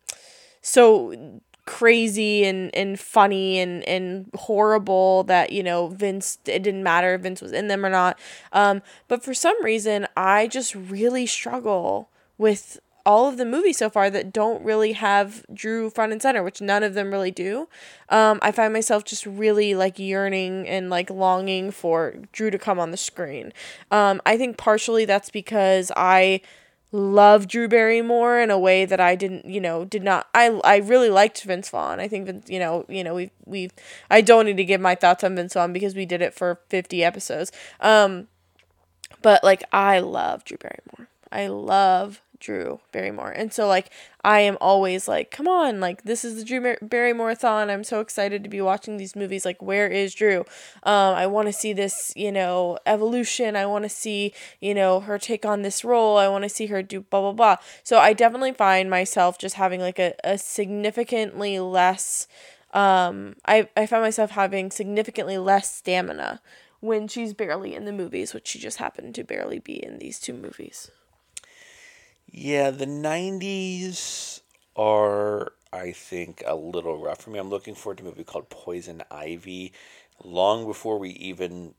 so 0.61 1.41
crazy 1.69 2.45
and, 2.45 2.73
and 2.75 2.99
funny 2.99 3.59
and, 3.59 3.87
and 3.87 4.27
horrible 4.33 5.23
that, 5.25 5.51
you 5.51 5.61
know, 5.61 5.89
Vince, 5.89 6.39
it 6.47 6.63
didn't 6.63 6.81
matter 6.81 7.13
if 7.13 7.21
Vince 7.21 7.43
was 7.43 7.51
in 7.51 7.67
them 7.67 7.85
or 7.85 7.91
not. 7.91 8.17
Um, 8.51 8.81
but 9.07 9.23
for 9.23 9.35
some 9.35 9.63
reason, 9.63 10.07
I 10.17 10.47
just 10.47 10.73
really 10.73 11.27
struggle 11.27 12.09
with 12.39 12.79
all 13.05 13.27
of 13.27 13.37
the 13.37 13.45
movies 13.45 13.77
so 13.77 13.87
far 13.87 14.09
that 14.09 14.33
don't 14.33 14.63
really 14.63 14.93
have 14.93 15.45
Drew 15.53 15.91
front 15.91 16.11
and 16.11 16.19
center, 16.19 16.41
which 16.41 16.59
none 16.59 16.81
of 16.81 16.95
them 16.95 17.11
really 17.11 17.29
do. 17.31 17.69
Um, 18.09 18.39
I 18.41 18.51
find 18.51 18.73
myself 18.73 19.03
just 19.03 19.27
really 19.27 19.75
like 19.75 19.99
yearning 19.99 20.67
and 20.67 20.89
like 20.89 21.11
longing 21.11 21.69
for 21.69 22.15
Drew 22.31 22.49
to 22.49 22.57
come 22.57 22.79
on 22.79 22.89
the 22.89 22.97
screen. 22.97 23.53
Um, 23.91 24.21
I 24.25 24.37
think 24.37 24.57
partially 24.57 25.05
that's 25.05 25.29
because 25.29 25.91
I 25.95 26.41
love 26.91 27.47
Drew 27.47 27.67
Barrymore 27.67 28.39
in 28.39 28.49
a 28.49 28.59
way 28.59 28.85
that 28.85 28.99
I 28.99 29.15
didn't, 29.15 29.45
you 29.45 29.61
know, 29.61 29.85
did 29.85 30.03
not. 30.03 30.27
I 30.33 30.47
I 30.63 30.77
really 30.77 31.09
liked 31.09 31.43
Vince 31.43 31.69
Vaughn. 31.69 31.99
I 31.99 32.07
think 32.07 32.25
Vince, 32.25 32.49
you 32.49 32.59
know, 32.59 32.85
you 32.89 33.03
know, 33.03 33.15
we 33.15 33.31
we 33.45 33.69
I 34.09 34.21
don't 34.21 34.45
need 34.45 34.57
to 34.57 34.65
give 34.65 34.81
my 34.81 34.95
thoughts 34.95 35.23
on 35.23 35.35
Vince 35.35 35.53
Vaughn 35.53 35.73
because 35.73 35.95
we 35.95 36.05
did 36.05 36.21
it 36.21 36.33
for 36.33 36.59
50 36.69 37.03
episodes. 37.03 37.51
Um 37.79 38.27
but 39.21 39.43
like 39.43 39.63
I 39.71 39.99
love 39.99 40.43
Drew 40.45 40.57
Barrymore. 40.57 41.09
I 41.31 41.47
love 41.47 42.21
Drew 42.39 42.79
Barrymore. 42.91 43.31
And 43.31 43.53
so 43.53 43.67
like 43.67 43.89
I 44.23 44.41
am 44.41 44.57
always 44.59 45.07
like, 45.07 45.31
come 45.31 45.47
on, 45.47 45.79
like 45.79 46.03
this 46.03 46.25
is 46.25 46.35
the 46.35 46.43
Drew 46.43 46.75
Barrymore 46.81 47.35
thon. 47.35 47.69
I'm 47.69 47.83
so 47.83 47.99
excited 47.99 48.43
to 48.43 48.49
be 48.49 48.61
watching 48.61 48.97
these 48.97 49.15
movies. 49.15 49.45
Like, 49.45 49.61
where 49.61 49.87
is 49.87 50.13
Drew? 50.13 50.41
Um, 50.83 51.15
I 51.15 51.27
want 51.27 51.47
to 51.47 51.53
see 51.53 51.73
this, 51.73 52.13
you 52.15 52.31
know, 52.31 52.77
evolution. 52.85 53.55
I 53.55 53.65
want 53.65 53.83
to 53.83 53.89
see, 53.89 54.33
you 54.59 54.73
know, 54.73 54.99
her 55.01 55.17
take 55.17 55.45
on 55.45 55.61
this 55.61 55.83
role. 55.83 56.17
I 56.17 56.27
want 56.27 56.43
to 56.43 56.49
see 56.49 56.67
her 56.67 56.81
do 56.81 57.01
blah 57.01 57.21
blah 57.21 57.33
blah. 57.33 57.55
So 57.83 57.97
I 57.99 58.13
definitely 58.13 58.53
find 58.53 58.89
myself 58.89 59.37
just 59.37 59.55
having 59.55 59.79
like 59.79 59.99
a, 59.99 60.13
a 60.23 60.37
significantly 60.37 61.59
less 61.59 62.27
um 62.71 63.35
I, 63.45 63.67
I 63.75 63.87
find 63.87 64.03
myself 64.03 64.31
having 64.31 64.69
significantly 64.69 65.39
less 65.39 65.73
stamina 65.73 66.39
when 66.81 67.07
she's 67.07 67.33
barely 67.33 67.75
in 67.75 67.85
the 67.85 67.91
movies, 67.91 68.33
which 68.33 68.47
she 68.47 68.59
just 68.59 68.77
happened 68.77 69.15
to 69.15 69.23
barely 69.23 69.59
be 69.59 69.83
in 69.83 69.99
these 69.99 70.19
two 70.19 70.33
movies. 70.33 70.91
Yeah, 72.31 72.69
the 72.71 72.85
90s 72.85 74.41
are, 74.75 75.53
I 75.73 75.91
think, 75.91 76.43
a 76.45 76.55
little 76.55 76.97
rough 76.97 77.21
for 77.21 77.31
me. 77.31 77.39
I'm 77.39 77.49
looking 77.49 77.75
forward 77.75 77.97
to 77.97 78.03
a 78.03 78.07
movie 78.07 78.23
called 78.23 78.49
Poison 78.49 79.03
Ivy. 79.09 79.73
Long 80.23 80.65
before 80.65 80.99
we 80.99 81.09
even 81.11 81.73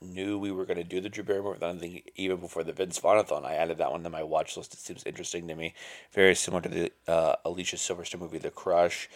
knew 0.00 0.38
we 0.38 0.50
were 0.50 0.64
going 0.66 0.78
to 0.78 0.84
do 0.84 1.00
the 1.00 1.08
Drew 1.08 1.22
Barrymore, 1.22 1.56
I 1.62 1.72
think 1.74 2.10
even 2.16 2.38
before 2.38 2.64
the 2.64 2.72
Vince 2.72 2.98
Vaughn-a-thon, 2.98 3.44
I 3.44 3.54
added 3.54 3.78
that 3.78 3.92
one 3.92 4.02
to 4.02 4.10
my 4.10 4.24
watch 4.24 4.56
list. 4.56 4.74
It 4.74 4.80
seems 4.80 5.04
interesting 5.06 5.46
to 5.46 5.54
me. 5.54 5.74
Very 6.12 6.34
similar 6.34 6.62
to 6.62 6.68
the 6.68 6.92
uh, 7.06 7.36
Alicia 7.44 7.76
Silverstone 7.76 8.20
movie, 8.20 8.38
The 8.38 8.50
Crush. 8.50 9.08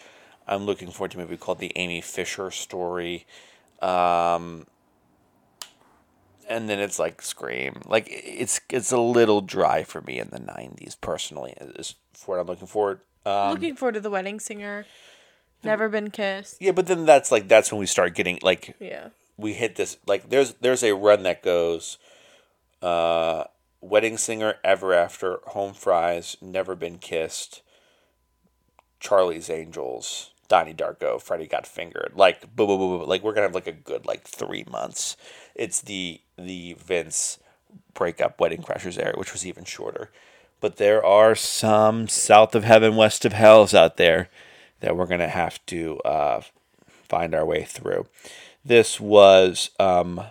I'm 0.47 0.65
looking 0.65 0.91
forward 0.91 1.11
to 1.11 1.17
a 1.17 1.21
movie 1.21 1.37
called 1.37 1.59
The 1.59 1.73
Amy 1.75 1.99
Fisher 1.99 2.49
Story. 2.51 3.25
Um, 3.81 4.67
and 6.47 6.69
then 6.69 6.79
it's 6.79 6.99
like 6.99 7.21
Scream. 7.21 7.81
Like 7.85 8.07
it's 8.09 8.59
it's 8.69 8.91
a 8.91 8.99
little 8.99 9.41
dry 9.41 9.83
for 9.83 10.01
me 10.01 10.19
in 10.19 10.29
the 10.29 10.39
'90s 10.39 10.99
personally. 10.99 11.53
Is 11.57 11.95
for 12.13 12.35
what 12.35 12.41
I'm 12.41 12.47
looking 12.47 12.67
forward. 12.67 13.01
Um, 13.25 13.51
looking 13.51 13.75
forward 13.75 13.93
to 13.93 14.01
the 14.01 14.09
Wedding 14.09 14.39
Singer. 14.39 14.85
Never 15.63 15.89
been 15.89 16.11
kissed. 16.11 16.57
Yeah, 16.61 16.71
but 16.71 16.87
then 16.87 17.05
that's 17.05 17.31
like 17.31 17.47
that's 17.47 17.71
when 17.71 17.79
we 17.79 17.87
start 17.87 18.13
getting 18.13 18.39
like 18.41 18.75
yeah 18.79 19.09
we 19.37 19.53
hit 19.53 19.75
this 19.75 19.97
like 20.05 20.29
there's 20.29 20.53
there's 20.55 20.83
a 20.83 20.95
run 20.95 21.23
that 21.23 21.41
goes, 21.41 21.97
uh, 22.81 23.45
Wedding 23.81 24.17
Singer, 24.17 24.55
Ever 24.63 24.93
After, 24.93 25.39
Home 25.47 25.73
Fries, 25.73 26.37
Never 26.41 26.75
Been 26.75 26.97
Kissed, 26.97 27.61
Charlie's 28.99 29.49
Angels. 29.49 30.31
Donnie 30.47 30.75
Darko, 30.75 31.19
Freddy 31.19 31.47
Got 31.47 31.65
Fingered, 31.65 32.11
like 32.15 32.55
boo 32.55 32.67
boo 32.67 32.77
boo, 32.77 32.99
boo. 32.99 33.05
like 33.05 33.23
we're 33.23 33.33
gonna 33.33 33.47
have 33.47 33.55
like 33.55 33.65
a 33.65 33.71
good 33.71 34.05
like 34.05 34.21
three 34.23 34.63
months. 34.69 35.17
It's 35.55 35.81
the 35.81 36.21
the 36.37 36.73
Vince 36.73 37.39
breakup 37.93 38.39
Wedding 38.39 38.61
Crashers 38.61 39.01
era, 39.01 39.17
which 39.17 39.33
was 39.33 39.45
even 39.45 39.63
shorter. 39.63 40.11
But 40.61 40.77
there 40.77 41.03
are 41.05 41.35
some 41.35 42.07
south 42.07 42.55
of 42.55 42.63
heaven, 42.63 42.95
west 42.95 43.25
of 43.25 43.33
hells 43.33 43.73
out 43.73 43.97
there 43.97 44.29
that 44.79 44.95
we're 44.95 45.05
gonna 45.05 45.27
have 45.27 45.65
to 45.67 45.99
uh, 45.99 46.41
find 46.87 47.33
our 47.33 47.45
way 47.45 47.63
through. 47.63 48.07
This 48.63 48.99
was, 48.99 49.69
um, 49.79 50.21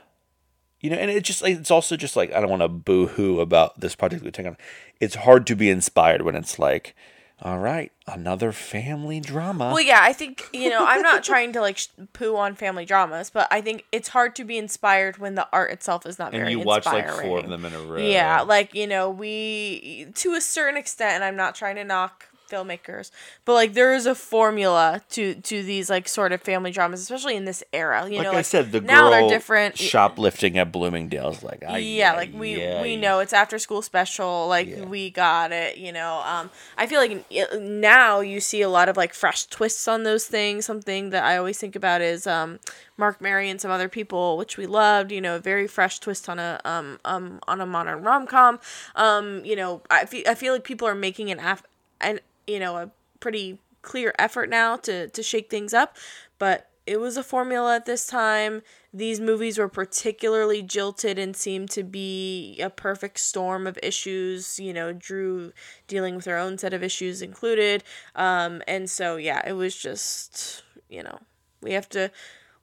you 0.81 0.91
know, 0.91 0.97
and 0.97 1.11
it 1.11 1.25
just 1.25 1.43
like 1.43 1.57
it's 1.57 1.71
also 1.71 1.97
just 1.97 2.17
like 2.17 2.33
I 2.33 2.41
don't 2.41 2.51
want 2.51 2.63
to 2.63 2.69
boo 2.69 3.07
hoo 3.07 3.41
about 3.41 3.81
this 3.81 3.95
project 3.95 4.23
we 4.23 4.31
take 4.31 4.47
on. 4.47 4.57
It's 5.01 5.15
hard 5.15 5.47
to 5.47 5.57
be 5.57 5.71
inspired 5.71 6.23
when 6.23 6.35
it's 6.35 6.59
like 6.59 6.95
all 7.43 7.59
right, 7.59 7.93
another 8.07 8.53
family 8.53 9.21
drama. 9.21 9.73
Well, 9.73 9.81
yeah, 9.81 9.99
I 10.01 10.13
think, 10.13 10.49
you 10.53 10.71
know, 10.71 10.85
I'm 10.87 11.03
not 11.03 11.25
trying 11.25 11.53
to 11.55 11.61
like 11.61 11.79
sh- 11.79 11.89
poo 12.13 12.37
on 12.37 12.55
family 12.55 12.85
dramas, 12.85 13.29
but 13.29 13.49
I 13.51 13.61
think 13.61 13.85
it's 13.91 14.09
hard 14.09 14.37
to 14.37 14.45
be 14.45 14.57
inspired 14.57 15.19
when 15.19 15.35
the 15.35 15.49
art 15.53 15.73
itself 15.73 16.07
is 16.07 16.19
not 16.19 16.33
and 16.33 16.41
very 16.41 16.53
you 16.53 16.61
watch 16.61 16.87
like 16.87 17.09
four 17.09 17.41
of 17.41 17.49
them 17.49 17.65
in 17.65 17.75
a 17.75 17.81
row. 17.81 17.99
Yeah, 17.99 18.43
like, 18.43 18.75
you 18.75 18.87
know, 18.87 19.11
we 19.11 20.07
to 20.15 20.35
a 20.35 20.41
certain 20.41 20.77
extent 20.77 21.15
and 21.15 21.25
I'm 21.25 21.37
not 21.37 21.55
trying 21.55 21.77
to 21.77 21.85
knock 21.85 22.29
filmmakers 22.49 23.11
but 23.45 23.55
like 23.55 23.75
there 23.75 23.95
is 23.95 24.07
a 24.07 24.15
formula 24.15 25.03
to 25.11 25.35
to 25.37 25.63
these 25.63 25.91
like 25.91 26.09
sort 26.09 26.33
of 26.33 26.41
family 26.43 26.71
dramas 26.71 27.01
especially 27.01 27.37
in 27.37 27.45
this 27.45 27.63
era 27.73 28.07
you 28.09 28.19
like 28.19 28.25
know 28.25 28.31
like 28.31 28.39
i 28.39 28.43
said 28.43 28.73
the 28.73 28.81
now 28.81 29.11
they're 29.11 29.29
different 29.29 29.77
shoplifting 29.79 30.59
at 30.59 30.71
bloomingdale's 30.71 31.43
like 31.43 31.63
I, 31.67 31.79
yeah 31.79 32.15
like 32.15 32.33
we 32.35 32.61
yeah, 32.61 32.83
we 32.83 32.97
know 32.97 33.21
it's 33.21 33.33
after 33.33 33.59
school 33.59 33.83
special 33.83 34.49
like 34.49 34.69
yeah. 34.69 34.85
we 34.85 35.11
got 35.11 35.53
it 35.53 35.77
you 35.77 35.93
know 35.93 36.23
um 36.25 36.51
i 36.77 36.87
feel 36.87 37.01
like 37.01 37.25
now 37.61 38.21
you 38.21 38.41
see 38.41 38.63
a 38.63 38.69
lot 38.69 38.89
of 38.89 38.97
like 38.97 39.15
fresh 39.15 39.47
twists 39.47 39.89
on 39.89 40.03
those 40.03 40.27
things 40.27 40.65
something 40.65 41.11
that 41.11 41.25
i 41.25 41.37
always 41.37 41.59
think 41.59 41.77
about 41.77 42.01
is 42.01 42.27
um 42.27 42.59
Marc 42.97 43.21
Maron 43.21 43.49
and 43.49 43.61
some 43.61 43.71
other 43.71 43.89
people, 43.89 44.37
which 44.37 44.57
we 44.57 44.67
loved. 44.67 45.11
You 45.11 45.21
know, 45.21 45.37
a 45.37 45.39
very 45.39 45.67
fresh 45.67 45.99
twist 45.99 46.29
on 46.29 46.39
a 46.39 46.61
um 46.65 46.99
um 47.05 47.41
on 47.47 47.61
a 47.61 47.67
modern 47.67 48.03
rom 48.03 48.27
com. 48.27 48.61
Um, 48.95 49.45
you 49.45 49.57
know, 49.57 49.83
I 49.91 50.05
feel 50.07 50.23
I 50.27 50.35
feel 50.35 50.53
like 50.53 50.65
people 50.65 50.87
are 50.87 50.95
making 50.95 51.31
an 51.31 51.41
af- 51.41 51.65
an 52.01 52.21
you 52.47 52.59
know, 52.59 52.77
a 52.77 52.91
pretty 53.21 53.59
clear 53.83 54.15
effort 54.19 54.49
now 54.49 54.77
to 54.77 55.09
to 55.09 55.23
shake 55.23 55.51
things 55.51 55.75
up, 55.75 55.97
but 56.39 56.71
it 56.87 57.01
was 57.01 57.17
a 57.17 57.23
formula 57.23 57.77
at 57.77 57.87
this 57.87 58.07
time. 58.07 58.63
These 58.93 59.19
movies 59.19 59.59
were 59.59 59.69
particularly 59.69 60.63
jilted 60.63 61.19
and 61.19 61.35
seemed 61.35 61.71
to 61.71 61.83
be 61.83 62.61
a 62.61 62.69
perfect 62.69 63.19
storm 63.19 63.67
of 63.67 63.79
issues. 63.83 64.61
You 64.61 64.73
know, 64.75 64.93
Drew 64.93 65.53
dealing 65.89 66.15
with 66.15 66.27
her 66.27 66.37
own 66.37 66.59
set 66.59 66.75
of 66.75 66.83
issues 66.83 67.23
included. 67.23 67.83
Um, 68.15 68.63
and 68.69 68.89
so, 68.89 69.17
yeah, 69.17 69.43
it 69.47 69.55
was 69.55 69.75
just, 69.75 70.63
you 70.89 71.03
know, 71.03 71.19
we 71.63 71.73
have 71.73 71.89
to, 71.91 72.11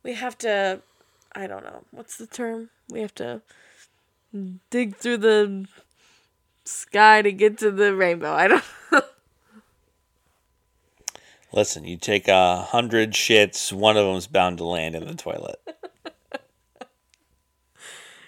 we 0.03 0.13
have 0.13 0.37
to, 0.39 0.81
I 1.33 1.47
don't 1.47 1.63
know, 1.63 1.83
what's 1.91 2.17
the 2.17 2.27
term? 2.27 2.69
We 2.89 3.01
have 3.01 3.15
to 3.15 3.41
dig 4.69 4.95
through 4.95 5.17
the 5.17 5.65
sky 6.63 7.21
to 7.23 7.31
get 7.31 7.57
to 7.59 7.71
the 7.71 7.95
rainbow. 7.95 8.33
I 8.33 8.47
don't. 8.47 8.63
Listen, 11.53 11.83
you 11.85 11.97
take 11.97 12.27
a 12.27 12.61
hundred 12.61 13.11
shits, 13.11 13.73
one 13.73 13.97
of 13.97 14.05
them's 14.05 14.27
bound 14.27 14.57
to 14.59 14.63
land 14.63 14.95
in 14.95 15.05
the 15.05 15.15
toilet. 15.15 15.59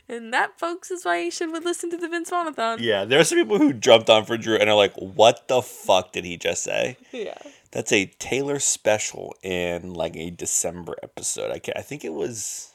and 0.09 0.33
that, 0.33 0.59
folks, 0.59 0.91
is 0.91 1.05
why 1.05 1.19
you 1.19 1.31
should 1.31 1.49
listen 1.63 1.89
to 1.91 1.97
the 1.97 2.09
Vince 2.09 2.29
Vaughnathon. 2.29 2.79
Yeah, 2.81 3.05
there 3.05 3.19
are 3.19 3.23
some 3.23 3.37
people 3.37 3.59
who 3.59 3.71
jumped 3.71 4.09
on 4.09 4.25
for 4.25 4.37
Drew 4.37 4.57
and 4.57 4.69
are 4.69 4.75
like, 4.75 4.93
"What 4.95 5.47
the 5.47 5.61
fuck 5.61 6.11
did 6.11 6.25
he 6.25 6.37
just 6.37 6.63
say?" 6.63 6.97
Yeah. 7.11 7.37
That's 7.71 7.91
a 7.91 8.05
Taylor 8.19 8.59
special 8.59 9.35
in 9.41 9.93
like 9.93 10.15
a 10.15 10.29
December 10.29 10.95
episode. 11.01 11.49
I 11.51 11.59
can 11.59 11.73
I 11.77 11.81
think 11.81 12.03
it 12.03 12.13
was. 12.13 12.73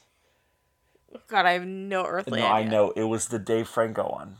God, 1.27 1.45
I 1.45 1.53
have 1.53 1.65
no 1.65 2.05
earthly 2.05 2.41
no, 2.41 2.47
I 2.47 2.63
know 2.63 2.91
it 2.91 3.03
was 3.03 3.27
the 3.27 3.39
Dave 3.39 3.67
Franco 3.67 4.03
one. 4.03 4.37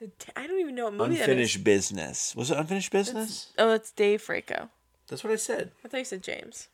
The 0.00 0.06
t- 0.18 0.32
I 0.36 0.46
don't 0.46 0.60
even 0.60 0.74
know 0.74 0.84
what 0.84 0.94
movie 0.94 1.14
that 1.16 1.22
is. 1.22 1.28
Unfinished 1.28 1.64
Business. 1.64 2.36
Was 2.36 2.50
it 2.50 2.58
Unfinished 2.58 2.92
Business? 2.92 3.14
that 3.56 3.62
is. 3.62 3.68
Oh, 3.70 3.72
it's 3.74 3.90
Dave 3.90 4.22
Franco. 4.22 4.68
That's 5.08 5.24
what 5.24 5.32
I 5.32 5.36
said. 5.36 5.72
I 5.84 5.88
thought 5.88 5.98
you 5.98 6.04
said 6.04 6.22
James. 6.22 6.68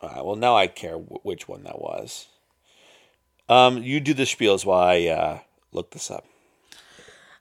Uh, 0.00 0.22
well, 0.24 0.36
now 0.36 0.56
I 0.56 0.66
care 0.66 0.92
w- 0.92 1.18
which 1.22 1.48
one 1.48 1.64
that 1.64 1.78
was. 1.80 2.28
Um, 3.48 3.82
you 3.82 4.00
do 4.00 4.14
the 4.14 4.22
spiels 4.22 4.64
while 4.64 4.80
I 4.80 5.06
uh, 5.06 5.38
look 5.72 5.90
this 5.90 6.10
up. 6.10 6.24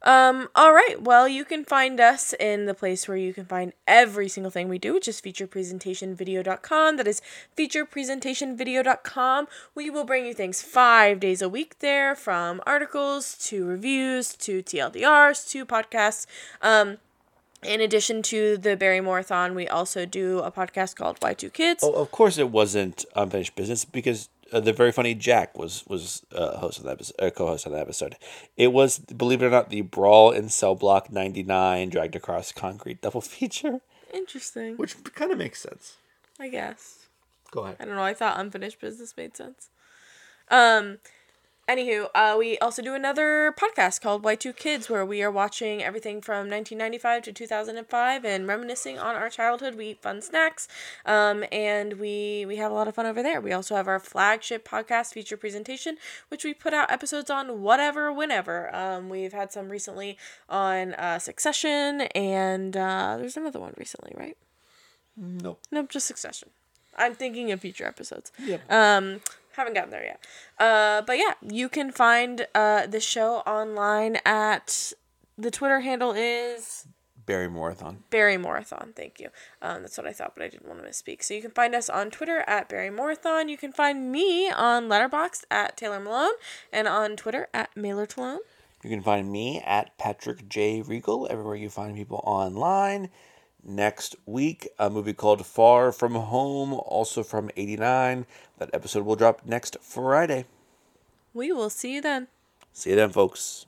Um, 0.03 0.47
all 0.55 0.73
right. 0.73 1.01
Well, 1.01 1.27
you 1.27 1.43
can 1.43 1.65
find 1.65 1.99
us 1.99 2.33
in 2.39 2.65
the 2.65 2.73
place 2.73 3.07
where 3.07 3.17
you 3.17 3.33
can 3.33 3.45
find 3.45 3.73
every 3.87 4.29
single 4.29 4.51
thing 4.51 4.69
we 4.69 4.77
do, 4.77 4.93
which 4.93 5.07
is 5.07 5.19
featurepresentationvideo.com. 5.19 6.97
That 6.97 7.07
is 7.07 7.21
featurepresentationvideo.com. 7.57 9.47
We 9.75 9.89
will 9.89 10.05
bring 10.05 10.25
you 10.25 10.33
things 10.33 10.61
five 10.61 11.19
days 11.19 11.41
a 11.41 11.49
week 11.49 11.79
there, 11.79 12.15
from 12.15 12.61
articles 12.65 13.37
to 13.47 13.65
reviews 13.65 14.35
to 14.37 14.63
TLDRs 14.63 15.49
to 15.49 15.65
podcasts. 15.65 16.25
Um, 16.61 16.97
in 17.61 17.81
addition 17.81 18.21
to 18.23 18.55
the 18.55 18.77
Barrymoreathon, 18.77 19.53
we 19.53 19.67
also 19.67 20.05
do 20.05 20.39
a 20.39 20.49
podcast 20.51 20.95
called 20.95 21.19
Y2 21.19 21.51
Kids. 21.51 21.83
Oh, 21.83 21.91
of 21.91 22.09
course, 22.09 22.37
it 22.37 22.51
wasn't 22.51 23.03
Unfinished 23.17 23.55
Business 23.55 23.83
because 23.83 24.29
uh, 24.51 24.59
the 24.59 24.73
very 24.73 24.91
funny 24.91 25.13
Jack 25.13 25.57
was 25.57 25.83
was 25.87 26.25
uh, 26.33 26.57
host 26.57 26.77
of 26.79 26.85
that 26.85 26.91
episode, 26.93 27.15
uh, 27.19 27.29
co-host 27.29 27.65
of 27.65 27.71
that 27.71 27.81
episode. 27.81 28.15
It 28.57 28.73
was, 28.73 28.99
believe 28.99 29.41
it 29.41 29.45
or 29.45 29.49
not, 29.49 29.69
the 29.69 29.81
Brawl 29.81 30.31
in 30.31 30.49
Cell 30.49 30.75
Block 30.75 31.11
ninety 31.11 31.43
nine 31.43 31.89
dragged 31.89 32.15
across 32.15 32.51
concrete 32.51 33.01
double 33.01 33.21
feature, 33.35 33.81
Interesting. 34.13 34.77
which 34.77 34.95
kind 35.15 35.31
of 35.31 35.37
makes 35.37 35.61
sense. 35.61 35.97
I 36.39 36.47
guess. 36.49 37.05
Go 37.51 37.63
ahead. 37.63 37.77
I 37.79 37.85
don't 37.85 37.95
know. 37.95 38.03
I 38.03 38.13
thought 38.13 38.39
unfinished 38.39 38.79
business 38.79 39.15
made 39.17 39.35
sense. 39.35 39.69
Um, 40.49 40.99
anywho, 41.69 42.07
uh, 42.15 42.35
we 42.37 42.57
also 42.57 42.81
do 42.81 42.95
another 42.95 43.53
podcast 43.57 44.01
called 44.01 44.23
Y2 44.23 44.55
Kids 44.55 44.89
where 44.89 45.05
we 45.05 45.21
are 45.21 45.31
watching 45.31 45.83
everything 45.83 46.21
from 46.21 46.49
1995 46.49 47.23
to 47.23 47.31
2005 47.31 48.25
and 48.25 48.47
reminiscing 48.47 48.97
on 48.97 49.15
our 49.15 49.29
childhood. 49.29 49.75
We 49.75 49.89
eat 49.89 50.01
fun 50.01 50.21
snacks, 50.21 50.67
um, 51.05 51.45
and 51.51 51.93
we 51.93 52.45
we 52.47 52.55
have 52.55 52.71
a 52.71 52.75
lot 52.75 52.87
of 52.87 52.95
fun 52.95 53.05
over 53.05 53.21
there. 53.21 53.39
We 53.39 53.53
also 53.53 53.75
have 53.75 53.87
our 53.87 53.99
flagship 53.99 54.67
podcast, 54.67 55.13
Feature 55.13 55.37
Presentation, 55.37 55.97
which 56.29 56.43
we 56.43 56.53
put 56.53 56.73
out 56.73 56.91
episodes 56.91 57.29
on 57.29 57.61
whatever, 57.61 58.11
whenever. 58.11 58.75
Um, 58.75 59.09
we've 59.09 59.33
had 59.33 59.53
some 59.53 59.69
recently 59.69 60.17
on 60.49 60.95
uh, 60.95 61.19
Succession, 61.19 62.01
and 62.15 62.75
uh, 62.75 63.17
there's 63.19 63.37
another 63.37 63.59
one 63.59 63.73
recently, 63.77 64.11
right? 64.17 64.37
Nope. 65.15 65.61
Nope, 65.71 65.89
just 65.89 66.07
Succession. 66.07 66.49
I'm 66.97 67.13
thinking 67.13 67.51
of 67.51 67.61
future 67.61 67.85
episodes. 67.85 68.31
Yep. 68.39 68.71
Um, 68.71 69.21
haven't 69.55 69.73
gotten 69.73 69.91
there 69.91 70.03
yet. 70.03 70.25
Uh, 70.57 71.01
but 71.01 71.17
yeah, 71.17 71.33
you 71.41 71.69
can 71.69 71.91
find 71.91 72.47
uh 72.55 72.87
the 72.87 72.99
show 72.99 73.37
online 73.39 74.17
at 74.25 74.93
the 75.37 75.51
Twitter 75.51 75.79
handle 75.79 76.13
is 76.15 76.87
Barrymoreathon. 77.29 77.97
Barry 78.09 78.37
Morathon. 78.37 78.95
Thank 78.95 79.19
you. 79.19 79.29
Um, 79.61 79.83
that's 79.83 79.97
what 79.97 80.07
I 80.07 80.13
thought, 80.13 80.33
but 80.35 80.43
I 80.43 80.47
didn't 80.47 80.67
want 80.67 80.83
to 80.83 80.89
misspeak. 80.89 81.23
So 81.23 81.35
you 81.35 81.41
can 81.41 81.51
find 81.51 81.75
us 81.75 81.87
on 81.87 82.09
Twitter 82.09 82.43
at 82.47 82.67
Barrymoreathon. 82.67 83.49
You 83.49 83.57
can 83.57 83.71
find 83.71 84.11
me 84.11 84.49
on 84.49 84.89
Letterboxd 84.89 85.43
at 85.51 85.77
Taylor 85.77 85.99
Malone 85.99 86.33
and 86.73 86.87
on 86.87 87.15
Twitter 87.15 87.47
at 87.53 87.75
Maylor 87.77 88.07
Talone. 88.07 88.39
You 88.83 88.89
can 88.89 89.03
find 89.03 89.31
me 89.31 89.61
at 89.63 89.95
Patrick 89.97 90.49
J. 90.49 90.81
Regal 90.81 91.27
everywhere 91.29 91.55
you 91.55 91.69
find 91.69 91.95
people 91.95 92.23
online. 92.25 93.09
Next 93.63 94.15
week, 94.25 94.69
a 94.79 94.89
movie 94.89 95.13
called 95.13 95.45
Far 95.45 95.91
From 95.91 96.15
Home, 96.15 96.73
also 96.73 97.23
from 97.23 97.51
89. 97.57 98.25
That 98.57 98.69
episode 98.73 99.05
will 99.05 99.15
drop 99.15 99.45
next 99.45 99.77
Friday. 99.81 100.45
We 101.33 101.51
will 101.51 101.69
see 101.69 101.95
you 101.95 102.01
then. 102.01 102.27
See 102.73 102.91
you 102.91 102.95
then, 102.95 103.11
folks. 103.11 103.65